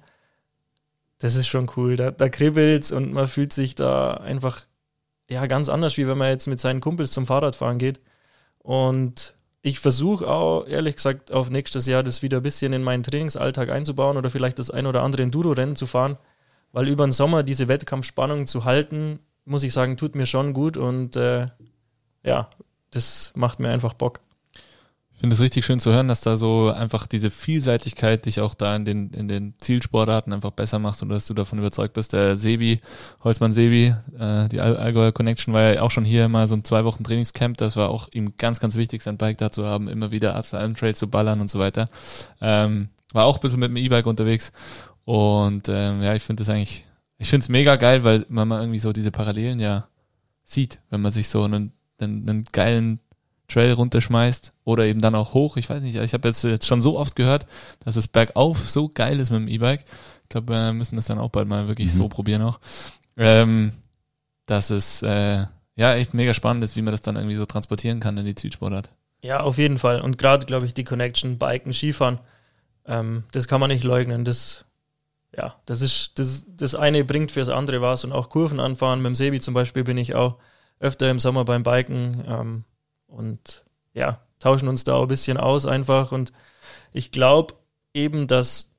das 1.23 1.37
ist 1.37 1.47
schon 1.47 1.71
cool. 1.77 1.95
Da, 1.95 2.11
da 2.11 2.29
kribbelt's 2.29 2.91
und 2.91 3.13
man 3.13 3.29
fühlt 3.29 3.53
sich 3.53 3.77
da 3.77 4.15
einfach 4.15 4.63
ja 5.31 5.47
ganz 5.47 5.69
anders, 5.69 5.97
wie 5.97 6.09
wenn 6.09 6.19
man 6.19 6.31
jetzt 6.31 6.49
mit 6.49 6.59
seinen 6.59 6.81
Kumpels 6.81 7.13
zum 7.13 7.27
Fahrradfahren 7.27 7.79
geht. 7.79 8.01
Und 8.59 9.37
ich 9.63 9.79
versuche 9.79 10.27
auch, 10.27 10.67
ehrlich 10.67 10.97
gesagt, 10.97 11.31
auf 11.31 11.49
nächstes 11.49 11.87
Jahr 11.87 12.03
das 12.03 12.23
wieder 12.23 12.39
ein 12.39 12.43
bisschen 12.43 12.73
in 12.73 12.83
meinen 12.83 13.05
Trainingsalltag 13.05 13.71
einzubauen 13.71 14.17
oder 14.17 14.31
vielleicht 14.31 14.59
das 14.59 14.71
ein 14.71 14.85
oder 14.85 15.05
andere 15.05 15.23
Enduro-Rennen 15.23 15.77
zu 15.77 15.87
fahren, 15.87 16.19
weil 16.73 16.89
über 16.89 17.07
den 17.07 17.13
Sommer 17.13 17.45
diese 17.45 17.69
Wettkampfspannung 17.69 18.49
zu 18.49 18.65
halten, 18.65 19.21
muss 19.45 19.63
ich 19.63 19.73
sagen, 19.73 19.97
tut 19.97 20.17
mir 20.17 20.27
schon 20.27 20.53
gut 20.53 20.77
und 20.77 21.15
äh, 21.15 21.47
ja, 22.25 22.51
das 22.91 23.33
macht 23.37 23.61
mir 23.61 23.71
einfach 23.71 23.95
Bock 23.95 24.23
finde 25.23 25.35
es 25.35 25.41
richtig 25.41 25.65
schön 25.65 25.79
zu 25.79 25.93
hören, 25.93 26.09
dass 26.09 26.21
da 26.21 26.37
so 26.37 26.73
einfach 26.73 27.07
diese 27.07 27.31
Vielseitigkeit 27.31 28.27
dich 28.27 28.41
auch 28.41 28.57
da 28.57 28.75
in 28.75 28.85
den, 28.85 29.11
in 29.11 29.29
den 29.29 29.55
Zielsportarten 29.61 30.33
einfach 30.33 30.51
besser 30.51 30.81
macht 30.81 31.01
und 31.01 31.11
dass 31.11 31.27
du 31.27 31.35
davon 31.35 31.61
überzeugt 31.61 31.95
bist. 31.95 32.13
Der 32.13 32.35
Sebi, 32.35 32.81
Holzmann 33.23 33.53
Sebi, 33.53 33.95
äh, 34.19 34.49
die 34.49 34.61
Allgäuer 34.61 35.13
Connection 35.13 35.55
war 35.55 35.75
ja 35.75 35.83
auch 35.83 35.93
schon 35.93 36.05
hier 36.05 36.29
mal 36.29 36.49
so 36.49 36.57
ein 36.57 36.65
zwei 36.65 36.85
Wochen 36.85 37.05
Trainingscamp. 37.05 37.57
Das 37.57 37.77
war 37.77 37.91
auch 37.91 38.09
ihm 38.11 38.37
ganz, 38.37 38.59
ganz 38.59 38.75
wichtig, 38.75 39.05
sein 39.05 39.17
Bike 39.17 39.39
da 39.39 39.53
zu 39.53 39.65
haben, 39.65 39.87
immer 39.87 40.11
wieder 40.11 40.35
Arzt 40.35 40.51
Trail 40.51 40.97
zu 40.97 41.07
ballern 41.07 41.41
und 41.41 41.49
so 41.49 41.61
weiter. 41.61 41.89
Ähm, 42.41 42.89
war 43.13 43.25
auch 43.25 43.37
ein 43.37 43.43
bisschen 43.43 43.61
mit 43.61 43.69
dem 43.69 43.77
E-Bike 43.77 44.07
unterwegs 44.07 44.51
und 45.05 45.69
ähm, 45.69 46.03
ja, 46.03 46.17
ich 46.17 46.25
finde 46.25 46.41
das 46.41 46.51
eigentlich, 46.51 46.85
ich 47.19 47.31
finde 47.31 47.45
es 47.45 47.49
mega 47.49 47.77
geil, 47.77 48.03
weil 48.03 48.27
man 48.29 48.49
mal 48.49 48.61
irgendwie 48.61 48.81
so 48.81 48.93
diese 48.93 49.13
Parallelen 49.13 49.61
ja 49.61 49.87
sieht, 50.43 50.81
wenn 50.91 51.01
man 51.01 51.13
sich 51.13 51.29
so 51.29 51.45
einen, 51.45 51.71
einen, 52.01 52.29
einen 52.29 52.45
geilen 52.51 52.99
Trail 53.53 53.73
runterschmeißt 53.73 54.53
oder 54.65 54.85
eben 54.85 55.01
dann 55.01 55.15
auch 55.15 55.35
hoch. 55.35 55.57
Ich 55.57 55.69
weiß 55.69 55.83
nicht, 55.83 55.97
ich 55.97 56.15
habe 56.15 56.29
jetzt, 56.29 56.45
jetzt 56.45 56.67
schon 56.67 56.81
so 56.81 56.99
oft 56.99 57.17
gehört, 57.17 57.47
dass 57.85 57.97
es 57.97 58.09
bergauf 58.09 58.59
so 58.71 58.89
geil 58.89 59.21
ist 59.21 59.31
mit 59.31 59.41
dem 59.41 59.49
E-Bike. 59.49 59.85
Ich 60.23 60.29
glaube, 60.29 60.53
wir 60.53 60.73
müssen 60.73 60.97
das 60.97 61.07
dann 61.07 61.19
auch 61.19 61.31
bald 61.31 61.49
mal 61.49 61.69
wirklich 61.69 61.89
mhm. 61.89 61.97
so 61.97 62.09
probieren 62.09 62.43
auch. 62.43 62.61
Ähm, 63.17 63.73
dass 64.47 64.71
es 64.71 65.03
äh, 65.03 65.47
ja 65.77 65.95
echt 65.95 66.15
mega 66.15 66.35
spannend 66.35 66.65
ist, 66.65 66.77
wie 66.77 66.83
man 66.83 66.93
das 66.93 67.03
dann 67.03 67.17
irgendwie 67.17 67.37
so 67.37 67.47
transportieren 67.47 68.01
kann 68.01 68.17
in 68.19 68.25
die 68.25 68.35
Zielsportart. 68.35 68.91
Ja, 69.23 69.41
auf 69.41 69.59
jeden 69.59 69.79
Fall. 69.79 70.01
Und 70.01 70.19
gerade, 70.19 70.47
glaube 70.47 70.67
ich, 70.67 70.75
die 70.75 70.85
Connection 70.85 71.39
Biken, 71.39 71.73
Skifahren, 71.73 72.19
ähm, 72.87 73.25
das 73.33 73.47
kann 73.47 73.61
man 73.61 73.71
nicht 73.71 73.85
leugnen. 73.85 74.25
Das, 74.25 74.65
ja, 75.37 75.55
das 75.67 75.81
ist, 75.81 76.19
das, 76.19 76.47
das 76.49 76.75
eine 76.75 77.05
bringt 77.05 77.31
fürs 77.31 77.49
andere 77.49 77.81
was 77.81 78.05
und 78.05 78.13
auch 78.13 78.31
Kurven 78.31 78.59
anfahren. 78.59 79.01
Mit 79.01 79.11
dem 79.11 79.15
Sebi 79.15 79.41
zum 79.41 79.55
Beispiel 79.55 79.85
bin 79.85 79.97
ich 79.97 80.15
auch 80.15 80.39
öfter 80.81 81.09
im 81.11 81.21
Sommer 81.21 81.45
beim 81.45 81.63
Biken. 81.63 82.25
Ähm, 82.27 82.65
und 83.17 83.65
ja, 83.95 84.21
tauschen 84.41 84.69
uns 84.69 84.85
da 84.85 84.95
auch 84.95 85.03
ein 85.03 85.09
bisschen 85.09 85.37
aus 85.37 85.67
einfach. 85.67 86.13
Und 86.13 86.33
ich 86.93 87.13
glaube 87.13 87.55
eben, 87.95 88.27
dass 88.27 88.73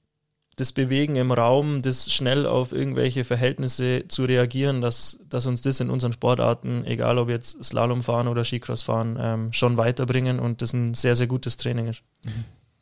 das 0.55 0.71
Bewegen 0.71 1.15
im 1.15 1.31
Raum, 1.31 1.81
das 1.81 2.13
schnell 2.13 2.45
auf 2.45 2.73
irgendwelche 2.73 3.23
Verhältnisse 3.23 4.03
zu 4.07 4.25
reagieren, 4.25 4.81
dass, 4.81 5.19
dass 5.27 5.47
uns 5.47 5.61
das 5.61 5.79
in 5.79 5.89
unseren 5.89 6.13
Sportarten, 6.13 6.85
egal 6.85 7.17
ob 7.17 7.29
jetzt 7.29 7.63
Slalom 7.63 8.03
fahren 8.03 8.27
oder 8.27 8.43
Skicross 8.43 8.83
fahren, 8.83 9.17
ähm, 9.19 9.53
schon 9.53 9.77
weiterbringen 9.77 10.39
und 10.39 10.61
das 10.61 10.73
ein 10.73 10.93
sehr, 10.93 11.15
sehr 11.15 11.27
gutes 11.27 11.57
Training 11.57 11.87
ist. 11.87 12.03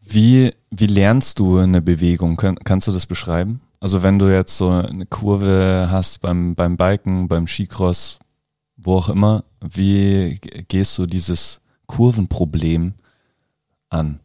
Wie, 0.02 0.54
wie 0.70 0.88
lernst 0.88 1.39
du 1.39 1.60
eine 1.60 1.82
Bewegung? 1.82 2.36
Kann, 2.36 2.56
kannst 2.56 2.88
du 2.88 2.91
das 2.91 3.06
beschreiben? 3.06 3.62
Also 3.80 4.04
wenn 4.04 4.20
du 4.20 4.28
jetzt 4.28 4.58
so 4.58 4.70
eine 4.70 5.06
Kurve 5.06 5.88
hast 5.89 6.22
beim, 6.22 6.56
beim 6.56 6.76
Biken, 6.76 7.28
beim 7.28 7.47
Skicross, 7.47 8.20
wo 8.82 8.97
auch 8.97 9.09
immer, 9.09 9.43
wie 9.61 10.39
gehst 10.67 10.97
du 10.97 11.05
dieses 11.05 11.61
Kurvenproblem 11.88 12.93
an? 13.89 14.19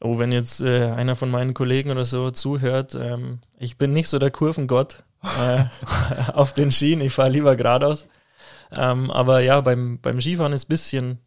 Oh, 0.00 0.18
wenn 0.18 0.32
jetzt 0.32 0.60
äh, 0.60 0.90
einer 0.90 1.16
von 1.16 1.30
meinen 1.30 1.54
Kollegen 1.54 1.90
oder 1.90 2.04
so 2.04 2.30
zuhört, 2.30 2.94
ähm, 2.94 3.40
ich 3.58 3.78
bin 3.78 3.92
nicht 3.92 4.08
so 4.08 4.18
der 4.18 4.30
Kurvengott 4.30 5.04
äh, 5.38 5.64
auf 6.32 6.52
den 6.52 6.70
Skien, 6.70 7.00
ich 7.00 7.12
fahre 7.12 7.30
lieber 7.30 7.56
geradeaus. 7.56 8.06
Ähm, 8.72 9.10
aber 9.10 9.40
ja, 9.40 9.60
beim, 9.60 9.98
beim 10.00 10.20
Skifahren 10.20 10.52
ist 10.52 10.66
ein 10.66 10.68
bisschen, 10.68 11.18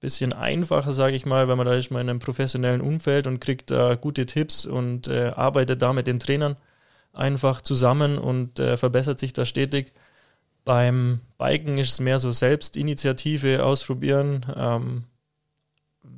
bisschen 0.00 0.32
einfacher, 0.32 0.92
sage 0.92 1.16
ich 1.16 1.26
mal, 1.26 1.48
weil 1.48 1.56
man 1.56 1.66
da 1.66 1.74
ist 1.74 1.90
mal 1.90 2.00
in 2.00 2.08
einem 2.08 2.18
professionellen 2.18 2.80
Umfeld 2.80 3.26
und 3.26 3.40
kriegt 3.40 3.70
da 3.70 3.94
gute 3.94 4.26
Tipps 4.26 4.64
und 4.64 5.08
äh, 5.08 5.32
arbeitet 5.34 5.82
da 5.82 5.92
mit 5.92 6.06
den 6.06 6.20
Trainern 6.20 6.56
einfach 7.12 7.60
zusammen 7.60 8.16
und 8.16 8.58
äh, 8.58 8.76
verbessert 8.76 9.18
sich 9.18 9.32
da 9.32 9.44
stetig. 9.44 9.92
Beim 10.68 11.20
Biken 11.38 11.78
ist 11.78 11.92
es 11.92 11.98
mehr 11.98 12.18
so 12.18 12.30
Selbstinitiative 12.30 13.64
ausprobieren, 13.64 14.44
ähm, 14.54 15.04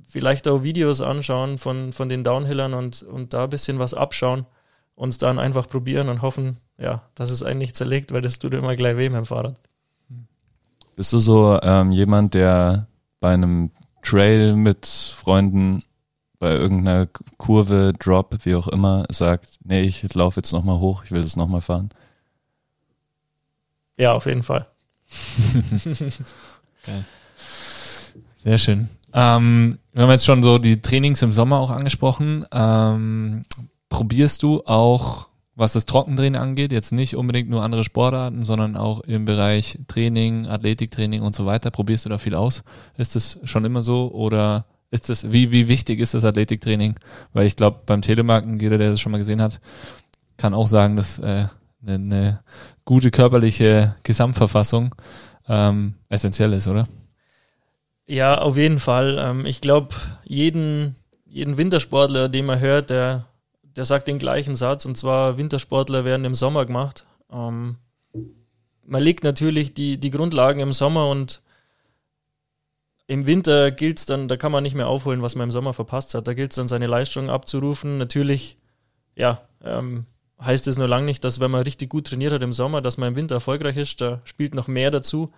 vielleicht 0.03 0.49
auch 0.49 0.65
Videos 0.65 1.01
anschauen 1.01 1.57
von, 1.57 1.93
von 1.93 2.09
den 2.09 2.25
Downhillern 2.25 2.75
und, 2.75 3.05
und 3.05 3.33
da 3.33 3.45
ein 3.45 3.51
bisschen 3.51 3.79
was 3.79 3.95
abschauen 3.95 4.47
und 4.97 5.23
dann 5.23 5.39
einfach 5.39 5.69
probieren 5.69 6.09
und 6.09 6.21
hoffen, 6.21 6.57
ja, 6.79 7.03
dass 7.15 7.31
es 7.31 7.45
einen 7.45 7.59
nicht 7.59 7.77
zerlegt, 7.77 8.11
weil 8.11 8.23
das 8.23 8.41
tut 8.41 8.53
immer 8.55 8.75
gleich 8.75 8.97
weh 8.97 9.09
mit 9.09 9.19
dem 9.19 9.25
Fahrrad. 9.25 9.55
Bist 10.97 11.13
du 11.13 11.21
so 11.21 11.57
ähm, 11.63 11.93
jemand, 11.93 12.35
der 12.35 12.89
bei 13.21 13.33
einem 13.33 13.71
Trail 14.03 14.57
mit 14.57 14.85
Freunden 14.85 15.85
bei 16.41 16.55
irgendeiner 16.55 17.07
Kurve, 17.37 17.93
Drop, 17.97 18.37
wie 18.43 18.57
auch 18.57 18.67
immer, 18.67 19.05
sagt, 19.13 19.61
nee, 19.63 19.83
ich 19.83 20.13
laufe 20.13 20.41
jetzt 20.41 20.53
nochmal 20.53 20.81
hoch, 20.81 21.05
ich 21.05 21.13
will 21.13 21.23
das 21.23 21.37
nochmal 21.37 21.61
fahren? 21.61 21.91
Ja, 24.01 24.15
auf 24.15 24.25
jeden 24.25 24.43
Fall. 24.43 24.67
Geil. 26.87 27.05
Sehr 28.43 28.57
schön. 28.57 28.89
Ähm, 29.13 29.79
wir 29.93 30.03
haben 30.03 30.11
jetzt 30.11 30.25
schon 30.25 30.43
so 30.43 30.57
die 30.57 30.81
Trainings 30.81 31.21
im 31.21 31.35
Sommer 31.35 31.59
auch 31.59 31.71
angesprochen. 31.71 32.47
Ähm, 32.51 33.43
probierst 33.91 34.43
du 34.43 34.63
auch, 34.65 35.29
was 35.55 35.75
das 35.75 35.85
Trockentraining 35.85 36.41
angeht, 36.41 36.73
jetzt 36.73 36.93
nicht 36.93 37.15
unbedingt 37.15 37.51
nur 37.51 37.63
andere 37.63 37.85
Sportarten, 37.85 38.43
sondern 38.43 38.75
auch 38.79 39.01
im 39.01 39.27
Bereich 39.27 39.79
Training, 39.87 40.47
Athletiktraining 40.47 41.21
und 41.21 41.35
so 41.35 41.45
weiter? 41.45 41.71
Probierst 41.71 42.07
du 42.07 42.09
da 42.09 42.17
viel 42.17 42.35
aus? 42.35 42.63
Ist 42.97 43.17
das 43.17 43.39
schon 43.45 43.67
immer 43.67 43.83
so 43.83 44.11
oder 44.13 44.65
ist 44.91 45.11
das, 45.11 45.31
wie, 45.31 45.53
wie 45.53 45.69
wichtig 45.69 46.01
ist 46.01 46.15
das 46.15 46.25
Athletiktraining? 46.25 46.95
Weil 47.35 47.47
ich 47.47 47.55
glaube, 47.55 47.81
beim 47.85 48.01
Telemarken, 48.01 48.59
jeder, 48.61 48.79
der 48.79 48.93
das 48.93 49.01
schon 49.03 49.13
mal 49.13 49.19
gesehen 49.19 49.43
hat, 49.43 49.61
kann 50.39 50.55
auch 50.55 50.69
sagen, 50.69 50.97
dass 50.97 51.19
äh, 51.19 51.49
eine, 51.83 51.95
eine 51.95 52.43
gute 52.91 53.13
körperliche 53.13 53.95
Gesamtverfassung 54.03 54.97
ähm, 55.49 55.95
essentiell 56.09 56.53
ist, 56.53 56.67
oder? 56.67 56.89
Ja, 58.09 58.39
auf 58.39 58.57
jeden 58.57 58.81
Fall. 58.81 59.17
Ähm, 59.17 59.47
ich 59.47 59.61
glaube, 59.61 59.95
jeden, 60.25 60.97
jeden 61.25 61.57
Wintersportler, 61.57 62.29
den 62.29 62.47
man 62.47 62.59
hört, 62.59 62.91
der, 62.91 63.27
der 63.63 63.85
sagt 63.85 64.09
den 64.09 64.19
gleichen 64.19 64.57
Satz, 64.57 64.87
und 64.87 64.97
zwar 64.97 65.39
Wintersportler 65.39 66.05
werden 66.05 66.25
im 66.25 66.35
Sommer 66.35 66.67
gemacht. 66.67 67.07
Ähm, 67.31 67.77
man 68.85 69.03
legt 69.05 69.23
natürlich 69.23 69.73
die, 69.73 69.99
die 69.99 70.11
Grundlagen 70.11 70.59
im 70.59 70.73
Sommer 70.73 71.09
und 71.11 71.43
im 73.07 73.25
Winter 73.25 73.71
gilt 73.71 74.01
es 74.01 74.07
dann, 74.07 74.27
da 74.27 74.37
kann 74.37 74.51
man 74.51 74.65
nicht 74.65 74.75
mehr 74.75 74.89
aufholen, 74.89 75.23
was 75.23 75.37
man 75.37 75.51
im 75.51 75.53
Sommer 75.53 75.75
verpasst 75.75 76.15
hat. 76.15 76.27
Da 76.27 76.35
gilt 76.35 76.51
es 76.51 76.57
dann, 76.57 76.67
seine 76.67 76.89
Leistung 76.89 77.31
abzurufen. 77.31 77.99
Natürlich, 77.99 78.59
ja, 79.15 79.43
ähm, 79.63 80.07
heißt 80.41 80.67
es 80.67 80.79
nur 80.79 80.89
lange 80.89 81.07
nicht, 81.07 81.25
dass 81.25 81.41
wenn 81.41 81.51
man 81.51 81.63
richtig 81.63 81.91
gut 81.91 82.07
trainiert 82.07 82.33
hat 82.33 82.43
im 82.43 82.53
Sommer, 82.53 82.81
dass 82.81 82.99
man 82.99 83.11
im 83.11 83.17
Winter 83.17 83.37
erfolgreich 83.37 83.77
ist. 83.77 84.01
Da 84.01 84.21
spielt 84.25 84.55
noch 84.55 84.69
mehr 84.69 84.91
dazu. 84.91 85.33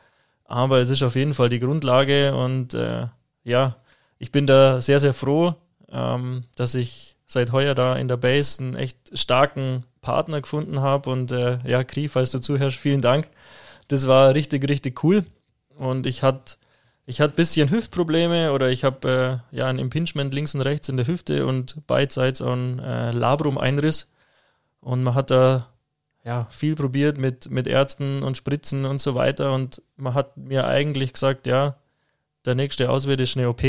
Aber 0.45 0.79
es 0.79 0.91
ist 0.91 1.03
auf 1.03 1.17
jeden 1.17 1.35
Fall 1.35 1.49
die 1.49 1.61
Grundlage 1.61 2.35
und 2.35 2.75
äh, 2.75 3.07
ja, 3.45 3.77
ich 4.19 4.33
bin 4.33 4.47
da 4.47 4.81
sehr, 4.81 5.01
sehr 5.01 5.15
froh, 5.15 5.55
ähm, 5.91 6.45
dass 6.57 6.75
ich 6.75 7.17
seit 7.27 7.53
heuer 7.53 7.75
da 7.75 7.97
in 7.97 8.09
der 8.09 8.19
Base 8.19 8.61
einen 8.61 8.77
echt 8.77 9.19
starken 9.19 9.85
Partner 10.01 10.41
gefunden 10.41 10.81
habe. 10.81 11.11
Und 11.11 11.33
äh, 11.33 11.59
ja, 11.65 11.85
Kri, 11.85 12.09
falls 12.09 12.31
du 12.31 12.39
zuhörst, 12.39 12.77
vielen 12.77 13.01
Dank. 13.01 13.29
Das 13.89 14.07
war 14.07 14.35
richtig, 14.35 14.69
richtig 14.69 15.03
cool. 15.03 15.25
Und 15.77 16.07
ich 16.07 16.23
hatte 16.23 16.57
ich 17.05 17.21
hatte 17.21 17.35
ein 17.35 17.37
bisschen 17.37 17.71
Hüftprobleme 17.71 18.53
oder 18.53 18.71
ich 18.71 18.85
habe 18.85 19.43
äh, 19.53 19.57
ja 19.57 19.67
ein 19.67 19.79
Impingement 19.79 20.33
links 20.33 20.55
und 20.55 20.61
rechts 20.61 20.89
in 20.89 20.97
der 20.97 21.07
Hüfte 21.07 21.47
und 21.47 21.85
beidseits 21.87 22.41
einen 22.41 22.79
äh, 22.79 23.11
Labrum-Einriss. 23.11 24.09
Und 24.83 25.03
man 25.03 25.15
hat 25.15 25.31
da 25.31 25.69
ja, 26.25 26.47
viel 26.51 26.77
probiert 26.77 27.17
mit, 27.17 27.51
mit 27.51 27.67
Ärzten 27.67 28.23
und 28.23 28.37
Spritzen 28.37 28.85
und 28.85 29.01
so 29.01 29.15
weiter. 29.15 29.55
Und 29.55 29.81
man 29.97 30.15
hat 30.15 30.37
mir 30.37 30.67
eigentlich 30.67 31.15
gesagt, 31.15 31.47
ja, 31.47 31.77
der 32.45 32.55
nächste 32.55 32.91
Ausweg 32.91 33.21
ist 33.21 33.37
eine 33.37 33.49
OP. 33.49 33.63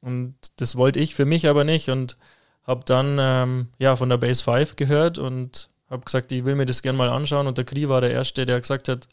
Und 0.00 0.34
das 0.56 0.76
wollte 0.76 1.00
ich 1.00 1.14
für 1.14 1.24
mich 1.24 1.48
aber 1.48 1.64
nicht. 1.64 1.88
Und 1.88 2.16
habe 2.62 2.84
dann 2.84 3.16
ähm, 3.18 3.68
ja, 3.78 3.96
von 3.96 4.08
der 4.08 4.18
Base 4.18 4.42
5 4.44 4.76
gehört 4.76 5.18
und 5.18 5.70
habe 5.88 6.04
gesagt, 6.04 6.30
ich 6.30 6.44
will 6.44 6.54
mir 6.54 6.66
das 6.66 6.82
gerne 6.82 6.98
mal 6.98 7.10
anschauen. 7.10 7.46
Und 7.46 7.58
der 7.58 7.64
Kri 7.64 7.88
war 7.88 8.00
der 8.00 8.12
Erste, 8.12 8.46
der 8.46 8.60
gesagt 8.60 8.88
hat, 8.88 9.08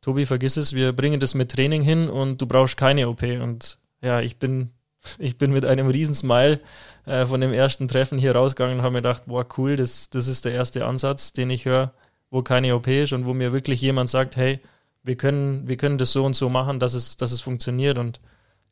Tobi, 0.00 0.26
vergiss 0.26 0.56
es, 0.56 0.74
wir 0.74 0.92
bringen 0.92 1.20
das 1.20 1.34
mit 1.34 1.52
Training 1.52 1.82
hin 1.82 2.08
und 2.08 2.40
du 2.40 2.46
brauchst 2.46 2.76
keine 2.76 3.08
OP. 3.08 3.22
Und 3.22 3.78
ja, 4.02 4.20
ich 4.20 4.38
bin, 4.38 4.70
ich 5.18 5.38
bin 5.38 5.52
mit 5.52 5.64
einem 5.64 5.88
Riesensmile 5.88 6.60
äh, 7.06 7.26
von 7.26 7.40
dem 7.40 7.52
ersten 7.52 7.88
Treffen 7.88 8.18
hier 8.18 8.34
rausgegangen 8.34 8.78
und 8.78 8.84
habe 8.84 8.92
mir 8.92 9.02
gedacht, 9.02 9.24
boah, 9.26 9.46
cool, 9.56 9.76
das, 9.76 10.10
das 10.10 10.28
ist 10.28 10.44
der 10.44 10.52
erste 10.52 10.84
Ansatz, 10.86 11.32
den 11.32 11.50
ich 11.50 11.64
höre, 11.64 11.92
wo 12.30 12.42
keine 12.42 12.74
OP 12.74 12.88
ist 12.88 13.12
und 13.12 13.26
wo 13.26 13.34
mir 13.34 13.52
wirklich 13.52 13.80
jemand 13.80 14.10
sagt, 14.10 14.36
hey, 14.36 14.60
wir 15.02 15.16
können, 15.16 15.68
wir 15.68 15.76
können 15.76 15.98
das 15.98 16.12
so 16.12 16.24
und 16.24 16.34
so 16.34 16.48
machen, 16.48 16.78
dass 16.78 16.94
es, 16.94 17.16
dass 17.16 17.32
es 17.32 17.40
funktioniert. 17.40 17.98
Und 17.98 18.20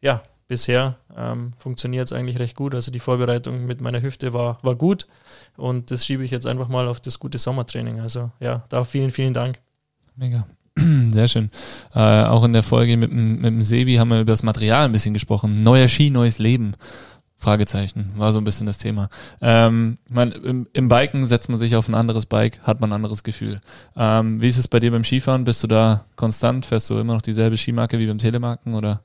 ja, 0.01 0.23
bisher 0.47 0.97
ähm, 1.17 1.53
funktioniert 1.57 2.07
es 2.07 2.13
eigentlich 2.13 2.39
recht 2.39 2.57
gut. 2.57 2.75
Also 2.75 2.91
die 2.91 2.99
Vorbereitung 2.99 3.67
mit 3.67 3.81
meiner 3.81 4.03
Hüfte 4.03 4.33
war, 4.33 4.59
war 4.63 4.77
gut 4.77 5.07
und 5.57 5.91
das 5.91 6.05
schiebe 6.05 6.25
ich 6.25 6.31
jetzt 6.31 6.47
einfach 6.47 6.69
mal 6.69 6.89
auf 6.89 7.01
das 7.01 7.19
gute 7.19 7.39
Sommertraining. 7.39 8.01
Also 8.01 8.31
ja, 8.41 8.65
da 8.69 8.85
vielen, 8.85 9.11
vielen 9.11 9.35
Dank. 9.35 9.61
Mega. 10.17 10.47
Sehr 11.11 11.29
schön. 11.29 11.51
Äh, 11.95 12.25
auch 12.25 12.45
in 12.45 12.53
der 12.53 12.63
Folge 12.63 12.97
mit, 12.97 13.13
mit 13.13 13.45
dem 13.45 13.63
Sebi 13.63 13.97
haben 13.97 14.09
wir 14.09 14.21
über 14.21 14.33
das 14.33 14.43
Material 14.43 14.85
ein 14.85 14.93
bisschen 14.93 15.15
gesprochen. 15.15 15.63
Neuer 15.63 15.89
Ski, 15.89 16.11
neues 16.11 16.39
Leben. 16.39 16.75
Fragezeichen, 17.41 18.13
war 18.17 18.33
so 18.33 18.39
ein 18.39 18.45
bisschen 18.45 18.67
das 18.67 18.77
Thema. 18.77 19.09
Ähm, 19.41 19.97
ich 20.05 20.13
mein, 20.13 20.31
im, 20.33 20.69
im, 20.75 20.89
Biken 20.89 21.27
setzt 21.27 21.49
man 21.49 21.59
sich 21.59 21.75
auf 21.75 21.89
ein 21.89 21.95
anderes 21.95 22.27
Bike, 22.27 22.61
hat 22.65 22.83
man 22.83 22.91
ein 22.91 22.97
anderes 22.97 23.23
Gefühl. 23.23 23.63
Ähm, 23.97 24.43
wie 24.43 24.49
ist 24.49 24.59
es 24.59 24.69
bei 24.69 24.79
dir 24.79 24.91
beim 24.91 25.05
Skifahren? 25.05 25.45
Bist 25.45 25.63
du 25.63 25.67
da 25.67 26.05
konstant? 26.17 26.67
Fährst 26.67 26.91
du 26.91 26.99
immer 26.99 27.15
noch 27.15 27.23
dieselbe 27.23 27.57
Skimarke 27.57 27.99
wie 27.99 28.07
beim 28.07 28.19
Telemarken 28.19 28.75
oder? 28.75 29.03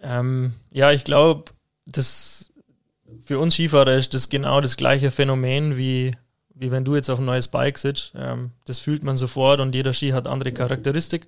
Ähm, 0.00 0.52
ja, 0.70 0.92
ich 0.92 1.02
glaube, 1.02 1.50
das 1.84 2.52
für 3.20 3.40
uns 3.40 3.54
Skifahrer 3.54 3.94
ist 3.94 4.14
das 4.14 4.28
genau 4.28 4.60
das 4.60 4.76
gleiche 4.76 5.10
Phänomen 5.10 5.76
wie, 5.76 6.12
wie 6.54 6.70
wenn 6.70 6.84
du 6.84 6.94
jetzt 6.94 7.10
auf 7.10 7.18
ein 7.18 7.24
neues 7.24 7.48
Bike 7.48 7.78
sitzt. 7.78 8.12
Ähm, 8.16 8.50
das 8.64 8.78
fühlt 8.78 9.02
man 9.02 9.16
sofort 9.16 9.60
und 9.60 9.74
jeder 9.74 9.92
Ski 9.92 10.10
hat 10.10 10.26
andere 10.26 10.52
Charakteristik. 10.52 11.26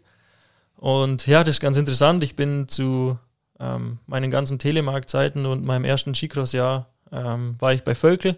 Und 0.76 1.26
ja, 1.26 1.44
das 1.44 1.56
ist 1.56 1.60
ganz 1.60 1.76
interessant. 1.76 2.22
Ich 2.24 2.36
bin 2.36 2.68
zu 2.68 3.18
ähm, 3.60 3.98
meinen 4.06 4.30
ganzen 4.30 4.58
Telemark-Zeiten 4.58 5.46
und 5.46 5.64
meinem 5.64 5.84
ersten 5.84 6.14
Skicross-Jahr 6.14 6.86
ähm, 7.12 7.56
war 7.58 7.72
ich 7.72 7.84
bei 7.84 7.94
Völkel, 7.94 8.36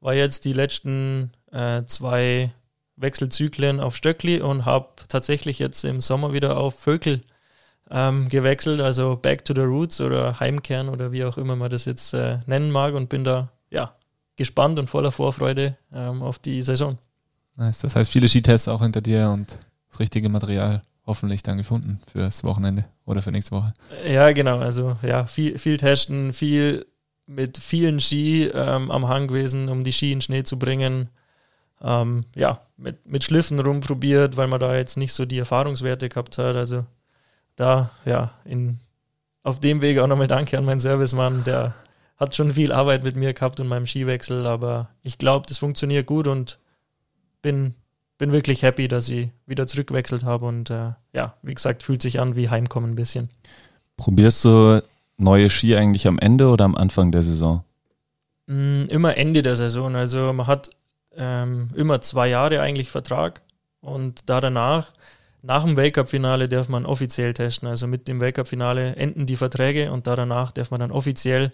war 0.00 0.14
jetzt 0.14 0.44
die 0.44 0.52
letzten 0.52 1.32
äh, 1.52 1.84
zwei 1.84 2.50
Wechselzyklen 2.96 3.80
auf 3.80 3.96
Stöckli 3.96 4.40
und 4.40 4.64
habe 4.64 4.88
tatsächlich 5.08 5.58
jetzt 5.58 5.84
im 5.84 6.00
Sommer 6.00 6.32
wieder 6.32 6.56
auf 6.56 6.78
Völkel 6.78 7.22
ähm, 7.90 8.28
gewechselt, 8.28 8.80
also 8.80 9.16
Back 9.16 9.44
to 9.44 9.54
the 9.54 9.62
Roots 9.62 10.00
oder 10.00 10.40
Heimkern 10.40 10.88
oder 10.88 11.12
wie 11.12 11.24
auch 11.24 11.38
immer 11.38 11.56
man 11.56 11.70
das 11.70 11.84
jetzt 11.84 12.12
äh, 12.12 12.38
nennen 12.46 12.70
mag 12.70 12.94
und 12.94 13.08
bin 13.08 13.24
da 13.24 13.48
ja 13.70 13.94
gespannt 14.38 14.78
und 14.78 14.88
voller 14.88 15.12
Vorfreude 15.12 15.76
ähm, 15.92 16.22
auf 16.22 16.38
die 16.38 16.62
Saison. 16.62 16.96
Nice. 17.56 17.80
Das 17.80 17.96
heißt, 17.96 18.10
viele 18.10 18.28
Skitests 18.28 18.68
auch 18.68 18.80
hinter 18.80 19.02
dir 19.02 19.28
und 19.28 19.58
das 19.90 20.00
richtige 20.00 20.30
Material 20.30 20.80
hoffentlich 21.04 21.42
dann 21.42 21.58
gefunden 21.58 22.00
fürs 22.10 22.44
Wochenende 22.44 22.84
oder 23.04 23.20
für 23.20 23.32
nächste 23.32 23.50
Woche. 23.52 23.74
Ja, 24.06 24.32
genau. 24.32 24.58
Also 24.58 24.96
ja, 25.02 25.26
viel, 25.26 25.58
viel 25.58 25.76
testen, 25.76 26.32
viel 26.32 26.86
mit 27.26 27.58
vielen 27.58 28.00
Ski 28.00 28.50
ähm, 28.54 28.90
am 28.90 29.08
Hang 29.08 29.26
gewesen, 29.28 29.68
um 29.68 29.84
die 29.84 29.92
Ski 29.92 30.12
in 30.12 30.20
Schnee 30.20 30.44
zu 30.44 30.58
bringen. 30.58 31.10
Ähm, 31.80 32.24
ja, 32.34 32.60
mit, 32.76 33.06
mit 33.06 33.24
Schliffen 33.24 33.58
rumprobiert, 33.58 34.36
weil 34.36 34.48
man 34.48 34.60
da 34.60 34.76
jetzt 34.76 34.96
nicht 34.96 35.12
so 35.12 35.26
die 35.26 35.38
Erfahrungswerte 35.38 36.08
gehabt 36.08 36.38
hat. 36.38 36.56
Also 36.56 36.86
da, 37.56 37.90
ja, 38.04 38.32
in, 38.44 38.78
auf 39.42 39.60
dem 39.60 39.82
Weg 39.82 39.98
auch 39.98 40.06
nochmal 40.06 40.26
Danke 40.26 40.58
an 40.58 40.64
meinen 40.64 40.80
Servicemann, 40.80 41.44
der 41.44 41.74
hat 42.18 42.36
schon 42.36 42.52
viel 42.52 42.72
Arbeit 42.72 43.04
mit 43.04 43.16
mir 43.16 43.32
gehabt 43.32 43.60
und 43.60 43.68
meinem 43.68 43.86
Skiwechsel, 43.86 44.46
aber 44.46 44.90
ich 45.02 45.18
glaube, 45.18 45.46
das 45.46 45.58
funktioniert 45.58 46.06
gut 46.06 46.28
und 46.28 46.58
bin 47.40 47.74
bin 48.18 48.32
wirklich 48.32 48.62
happy, 48.62 48.88
dass 48.88 49.08
ich 49.08 49.30
wieder 49.46 49.66
zurückgewechselt 49.66 50.24
habe 50.24 50.46
und 50.46 50.70
äh, 50.70 50.90
ja, 51.12 51.34
wie 51.42 51.54
gesagt, 51.54 51.84
fühlt 51.84 52.02
sich 52.02 52.20
an 52.20 52.36
wie 52.36 52.50
Heimkommen 52.50 52.90
ein 52.90 52.96
bisschen. 52.96 53.30
Probierst 53.96 54.44
du 54.44 54.82
neue 55.16 55.48
Ski 55.50 55.76
eigentlich 55.76 56.06
am 56.06 56.18
Ende 56.18 56.48
oder 56.48 56.64
am 56.64 56.74
Anfang 56.74 57.12
der 57.12 57.22
Saison? 57.22 57.64
Mm, 58.46 58.84
immer 58.88 59.16
Ende 59.16 59.42
der 59.42 59.56
Saison. 59.56 59.94
Also 59.94 60.32
man 60.32 60.46
hat 60.48 60.70
ähm, 61.16 61.68
immer 61.74 62.00
zwei 62.00 62.28
Jahre 62.28 62.60
eigentlich 62.60 62.90
Vertrag 62.90 63.42
und 63.80 64.28
da 64.28 64.40
danach, 64.40 64.92
nach 65.42 65.64
dem 65.64 65.76
Weltcup-Finale 65.76 66.48
darf 66.48 66.68
man 66.68 66.84
offiziell 66.84 67.32
testen. 67.34 67.68
Also 67.68 67.86
mit 67.86 68.08
dem 68.08 68.20
Weltcup-Finale 68.20 68.96
enden 68.96 69.26
die 69.26 69.36
Verträge 69.36 69.92
und 69.92 70.08
da 70.08 70.16
danach 70.16 70.50
darf 70.50 70.72
man 70.72 70.80
dann 70.80 70.90
offiziell 70.90 71.52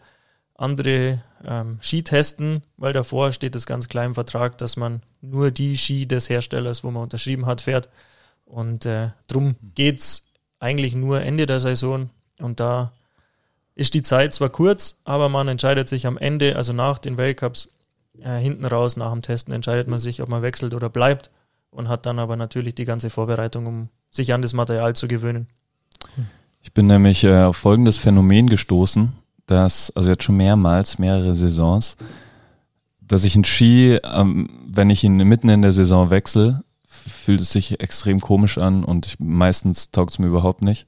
andere 0.54 1.22
ähm, 1.44 1.78
Ski 1.82 2.02
testen, 2.02 2.62
weil 2.76 2.92
davor 2.92 3.32
steht 3.32 3.54
es 3.56 3.66
ganz 3.66 3.88
klar 3.88 4.04
im 4.04 4.14
Vertrag, 4.14 4.58
dass 4.58 4.76
man 4.76 5.02
nur 5.20 5.50
die 5.50 5.76
Ski 5.76 6.06
des 6.06 6.30
Herstellers, 6.30 6.84
wo 6.84 6.90
man 6.90 7.02
unterschrieben 7.02 7.46
hat, 7.46 7.60
fährt. 7.60 7.88
Und 8.44 8.86
äh, 8.86 9.10
drum 9.26 9.56
geht 9.74 9.98
es 9.98 10.22
eigentlich 10.60 10.94
nur 10.94 11.22
Ende 11.22 11.46
der 11.46 11.60
Saison. 11.60 12.10
Und 12.38 12.60
da 12.60 12.92
ist 13.74 13.94
die 13.94 14.02
Zeit 14.02 14.34
zwar 14.34 14.50
kurz, 14.50 14.98
aber 15.04 15.28
man 15.28 15.48
entscheidet 15.48 15.88
sich 15.88 16.06
am 16.06 16.16
Ende, 16.16 16.56
also 16.56 16.72
nach 16.72 16.98
den 16.98 17.16
Weltcups, 17.16 17.68
äh, 18.20 18.38
hinten 18.38 18.64
raus, 18.64 18.96
nach 18.96 19.10
dem 19.12 19.22
Testen, 19.22 19.52
entscheidet 19.52 19.88
man 19.88 19.98
sich, 19.98 20.22
ob 20.22 20.28
man 20.28 20.42
wechselt 20.42 20.74
oder 20.74 20.88
bleibt. 20.88 21.30
Und 21.70 21.88
hat 21.88 22.06
dann 22.06 22.20
aber 22.20 22.36
natürlich 22.36 22.76
die 22.76 22.84
ganze 22.84 23.10
Vorbereitung, 23.10 23.66
um 23.66 23.88
sich 24.08 24.32
an 24.32 24.42
das 24.42 24.52
Material 24.52 24.94
zu 24.94 25.08
gewöhnen. 25.08 25.48
Ich 26.62 26.72
bin 26.72 26.86
nämlich 26.86 27.24
äh, 27.24 27.42
auf 27.42 27.56
folgendes 27.56 27.98
Phänomen 27.98 28.48
gestoßen 28.48 29.12
dass, 29.46 29.90
also 29.94 30.10
jetzt 30.10 30.24
schon 30.24 30.36
mehrmals, 30.36 30.98
mehrere 30.98 31.34
Saisons, 31.34 31.96
dass 33.00 33.24
ich 33.24 33.34
einen 33.34 33.44
Ski, 33.44 33.98
ähm, 34.02 34.48
wenn 34.66 34.90
ich 34.90 35.04
ihn 35.04 35.16
mitten 35.16 35.48
in 35.48 35.62
der 35.62 35.72
Saison 35.72 36.10
wechsle, 36.10 36.62
fühlt 36.86 37.40
es 37.40 37.52
sich 37.52 37.80
extrem 37.80 38.20
komisch 38.20 38.58
an 38.58 38.84
und 38.84 39.06
ich, 39.06 39.20
meistens 39.20 39.90
taugt 39.90 40.12
es 40.12 40.18
mir 40.18 40.26
überhaupt 40.26 40.62
nicht. 40.62 40.86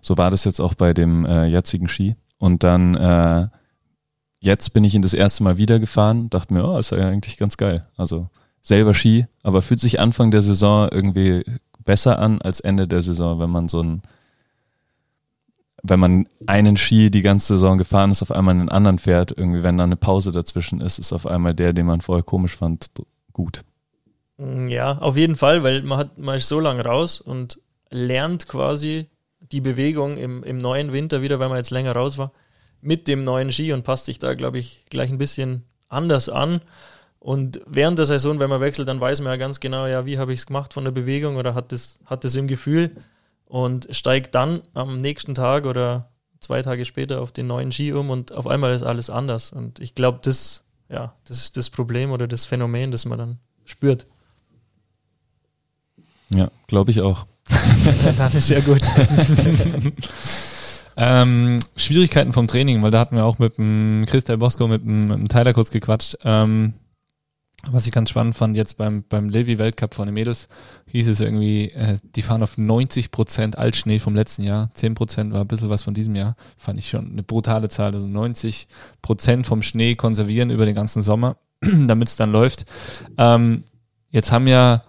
So 0.00 0.16
war 0.16 0.30
das 0.30 0.44
jetzt 0.44 0.60
auch 0.60 0.74
bei 0.74 0.94
dem 0.94 1.26
äh, 1.26 1.46
jetzigen 1.46 1.88
Ski. 1.88 2.16
Und 2.38 2.62
dann 2.62 2.94
äh, 2.94 3.48
jetzt 4.40 4.72
bin 4.72 4.84
ich 4.84 4.94
ihn 4.94 5.02
das 5.02 5.14
erste 5.14 5.42
Mal 5.42 5.58
wieder 5.58 5.78
gefahren, 5.78 6.30
dachte 6.30 6.54
mir, 6.54 6.66
oh, 6.66 6.78
ist 6.78 6.92
ja 6.92 7.08
eigentlich 7.08 7.36
ganz 7.36 7.56
geil. 7.56 7.86
Also 7.96 8.28
selber 8.62 8.94
Ski, 8.94 9.26
aber 9.42 9.62
fühlt 9.62 9.80
sich 9.80 10.00
Anfang 10.00 10.30
der 10.30 10.42
Saison 10.42 10.88
irgendwie 10.90 11.44
besser 11.84 12.18
an 12.18 12.40
als 12.40 12.60
Ende 12.60 12.86
der 12.86 13.02
Saison, 13.02 13.40
wenn 13.40 13.50
man 13.50 13.68
so 13.68 13.82
ein 13.82 14.02
wenn 15.82 16.00
man 16.00 16.28
einen 16.46 16.76
Ski 16.76 17.10
die 17.10 17.22
ganze 17.22 17.54
Saison 17.54 17.78
gefahren 17.78 18.10
ist, 18.10 18.22
auf 18.22 18.32
einmal 18.32 18.54
einen 18.54 18.68
anderen 18.68 18.98
fährt, 18.98 19.32
irgendwie, 19.36 19.62
wenn 19.62 19.78
da 19.78 19.84
eine 19.84 19.96
Pause 19.96 20.32
dazwischen 20.32 20.80
ist, 20.80 20.98
ist 20.98 21.12
auf 21.12 21.26
einmal 21.26 21.54
der, 21.54 21.72
den 21.72 21.86
man 21.86 22.00
vorher 22.00 22.24
komisch 22.24 22.56
fand, 22.56 22.90
gut. 23.32 23.62
Mm, 24.38 24.68
ja, 24.68 24.98
auf 24.98 25.16
jeden 25.16 25.36
Fall, 25.36 25.62
weil 25.62 25.82
man 25.82 25.98
hat, 25.98 26.18
man 26.18 26.36
ist 26.36 26.48
so 26.48 26.60
lange 26.60 26.84
raus 26.84 27.20
und 27.20 27.60
lernt 27.90 28.48
quasi 28.48 29.06
die 29.40 29.60
Bewegung 29.60 30.16
im, 30.16 30.42
im 30.42 30.58
neuen 30.58 30.92
Winter 30.92 31.22
wieder, 31.22 31.38
weil 31.38 31.48
man 31.48 31.58
jetzt 31.58 31.70
länger 31.70 31.92
raus 31.92 32.18
war, 32.18 32.32
mit 32.80 33.08
dem 33.08 33.24
neuen 33.24 33.52
Ski 33.52 33.72
und 33.72 33.84
passt 33.84 34.06
sich 34.06 34.18
da, 34.18 34.34
glaube 34.34 34.58
ich, 34.58 34.84
gleich 34.90 35.10
ein 35.10 35.18
bisschen 35.18 35.64
anders 35.88 36.28
an. 36.28 36.60
Und 37.20 37.60
während 37.66 37.98
der 37.98 38.06
Saison, 38.06 38.38
wenn 38.38 38.50
man 38.50 38.60
wechselt, 38.60 38.88
dann 38.88 39.00
weiß 39.00 39.20
man 39.20 39.32
ja 39.32 39.36
ganz 39.36 39.60
genau, 39.60 39.86
ja, 39.86 40.06
wie 40.06 40.18
habe 40.18 40.32
ich 40.32 40.40
es 40.40 40.46
gemacht 40.46 40.72
von 40.72 40.84
der 40.84 40.92
Bewegung 40.92 41.36
oder 41.36 41.54
hat 41.54 41.72
das, 41.72 41.98
hat 42.04 42.24
das 42.24 42.36
im 42.36 42.46
Gefühl 42.46 42.90
und 43.48 43.88
steigt 43.90 44.34
dann 44.34 44.62
am 44.74 45.00
nächsten 45.00 45.34
Tag 45.34 45.66
oder 45.66 46.10
zwei 46.40 46.62
Tage 46.62 46.84
später 46.84 47.20
auf 47.20 47.32
den 47.32 47.46
neuen 47.46 47.72
Ski 47.72 47.92
um 47.92 48.10
und 48.10 48.32
auf 48.32 48.46
einmal 48.46 48.74
ist 48.74 48.82
alles 48.82 49.10
anders. 49.10 49.52
Und 49.52 49.80
ich 49.80 49.94
glaube, 49.94 50.20
das, 50.22 50.62
ja, 50.88 51.14
das 51.26 51.38
ist 51.38 51.56
das 51.56 51.70
Problem 51.70 52.12
oder 52.12 52.28
das 52.28 52.44
Phänomen, 52.44 52.90
das 52.90 53.06
man 53.06 53.18
dann 53.18 53.38
spürt. 53.64 54.06
Ja, 56.30 56.48
glaube 56.66 56.90
ich 56.90 57.00
auch. 57.00 57.26
dann 58.18 58.32
ist 58.32 58.50
ja 58.50 58.60
gut. 58.60 58.82
ähm, 60.96 61.58
Schwierigkeiten 61.74 62.34
vom 62.34 62.46
Training, 62.46 62.82
weil 62.82 62.90
da 62.90 63.00
hatten 63.00 63.16
wir 63.16 63.24
auch 63.24 63.38
mit 63.38 63.56
dem 63.56 64.04
Christel 64.06 64.36
Bosco, 64.36 64.68
mit 64.68 64.82
dem, 64.82 65.06
mit 65.08 65.18
dem 65.18 65.28
Tyler 65.28 65.54
kurz 65.54 65.70
gequatscht. 65.70 66.18
Ähm, 66.22 66.74
was 67.66 67.86
ich 67.86 67.92
ganz 67.92 68.10
spannend 68.10 68.36
fand, 68.36 68.56
jetzt 68.56 68.76
beim, 68.76 69.04
beim 69.08 69.28
Levi-Weltcup 69.28 69.94
von 69.94 70.06
den 70.06 70.14
Mädels, 70.14 70.48
hieß 70.86 71.08
es 71.08 71.20
irgendwie, 71.20 71.70
äh, 71.72 71.98
die 72.02 72.22
fahren 72.22 72.42
auf 72.42 72.56
90 72.56 73.10
Prozent 73.10 73.58
Altschnee 73.58 73.98
vom 73.98 74.14
letzten 74.14 74.44
Jahr. 74.44 74.70
10 74.74 74.94
Prozent 74.94 75.32
war 75.32 75.40
ein 75.40 75.48
bisschen 75.48 75.68
was 75.68 75.82
von 75.82 75.92
diesem 75.92 76.14
Jahr. 76.14 76.36
Fand 76.56 76.78
ich 76.78 76.88
schon 76.88 77.10
eine 77.10 77.24
brutale 77.24 77.68
Zahl. 77.68 77.94
Also 77.94 78.06
90 78.06 78.68
Prozent 79.02 79.46
vom 79.46 79.62
Schnee 79.62 79.96
konservieren 79.96 80.50
über 80.50 80.66
den 80.66 80.76
ganzen 80.76 81.02
Sommer, 81.02 81.36
damit 81.60 82.08
es 82.08 82.16
dann 82.16 82.30
läuft. 82.30 82.64
Ähm, 83.18 83.64
jetzt 84.10 84.30
haben 84.30 84.46
ja 84.46 84.82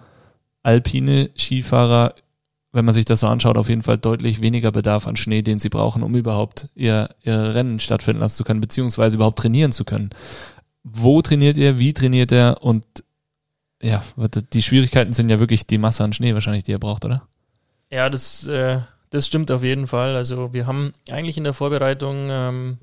alpine 0.62 1.32
Skifahrer, 1.36 2.14
wenn 2.72 2.86
man 2.86 2.94
sich 2.94 3.06
das 3.06 3.22
so 3.22 3.28
anschaut, 3.28 3.58
auf 3.58 3.70
jeden 3.70 3.82
Fall 3.82 3.98
deutlich 3.98 4.42
weniger 4.42 4.72
Bedarf 4.72 5.08
an 5.08 5.16
Schnee, 5.16 5.42
den 5.42 5.58
sie 5.58 5.70
brauchen, 5.70 6.04
um 6.04 6.14
überhaupt 6.14 6.70
ihr, 6.76 7.10
ihr 7.24 7.56
Rennen 7.56 7.80
stattfinden 7.80 8.20
lassen 8.20 8.36
zu 8.36 8.44
können, 8.44 8.62
beziehungsweise 8.62 9.16
überhaupt 9.16 9.40
trainieren 9.40 9.72
zu 9.72 9.86
können 9.86 10.12
wo 10.84 11.22
trainiert 11.22 11.58
er, 11.58 11.78
wie 11.78 11.94
trainiert 11.94 12.32
er 12.32 12.64
und 12.64 12.86
ja, 13.82 14.04
die 14.54 14.62
Schwierigkeiten 14.62 15.14
sind 15.14 15.30
ja 15.30 15.40
wirklich 15.40 15.66
die 15.66 15.78
Masse 15.78 16.04
an 16.04 16.14
Schnee 16.14 16.34
wahrscheinlich, 16.34 16.64
die 16.64 16.74
er 16.74 16.80
braucht, 16.80 17.06
oder? 17.06 17.28
Ja, 17.90 18.10
das, 18.10 18.48
äh, 18.48 18.82
das 19.10 19.26
stimmt 19.26 19.52
auf 19.52 19.64
jeden 19.64 19.88
Fall. 19.88 20.16
Also 20.16 20.54
wir 20.54 20.68
haben 20.68 20.94
eigentlich 21.10 21.38
in 21.38 21.46
der 21.46 21.54
Vorbereitung 21.54 22.28
ähm, 22.30 22.78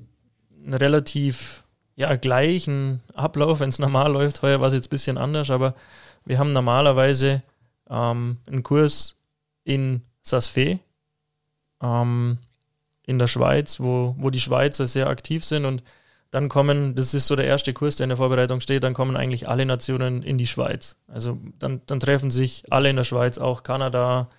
einen 0.63 0.73
relativ 0.73 1.63
ja, 1.95 2.15
gleichen 2.15 3.01
Ablauf, 3.13 3.59
wenn 3.59 3.69
es 3.69 3.79
normal 3.79 4.11
läuft. 4.11 4.41
Heuer 4.41 4.59
war 4.59 4.67
es 4.67 4.73
jetzt 4.73 4.87
ein 4.87 4.89
bisschen 4.89 5.17
anders, 5.17 5.49
aber 5.49 5.75
wir 6.25 6.39
haben 6.39 6.51
normalerweise 6.51 7.43
ähm, 7.89 8.37
einen 8.47 8.63
Kurs 8.63 9.15
in 9.63 10.01
Sasfe 10.21 10.79
ähm, 11.81 12.37
in 13.05 13.19
der 13.19 13.27
Schweiz, 13.27 13.79
wo, 13.79 14.15
wo 14.17 14.29
die 14.29 14.39
Schweizer 14.39 14.87
sehr 14.87 15.07
aktiv 15.07 15.43
sind 15.45 15.65
und 15.65 15.83
dann 16.31 16.49
kommen, 16.49 16.95
das 16.95 17.13
ist 17.13 17.27
so 17.27 17.35
der 17.35 17.45
erste 17.45 17.73
Kurs, 17.73 17.95
der 17.95 18.05
in 18.05 18.09
der 18.09 18.17
Vorbereitung 18.17 18.59
steht, 18.59 18.83
dann 18.83 18.93
kommen 18.93 19.15
eigentlich 19.15 19.47
alle 19.47 19.65
Nationen 19.65 20.23
in 20.23 20.37
die 20.37 20.47
Schweiz. 20.47 20.97
Also 21.07 21.37
dann, 21.59 21.81
dann 21.85 21.99
treffen 21.99 22.31
sich 22.31 22.63
alle 22.69 22.89
in 22.89 22.97
der 22.97 23.05
Schweiz, 23.05 23.37
auch 23.37 23.63
Kanada, 23.63 24.29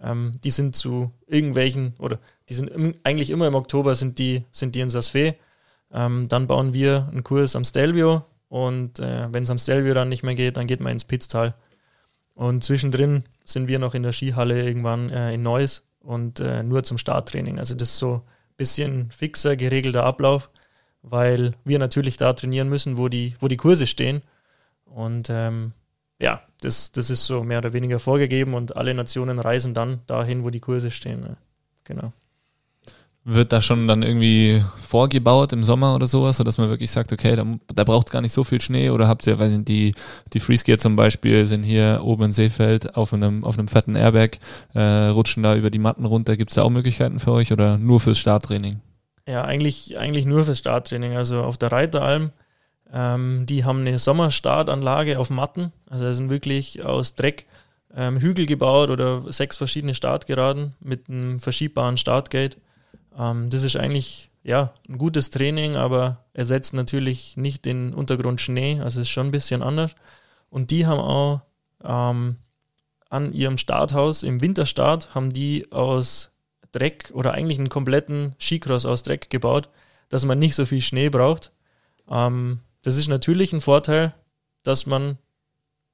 ähm, 0.00 0.32
die 0.44 0.50
sind 0.50 0.76
zu 0.76 1.12
irgendwelchen, 1.26 1.94
oder 1.98 2.18
die 2.48 2.54
sind 2.54 2.68
im, 2.68 2.94
eigentlich 3.02 3.30
immer 3.30 3.46
im 3.46 3.54
Oktober 3.54 3.94
sind 3.94 4.18
die, 4.18 4.44
sind 4.52 4.74
die 4.74 4.80
in 4.80 4.90
Sasfe. 4.90 5.36
Ähm, 5.90 6.28
dann 6.28 6.46
bauen 6.46 6.74
wir 6.74 7.08
einen 7.10 7.24
Kurs 7.24 7.56
am 7.56 7.64
Stelvio 7.64 8.24
und 8.48 8.98
äh, 8.98 9.32
wenn 9.32 9.42
es 9.42 9.50
am 9.50 9.58
Stelvio 9.58 9.94
dann 9.94 10.10
nicht 10.10 10.22
mehr 10.22 10.34
geht, 10.34 10.58
dann 10.58 10.66
geht 10.66 10.80
man 10.80 10.92
ins 10.92 11.04
Pitztal. 11.04 11.54
Und 12.34 12.62
zwischendrin 12.62 13.24
sind 13.44 13.68
wir 13.68 13.78
noch 13.78 13.94
in 13.94 14.02
der 14.02 14.12
Skihalle 14.12 14.62
irgendwann 14.62 15.10
äh, 15.10 15.32
in 15.32 15.42
Neuss 15.42 15.82
und 16.00 16.40
äh, 16.40 16.62
nur 16.62 16.84
zum 16.84 16.98
Starttraining. 16.98 17.58
Also 17.58 17.74
das 17.74 17.88
ist 17.88 17.98
so 17.98 18.16
ein 18.16 18.22
bisschen 18.58 19.10
fixer, 19.10 19.56
geregelter 19.56 20.04
Ablauf 20.04 20.50
weil 21.02 21.52
wir 21.64 21.78
natürlich 21.78 22.16
da 22.16 22.32
trainieren 22.32 22.68
müssen, 22.68 22.96
wo 22.96 23.08
die, 23.08 23.36
wo 23.40 23.48
die 23.48 23.56
Kurse 23.56 23.86
stehen. 23.86 24.22
Und 24.84 25.28
ähm, 25.30 25.72
ja, 26.18 26.42
das, 26.60 26.92
das 26.92 27.10
ist 27.10 27.26
so 27.26 27.44
mehr 27.44 27.58
oder 27.58 27.72
weniger 27.72 27.98
vorgegeben 27.98 28.54
und 28.54 28.76
alle 28.76 28.94
Nationen 28.94 29.38
reisen 29.38 29.74
dann 29.74 30.00
dahin, 30.06 30.44
wo 30.44 30.50
die 30.50 30.60
Kurse 30.60 30.90
stehen. 30.90 31.20
Ne? 31.20 31.36
Genau. 31.84 32.12
Wird 33.24 33.52
da 33.52 33.60
schon 33.60 33.86
dann 33.86 34.02
irgendwie 34.02 34.64
vorgebaut 34.78 35.52
im 35.52 35.62
Sommer 35.62 35.94
oder 35.94 36.06
sowas, 36.06 36.38
sodass 36.38 36.56
man 36.56 36.70
wirklich 36.70 36.90
sagt, 36.90 37.12
okay, 37.12 37.36
da, 37.36 37.44
da 37.74 37.84
braucht 37.84 38.08
es 38.08 38.12
gar 38.12 38.22
nicht 38.22 38.32
so 38.32 38.42
viel 38.42 38.60
Schnee 38.60 38.88
oder 38.88 39.06
habt 39.06 39.26
ihr, 39.26 39.38
weiß 39.38 39.52
nicht, 39.52 39.68
die, 39.68 39.94
die 40.32 40.40
Freeskier 40.40 40.78
zum 40.78 40.96
Beispiel 40.96 41.44
sind 41.44 41.62
hier 41.62 42.00
oben 42.02 42.24
in 42.24 42.32
Seefeld 42.32 42.96
auf 42.96 43.12
einem, 43.12 43.44
auf 43.44 43.58
einem 43.58 43.68
fetten 43.68 43.96
Airbag, 43.96 44.38
äh, 44.74 45.08
rutschen 45.08 45.42
da 45.42 45.56
über 45.56 45.70
die 45.70 45.78
Matten 45.78 46.06
runter. 46.06 46.38
Gibt 46.38 46.50
es 46.50 46.54
da 46.54 46.62
auch 46.62 46.70
Möglichkeiten 46.70 47.20
für 47.20 47.32
euch 47.32 47.52
oder 47.52 47.76
nur 47.76 48.00
fürs 48.00 48.18
Starttraining? 48.18 48.80
Ja, 49.28 49.44
eigentlich, 49.44 49.98
eigentlich 49.98 50.24
nur 50.24 50.44
fürs 50.44 50.58
Starttraining. 50.58 51.14
Also 51.14 51.42
auf 51.42 51.58
der 51.58 51.70
Reiteralm, 51.70 52.30
ähm, 52.90 53.44
die 53.44 53.62
haben 53.66 53.80
eine 53.80 53.98
Sommerstartanlage 53.98 55.18
auf 55.18 55.28
Matten. 55.28 55.70
Also 55.90 56.06
es 56.06 56.16
sind 56.16 56.30
wirklich 56.30 56.82
aus 56.82 57.14
Dreck 57.14 57.44
ähm, 57.94 58.16
Hügel 58.16 58.46
gebaut 58.46 58.88
oder 58.88 59.30
sechs 59.30 59.58
verschiedene 59.58 59.94
Startgeraden 59.94 60.74
mit 60.80 61.10
einem 61.10 61.40
verschiebbaren 61.40 61.98
Startgate. 61.98 62.56
Ähm, 63.18 63.50
das 63.50 63.64
ist 63.64 63.76
eigentlich 63.76 64.30
ja, 64.44 64.72
ein 64.88 64.96
gutes 64.96 65.28
Training, 65.28 65.76
aber 65.76 66.24
ersetzt 66.32 66.72
natürlich 66.72 67.36
nicht 67.36 67.66
den 67.66 67.92
Untergrund 67.92 68.40
Schnee. 68.40 68.80
Also 68.80 69.02
ist 69.02 69.10
schon 69.10 69.26
ein 69.26 69.32
bisschen 69.32 69.62
anders. 69.62 69.94
Und 70.48 70.70
die 70.70 70.86
haben 70.86 71.00
auch 71.00 71.42
ähm, 71.84 72.36
an 73.10 73.34
ihrem 73.34 73.58
Starthaus 73.58 74.22
im 74.22 74.40
Winterstart 74.40 75.14
haben 75.14 75.34
die 75.34 75.70
aus 75.70 76.30
Dreck 76.78 77.10
oder 77.12 77.32
eigentlich 77.32 77.58
einen 77.58 77.68
kompletten 77.68 78.34
Skicross 78.38 78.86
aus 78.86 79.02
Dreck 79.02 79.30
gebaut, 79.30 79.68
dass 80.08 80.24
man 80.24 80.38
nicht 80.38 80.54
so 80.54 80.64
viel 80.64 80.80
Schnee 80.80 81.08
braucht. 81.08 81.52
Ähm, 82.08 82.60
das 82.82 82.96
ist 82.96 83.08
natürlich 83.08 83.52
ein 83.52 83.60
Vorteil, 83.60 84.14
dass 84.62 84.86
man 84.86 85.18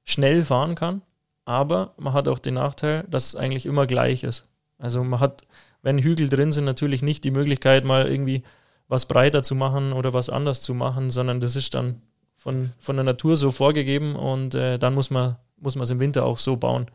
schnell 0.03 0.43
fahren 0.43 0.75
kann, 0.75 1.01
aber 1.45 1.93
man 1.97 2.13
hat 2.13 2.27
auch 2.27 2.39
den 2.39 2.55
Nachteil, 2.55 3.05
dass 3.09 3.27
es 3.27 3.35
eigentlich 3.35 3.65
immer 3.65 3.87
gleich 3.87 4.23
ist. 4.23 4.45
Also 4.77 5.03
man 5.03 5.19
hat, 5.19 5.43
wenn 5.81 5.99
Hügel 5.99 6.29
drin 6.29 6.51
sind, 6.51 6.65
natürlich 6.65 7.01
nicht 7.01 7.23
die 7.23 7.31
Möglichkeit, 7.31 7.85
mal 7.85 8.07
irgendwie 8.07 8.43
was 8.87 9.05
breiter 9.05 9.41
zu 9.41 9.55
machen 9.55 9.93
oder 9.93 10.13
was 10.13 10.29
anders 10.29 10.61
zu 10.61 10.73
machen, 10.73 11.09
sondern 11.09 11.41
das 11.41 11.55
ist 11.55 11.73
dann 11.73 12.01
von, 12.35 12.71
von 12.77 12.95
der 12.95 13.05
Natur 13.05 13.35
so 13.37 13.51
vorgegeben 13.51 14.15
und 14.15 14.53
äh, 14.53 14.77
dann 14.77 14.93
muss 14.93 15.09
man 15.09 15.37
muss 15.57 15.75
man 15.75 15.83
es 15.83 15.89
im 15.89 15.99
Winter 15.99 16.25
auch 16.25 16.37
so 16.37 16.57
bauen. 16.57 16.87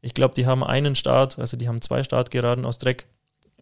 Ich 0.00 0.14
glaube, 0.14 0.34
die 0.34 0.46
haben 0.46 0.62
einen 0.62 0.94
Start, 0.94 1.38
also 1.38 1.56
die 1.56 1.68
haben 1.68 1.80
zwei 1.80 2.04
Startgeraden 2.04 2.64
aus 2.64 2.78
Dreck 2.78 3.06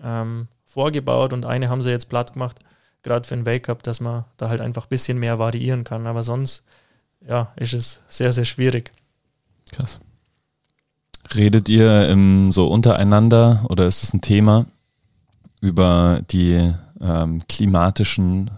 ähm, 0.03 0.49
vorgebaut 0.65 1.33
und 1.33 1.47
eine 1.47 1.69
haben 1.69 1.83
sie 1.83 1.91
jetzt 1.91 2.09
platt 2.09 2.33
gemacht, 2.33 2.59
gerade 3.03 3.27
für 3.27 3.37
den 3.37 3.47
Weltcup, 3.47 3.83
dass 3.83 4.01
man 4.01 4.25
da 4.37 4.49
halt 4.49 4.61
einfach 4.61 4.87
ein 4.87 4.91
bisschen 4.91 5.19
mehr 5.19 5.39
variieren 5.39 5.85
kann. 5.85 6.07
Aber 6.07 6.23
sonst, 6.23 6.65
ja, 7.27 7.53
ist 7.57 7.75
es 7.75 8.03
sehr, 8.09 8.33
sehr 8.33 8.45
schwierig. 8.45 8.91
Krass. 9.71 10.01
Redet 11.35 11.69
ihr 11.69 12.09
ähm, 12.09 12.53
so 12.53 12.67
untereinander 12.69 13.65
oder 13.69 13.87
ist 13.87 14.03
es 14.03 14.13
ein 14.13 14.21
Thema 14.21 14.67
über 15.61 16.21
die 16.31 16.75
ähm, 17.01 17.43
klimatischen 17.49 18.51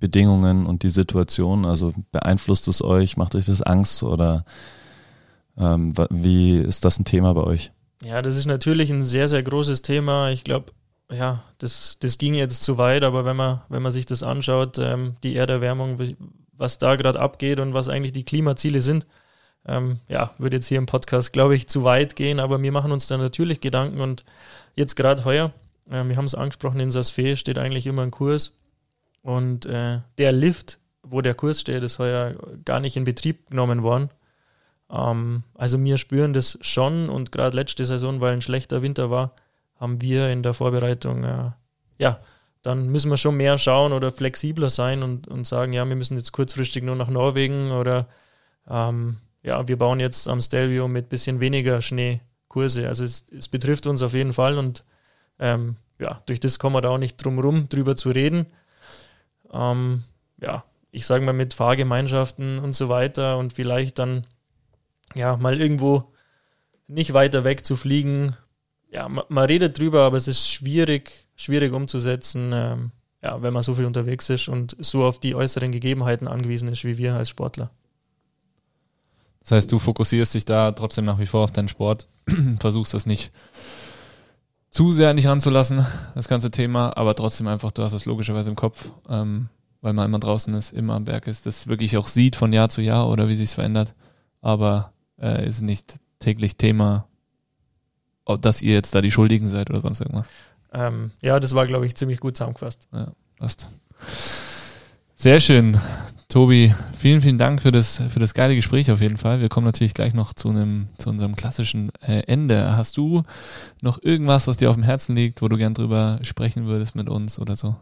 Bedingungen 0.00 0.66
und 0.66 0.82
die 0.82 0.90
Situation? 0.90 1.64
Also 1.64 1.94
beeinflusst 2.12 2.68
es 2.68 2.82
euch? 2.82 3.16
Macht 3.16 3.34
euch 3.34 3.46
das 3.46 3.62
Angst 3.62 4.02
oder 4.02 4.44
ähm, 5.56 5.94
wie 6.10 6.58
ist 6.58 6.84
das 6.84 6.98
ein 6.98 7.04
Thema 7.04 7.32
bei 7.32 7.42
euch? 7.42 7.72
Ja, 8.02 8.22
das 8.22 8.36
ist 8.36 8.46
natürlich 8.46 8.90
ein 8.90 9.02
sehr, 9.02 9.28
sehr 9.28 9.42
großes 9.42 9.82
Thema. 9.82 10.30
Ich 10.30 10.44
glaube, 10.44 10.72
ja, 11.10 11.42
das, 11.58 11.96
das 12.00 12.18
ging 12.18 12.34
jetzt 12.34 12.62
zu 12.62 12.78
weit, 12.78 13.04
aber 13.04 13.24
wenn 13.24 13.36
man, 13.36 13.62
wenn 13.68 13.82
man 13.82 13.92
sich 13.92 14.06
das 14.06 14.22
anschaut, 14.22 14.78
ähm, 14.78 15.16
die 15.22 15.36
Erderwärmung, 15.36 15.98
was 16.52 16.78
da 16.78 16.96
gerade 16.96 17.20
abgeht 17.20 17.60
und 17.60 17.74
was 17.74 17.88
eigentlich 17.88 18.12
die 18.12 18.24
Klimaziele 18.24 18.82
sind, 18.82 19.06
ähm, 19.66 19.98
ja, 20.08 20.34
würde 20.38 20.56
jetzt 20.56 20.66
hier 20.66 20.78
im 20.78 20.86
Podcast, 20.86 21.32
glaube 21.32 21.54
ich, 21.54 21.68
zu 21.68 21.84
weit 21.84 22.16
gehen, 22.16 22.40
aber 22.40 22.62
wir 22.62 22.72
machen 22.72 22.92
uns 22.92 23.06
da 23.06 23.16
natürlich 23.16 23.60
Gedanken 23.60 24.00
und 24.00 24.24
jetzt 24.74 24.94
gerade 24.94 25.24
heuer, 25.24 25.52
äh, 25.90 26.04
wir 26.04 26.16
haben 26.16 26.24
es 26.24 26.34
angesprochen, 26.34 26.80
in 26.80 26.90
Sasfe 26.90 27.36
steht 27.36 27.58
eigentlich 27.58 27.86
immer 27.86 28.02
ein 28.02 28.10
Kurs 28.10 28.58
und 29.22 29.66
äh, 29.66 30.00
der 30.18 30.32
Lift, 30.32 30.78
wo 31.02 31.20
der 31.20 31.34
Kurs 31.34 31.60
steht, 31.60 31.82
ist 31.82 31.98
heuer 31.98 32.36
gar 32.64 32.80
nicht 32.80 32.96
in 32.96 33.04
Betrieb 33.04 33.50
genommen 33.50 33.82
worden. 33.82 34.10
Ähm, 34.90 35.42
also 35.54 35.82
wir 35.82 35.98
spüren 35.98 36.32
das 36.32 36.58
schon 36.62 37.08
und 37.08 37.32
gerade 37.32 37.56
letzte 37.56 37.84
Saison, 37.84 38.20
weil 38.20 38.32
ein 38.32 38.42
schlechter 38.42 38.82
Winter 38.82 39.10
war, 39.10 39.34
haben 39.80 40.00
wir 40.02 40.28
in 40.28 40.42
der 40.42 40.54
Vorbereitung, 40.54 41.24
äh, 41.24 41.50
ja, 41.98 42.20
dann 42.62 42.90
müssen 42.90 43.10
wir 43.10 43.16
schon 43.16 43.38
mehr 43.38 43.56
schauen 43.56 43.92
oder 43.92 44.12
flexibler 44.12 44.68
sein 44.68 45.02
und, 45.02 45.26
und 45.26 45.46
sagen, 45.46 45.72
ja, 45.72 45.88
wir 45.88 45.96
müssen 45.96 46.18
jetzt 46.18 46.32
kurzfristig 46.32 46.84
nur 46.84 46.94
nach 46.94 47.08
Norwegen 47.08 47.72
oder 47.72 48.06
ähm, 48.68 49.16
ja, 49.42 49.66
wir 49.66 49.78
bauen 49.78 49.98
jetzt 49.98 50.28
am 50.28 50.42
Stelvio 50.42 50.86
mit 50.86 51.08
bisschen 51.08 51.40
weniger 51.40 51.80
Schneekurse. 51.80 52.86
Also 52.86 53.04
es, 53.04 53.24
es 53.36 53.48
betrifft 53.48 53.86
uns 53.86 54.02
auf 54.02 54.12
jeden 54.12 54.34
Fall 54.34 54.58
und 54.58 54.84
ähm, 55.38 55.76
ja, 55.98 56.22
durch 56.26 56.40
das 56.40 56.58
kommen 56.58 56.76
wir 56.76 56.82
da 56.82 56.90
auch 56.90 56.98
nicht 56.98 57.16
drum 57.16 57.38
rum, 57.38 57.68
drüber 57.70 57.96
zu 57.96 58.10
reden. 58.10 58.46
Ähm, 59.50 60.04
ja, 60.38 60.64
ich 60.90 61.06
sage 61.06 61.24
mal 61.24 61.32
mit 61.32 61.54
Fahrgemeinschaften 61.54 62.58
und 62.58 62.74
so 62.74 62.90
weiter 62.90 63.38
und 63.38 63.54
vielleicht 63.54 63.98
dann 63.98 64.26
ja 65.14 65.38
mal 65.38 65.58
irgendwo 65.58 66.12
nicht 66.88 67.14
weiter 67.14 67.44
weg 67.44 67.64
zu 67.64 67.76
fliegen, 67.76 68.36
ja, 68.90 69.08
man, 69.08 69.24
man, 69.28 69.44
redet 69.44 69.78
drüber, 69.78 70.02
aber 70.02 70.16
es 70.16 70.28
ist 70.28 70.48
schwierig, 70.48 71.28
schwierig 71.36 71.72
umzusetzen, 71.72 72.50
ähm, 72.52 72.90
ja, 73.22 73.42
wenn 73.42 73.52
man 73.52 73.62
so 73.62 73.74
viel 73.74 73.84
unterwegs 73.84 74.30
ist 74.30 74.48
und 74.48 74.76
so 74.78 75.04
auf 75.04 75.18
die 75.18 75.34
äußeren 75.34 75.72
Gegebenheiten 75.72 76.26
angewiesen 76.26 76.68
ist 76.68 76.84
wie 76.84 76.98
wir 76.98 77.14
als 77.14 77.28
Sportler. 77.28 77.70
Das 79.40 79.52
heißt, 79.52 79.72
du 79.72 79.78
fokussierst 79.78 80.34
dich 80.34 80.44
da 80.44 80.72
trotzdem 80.72 81.04
nach 81.04 81.18
wie 81.18 81.26
vor 81.26 81.44
auf 81.44 81.52
deinen 81.52 81.68
Sport, 81.68 82.06
versuchst 82.60 82.94
das 82.94 83.06
nicht 83.06 83.32
zu 84.70 84.92
sehr 84.92 85.10
an 85.10 85.16
dich 85.16 85.26
ranzulassen, 85.26 85.84
das 86.14 86.28
ganze 86.28 86.50
Thema, 86.50 86.96
aber 86.96 87.14
trotzdem 87.14 87.48
einfach, 87.48 87.72
du 87.72 87.82
hast 87.82 87.92
das 87.92 88.04
logischerweise 88.04 88.50
im 88.50 88.56
Kopf, 88.56 88.92
ähm, 89.08 89.48
weil 89.80 89.92
man 89.92 90.06
immer 90.06 90.18
draußen 90.18 90.52
ist, 90.54 90.72
immer 90.72 90.94
am 90.94 91.04
Berg 91.04 91.26
ist, 91.26 91.46
das 91.46 91.66
wirklich 91.66 91.96
auch 91.96 92.06
sieht 92.06 92.36
von 92.36 92.52
Jahr 92.52 92.68
zu 92.68 92.80
Jahr 92.80 93.08
oder 93.08 93.28
wie 93.28 93.36
sich 93.36 93.50
verändert, 93.50 93.94
aber 94.40 94.92
äh, 95.20 95.46
ist 95.46 95.62
nicht 95.62 95.98
täglich 96.18 96.56
Thema 96.56 97.08
dass 98.36 98.62
ihr 98.62 98.74
jetzt 98.74 98.94
da 98.94 99.00
die 99.00 99.10
Schuldigen 99.10 99.48
seid 99.48 99.70
oder 99.70 99.80
sonst 99.80 100.00
irgendwas. 100.00 100.28
Ähm, 100.72 101.10
ja, 101.20 101.40
das 101.40 101.54
war, 101.54 101.66
glaube 101.66 101.86
ich, 101.86 101.96
ziemlich 101.96 102.20
gut 102.20 102.36
zusammengefasst. 102.36 102.88
Ja, 102.92 103.12
passt. 103.38 103.70
Sehr 105.14 105.40
schön. 105.40 105.78
Tobi, 106.28 106.72
vielen, 106.96 107.20
vielen 107.20 107.38
Dank 107.38 107.60
für 107.60 107.72
das, 107.72 108.00
für 108.08 108.20
das 108.20 108.34
geile 108.34 108.54
Gespräch 108.54 108.90
auf 108.92 109.00
jeden 109.00 109.16
Fall. 109.16 109.40
Wir 109.40 109.48
kommen 109.48 109.66
natürlich 109.66 109.94
gleich 109.94 110.14
noch 110.14 110.32
zu 110.32 110.48
einem, 110.48 110.86
zu 110.96 111.10
unserem 111.10 111.34
klassischen 111.34 111.90
äh, 112.06 112.22
Ende. 112.28 112.76
Hast 112.76 112.96
du 112.96 113.24
noch 113.82 114.00
irgendwas, 114.00 114.46
was 114.46 114.56
dir 114.56 114.70
auf 114.70 114.76
dem 114.76 114.84
Herzen 114.84 115.16
liegt, 115.16 115.42
wo 115.42 115.48
du 115.48 115.56
gern 115.56 115.74
drüber 115.74 116.20
sprechen 116.22 116.66
würdest 116.66 116.94
mit 116.94 117.08
uns 117.08 117.40
oder 117.40 117.56
so? 117.56 117.74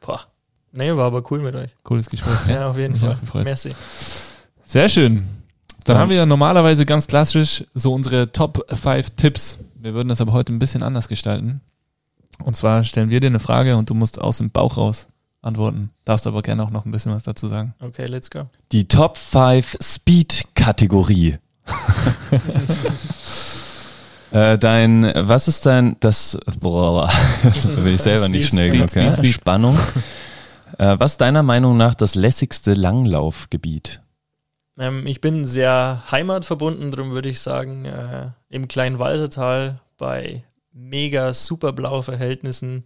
Boah. 0.00 0.20
Nee, 0.70 0.94
war 0.96 1.06
aber 1.06 1.22
cool 1.30 1.40
mit 1.40 1.54
euch. 1.56 1.76
Cooles 1.82 2.08
Gespräch. 2.08 2.46
ja, 2.48 2.70
auf 2.70 2.78
jeden 2.78 2.96
Fall. 2.96 3.18
Merci. 3.44 3.72
Sehr 4.64 4.88
schön. 4.88 5.41
Dann 5.84 5.98
haben 5.98 6.10
wir 6.10 6.16
ja 6.16 6.26
normalerweise 6.26 6.86
ganz 6.86 7.06
klassisch 7.06 7.64
so 7.74 7.92
unsere 7.92 8.32
Top 8.32 8.64
5 8.68 9.10
Tipps. 9.10 9.58
Wir 9.74 9.94
würden 9.94 10.08
das 10.08 10.20
aber 10.20 10.32
heute 10.32 10.52
ein 10.52 10.58
bisschen 10.58 10.82
anders 10.82 11.08
gestalten. 11.08 11.60
Und 12.42 12.56
zwar 12.56 12.84
stellen 12.84 13.10
wir 13.10 13.20
dir 13.20 13.28
eine 13.28 13.40
Frage 13.40 13.76
und 13.76 13.90
du 13.90 13.94
musst 13.94 14.20
aus 14.20 14.38
dem 14.38 14.50
Bauch 14.50 14.76
raus 14.76 15.08
antworten. 15.42 15.90
Darfst 16.04 16.26
aber 16.26 16.42
gerne 16.42 16.62
auch 16.62 16.70
noch 16.70 16.84
ein 16.84 16.92
bisschen 16.92 17.12
was 17.12 17.24
dazu 17.24 17.48
sagen. 17.48 17.74
Okay, 17.80 18.06
let's 18.06 18.30
go. 18.30 18.46
Die 18.70 18.86
Top 18.86 19.18
5 19.18 19.78
Speed-Kategorie. 19.80 21.38
äh, 24.32 24.58
dein, 24.58 25.12
was 25.16 25.48
ist 25.48 25.66
dein, 25.66 25.96
das, 26.00 26.38
boah, 26.60 27.10
das 27.42 27.66
bin 27.66 27.88
ich 27.88 28.02
selber 28.02 28.28
nicht 28.28 28.48
schnell 28.48 28.70
genug. 28.70 28.90
Speed, 28.90 29.14
Speed, 29.14 29.34
Spannung. 29.34 29.78
Äh, 30.78 30.98
was 30.98 31.12
ist 31.12 31.20
deiner 31.20 31.42
Meinung 31.42 31.76
nach 31.76 31.94
das 31.94 32.14
lässigste 32.14 32.74
Langlaufgebiet? 32.74 34.01
Ähm, 34.78 35.06
ich 35.06 35.20
bin 35.20 35.44
sehr 35.44 36.02
heimatverbunden, 36.10 36.90
darum 36.90 37.10
würde 37.10 37.28
ich 37.28 37.40
sagen, 37.40 37.84
äh, 37.84 38.30
im 38.48 38.68
kleinen 38.68 38.98
Walsertal 38.98 39.80
bei 39.98 40.44
mega 40.72 41.34
super 41.34 41.72
Blau-Verhältnissen 41.72 42.84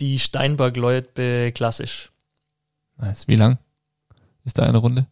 die 0.00 0.18
Steinberg-Leutbe 0.18 1.52
klassisch. 1.52 2.10
Nice. 2.96 3.28
Wie 3.28 3.36
lang 3.36 3.58
ist 4.44 4.58
da 4.58 4.64
eine 4.64 4.78
Runde? 4.78 5.06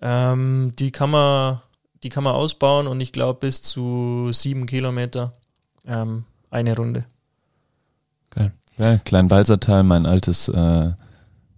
Ähm, 0.00 0.72
die 0.78 0.90
kann 0.92 1.10
man, 1.10 1.60
die 2.02 2.08
kann 2.08 2.24
man 2.24 2.34
ausbauen 2.34 2.86
und 2.86 3.00
ich 3.00 3.12
glaube 3.12 3.40
bis 3.40 3.62
zu 3.62 4.30
sieben 4.32 4.66
Kilometer 4.66 5.32
ähm, 5.86 6.24
eine 6.50 6.76
Runde. 6.76 7.04
Ja, 8.78 8.98
Kleinwalsertal, 8.98 9.82
mein 9.82 10.06
altes 10.06 10.48
äh, 10.48 10.92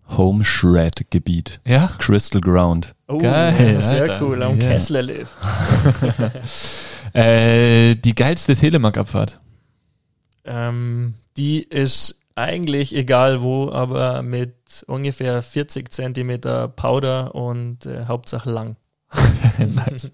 Home 0.08 0.42
Shred 0.42 1.10
Gebiet. 1.10 1.60
Ja. 1.66 1.90
Crystal 1.98 2.40
Ground. 2.40 2.94
Oh, 3.10 3.18
Geil, 3.18 3.80
sehr 3.82 4.02
Alter. 4.02 4.22
cool, 4.22 4.42
am 4.42 4.60
Ja. 4.60 4.68
Kesslerlift. 4.68 5.32
Äh, 7.12 7.96
die 7.96 8.14
geilste 8.14 8.54
Telemark-Abfahrt. 8.54 9.40
Ähm, 10.44 11.14
die 11.36 11.60
ist 11.60 12.20
eigentlich 12.36 12.94
egal 12.94 13.42
wo, 13.42 13.68
aber 13.72 14.22
mit 14.22 14.54
ungefähr 14.86 15.42
40 15.42 15.90
Zentimeter 15.90 16.68
Powder 16.68 17.34
und 17.34 17.84
äh, 17.86 18.04
Hauptsache 18.06 18.48
lang. 18.48 18.76
nice. 19.58 20.10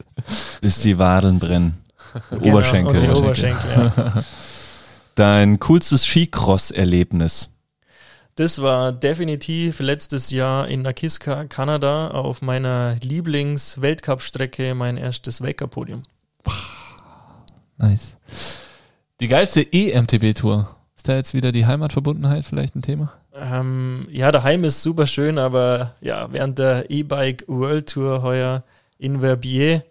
Bis 0.62 0.80
die 0.80 0.98
Wadeln 0.98 1.38
brennen. 1.38 1.84
Genau, 2.30 2.48
Oberschenkel. 2.48 2.94
Und 2.96 3.02
die 3.02 3.22
Oberschenkel. 3.22 3.70
Oberschenkel, 3.76 4.12
ja. 4.16 4.24
Dein 5.16 5.58
coolstes 5.60 6.06
Skicross-Erlebnis. 6.06 7.50
Das 8.36 8.60
war 8.60 8.92
definitiv 8.92 9.80
letztes 9.80 10.30
Jahr 10.30 10.68
in 10.68 10.82
Nakiska, 10.82 11.44
Kanada, 11.44 12.08
auf 12.08 12.42
meiner 12.42 12.96
Lieblings-Weltcup-Strecke 13.00 14.74
mein 14.74 14.98
erstes 14.98 15.40
Weltcup-Podium. 15.40 16.02
Nice. 17.78 18.18
Die 19.20 19.28
geilste 19.28 19.62
EMTB-Tour. 19.72 20.76
Ist 20.94 21.08
da 21.08 21.16
jetzt 21.16 21.32
wieder 21.32 21.50
die 21.50 21.64
Heimatverbundenheit 21.64 22.44
vielleicht 22.44 22.76
ein 22.76 22.82
Thema? 22.82 23.14
Ähm, 23.34 24.06
ja, 24.10 24.30
daheim 24.30 24.64
ist 24.64 24.82
super 24.82 25.06
schön, 25.06 25.38
aber 25.38 25.94
ja, 26.02 26.30
während 26.30 26.58
der 26.58 26.90
E-Bike 26.90 27.44
World 27.46 27.88
Tour 27.88 28.20
heuer 28.20 28.64
in 28.98 29.20
Verbier, 29.20 29.82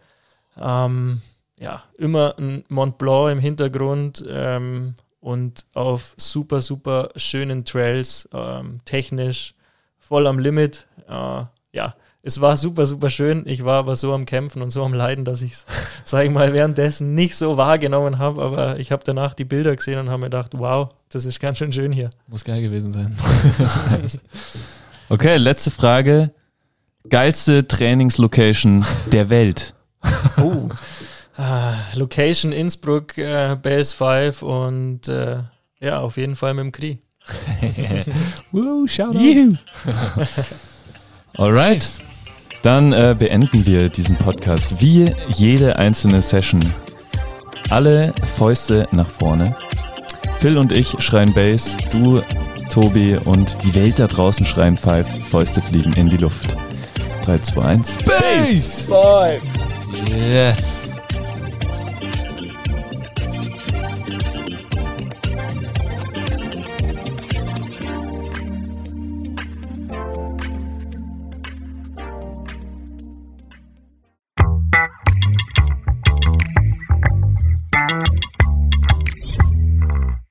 ähm, 0.61 1.23
ja, 1.59 1.83
immer 1.97 2.35
ein 2.37 2.63
Mont 2.69 2.99
Blanc 2.99 3.31
im 3.31 3.39
Hintergrund 3.39 4.23
ähm, 4.29 4.93
und 5.25 5.65
auf 5.73 6.13
super, 6.17 6.61
super 6.61 7.09
schönen 7.15 7.65
Trails, 7.65 8.29
ähm, 8.31 8.77
technisch 8.85 9.55
voll 9.97 10.27
am 10.27 10.37
Limit. 10.37 10.85
Äh, 11.09 11.45
ja, 11.73 11.95
es 12.21 12.41
war 12.41 12.55
super, 12.57 12.85
super 12.85 13.09
schön. 13.09 13.41
Ich 13.47 13.65
war 13.65 13.79
aber 13.79 13.95
so 13.95 14.13
am 14.13 14.25
Kämpfen 14.25 14.61
und 14.61 14.69
so 14.69 14.83
am 14.83 14.93
Leiden, 14.93 15.25
dass 15.25 15.41
ich 15.41 15.53
es, 15.53 15.65
sage 16.03 16.27
ich 16.27 16.31
mal, 16.31 16.53
währenddessen 16.53 17.15
nicht 17.15 17.35
so 17.35 17.57
wahrgenommen 17.57 18.19
habe. 18.19 18.39
Aber 18.43 18.77
ich 18.77 18.91
habe 18.91 19.01
danach 19.03 19.33
die 19.33 19.45
Bilder 19.45 19.75
gesehen 19.75 19.97
und 19.97 20.09
habe 20.09 20.19
mir 20.19 20.25
gedacht, 20.25 20.51
wow, 20.53 20.89
das 21.09 21.25
ist 21.25 21.39
ganz 21.39 21.57
schön 21.57 21.73
schön 21.73 21.91
hier. 21.91 22.11
Muss 22.27 22.43
geil 22.43 22.61
gewesen 22.61 22.93
sein. 22.93 23.17
Okay, 25.07 25.37
letzte 25.37 25.69
Frage. 25.69 26.31
Geilste 27.07 27.67
Trainingslocation 27.67 28.83
der 29.11 29.29
Welt. 29.29 29.75
Oh. 30.37 30.54
Ah, 31.37 31.73
Location 31.93 32.51
Innsbruck, 32.51 33.17
äh, 33.17 33.55
Base 33.61 33.93
5 33.93 34.41
und 34.41 35.07
äh, 35.07 35.37
ja, 35.81 35.99
auf 35.99 36.17
jeden 36.17 36.35
Fall 36.35 36.53
mit 36.53 36.63
dem 36.63 36.71
Kri. 36.71 36.99
Woo, 38.51 38.87
shout 38.87 39.15
Alright. 41.37 41.87
Dann 42.61 42.93
äh, 42.93 43.15
beenden 43.17 43.65
wir 43.65 43.89
diesen 43.89 44.15
Podcast 44.15 44.81
wie 44.81 45.11
jede 45.29 45.77
einzelne 45.77 46.21
Session. 46.21 46.63
Alle 47.69 48.13
Fäuste 48.37 48.87
nach 48.91 49.07
vorne. 49.07 49.55
Phil 50.39 50.57
und 50.57 50.71
ich 50.71 50.95
schreien 50.99 51.33
Bass, 51.33 51.77
du, 51.91 52.21
Tobi 52.69 53.17
und 53.17 53.61
die 53.63 53.75
Welt 53.75 53.99
da 53.99 54.07
draußen 54.07 54.45
schreien 54.45 54.77
Five. 54.77 55.07
Fäuste 55.29 55.61
fliegen 55.61 55.93
in 55.93 56.09
die 56.09 56.17
Luft. 56.17 56.55
3, 57.25 57.39
2, 57.39 57.61
1. 57.61 57.97
Bass! 58.05 58.81
Five! 58.87 59.41
Yes. 60.15 60.84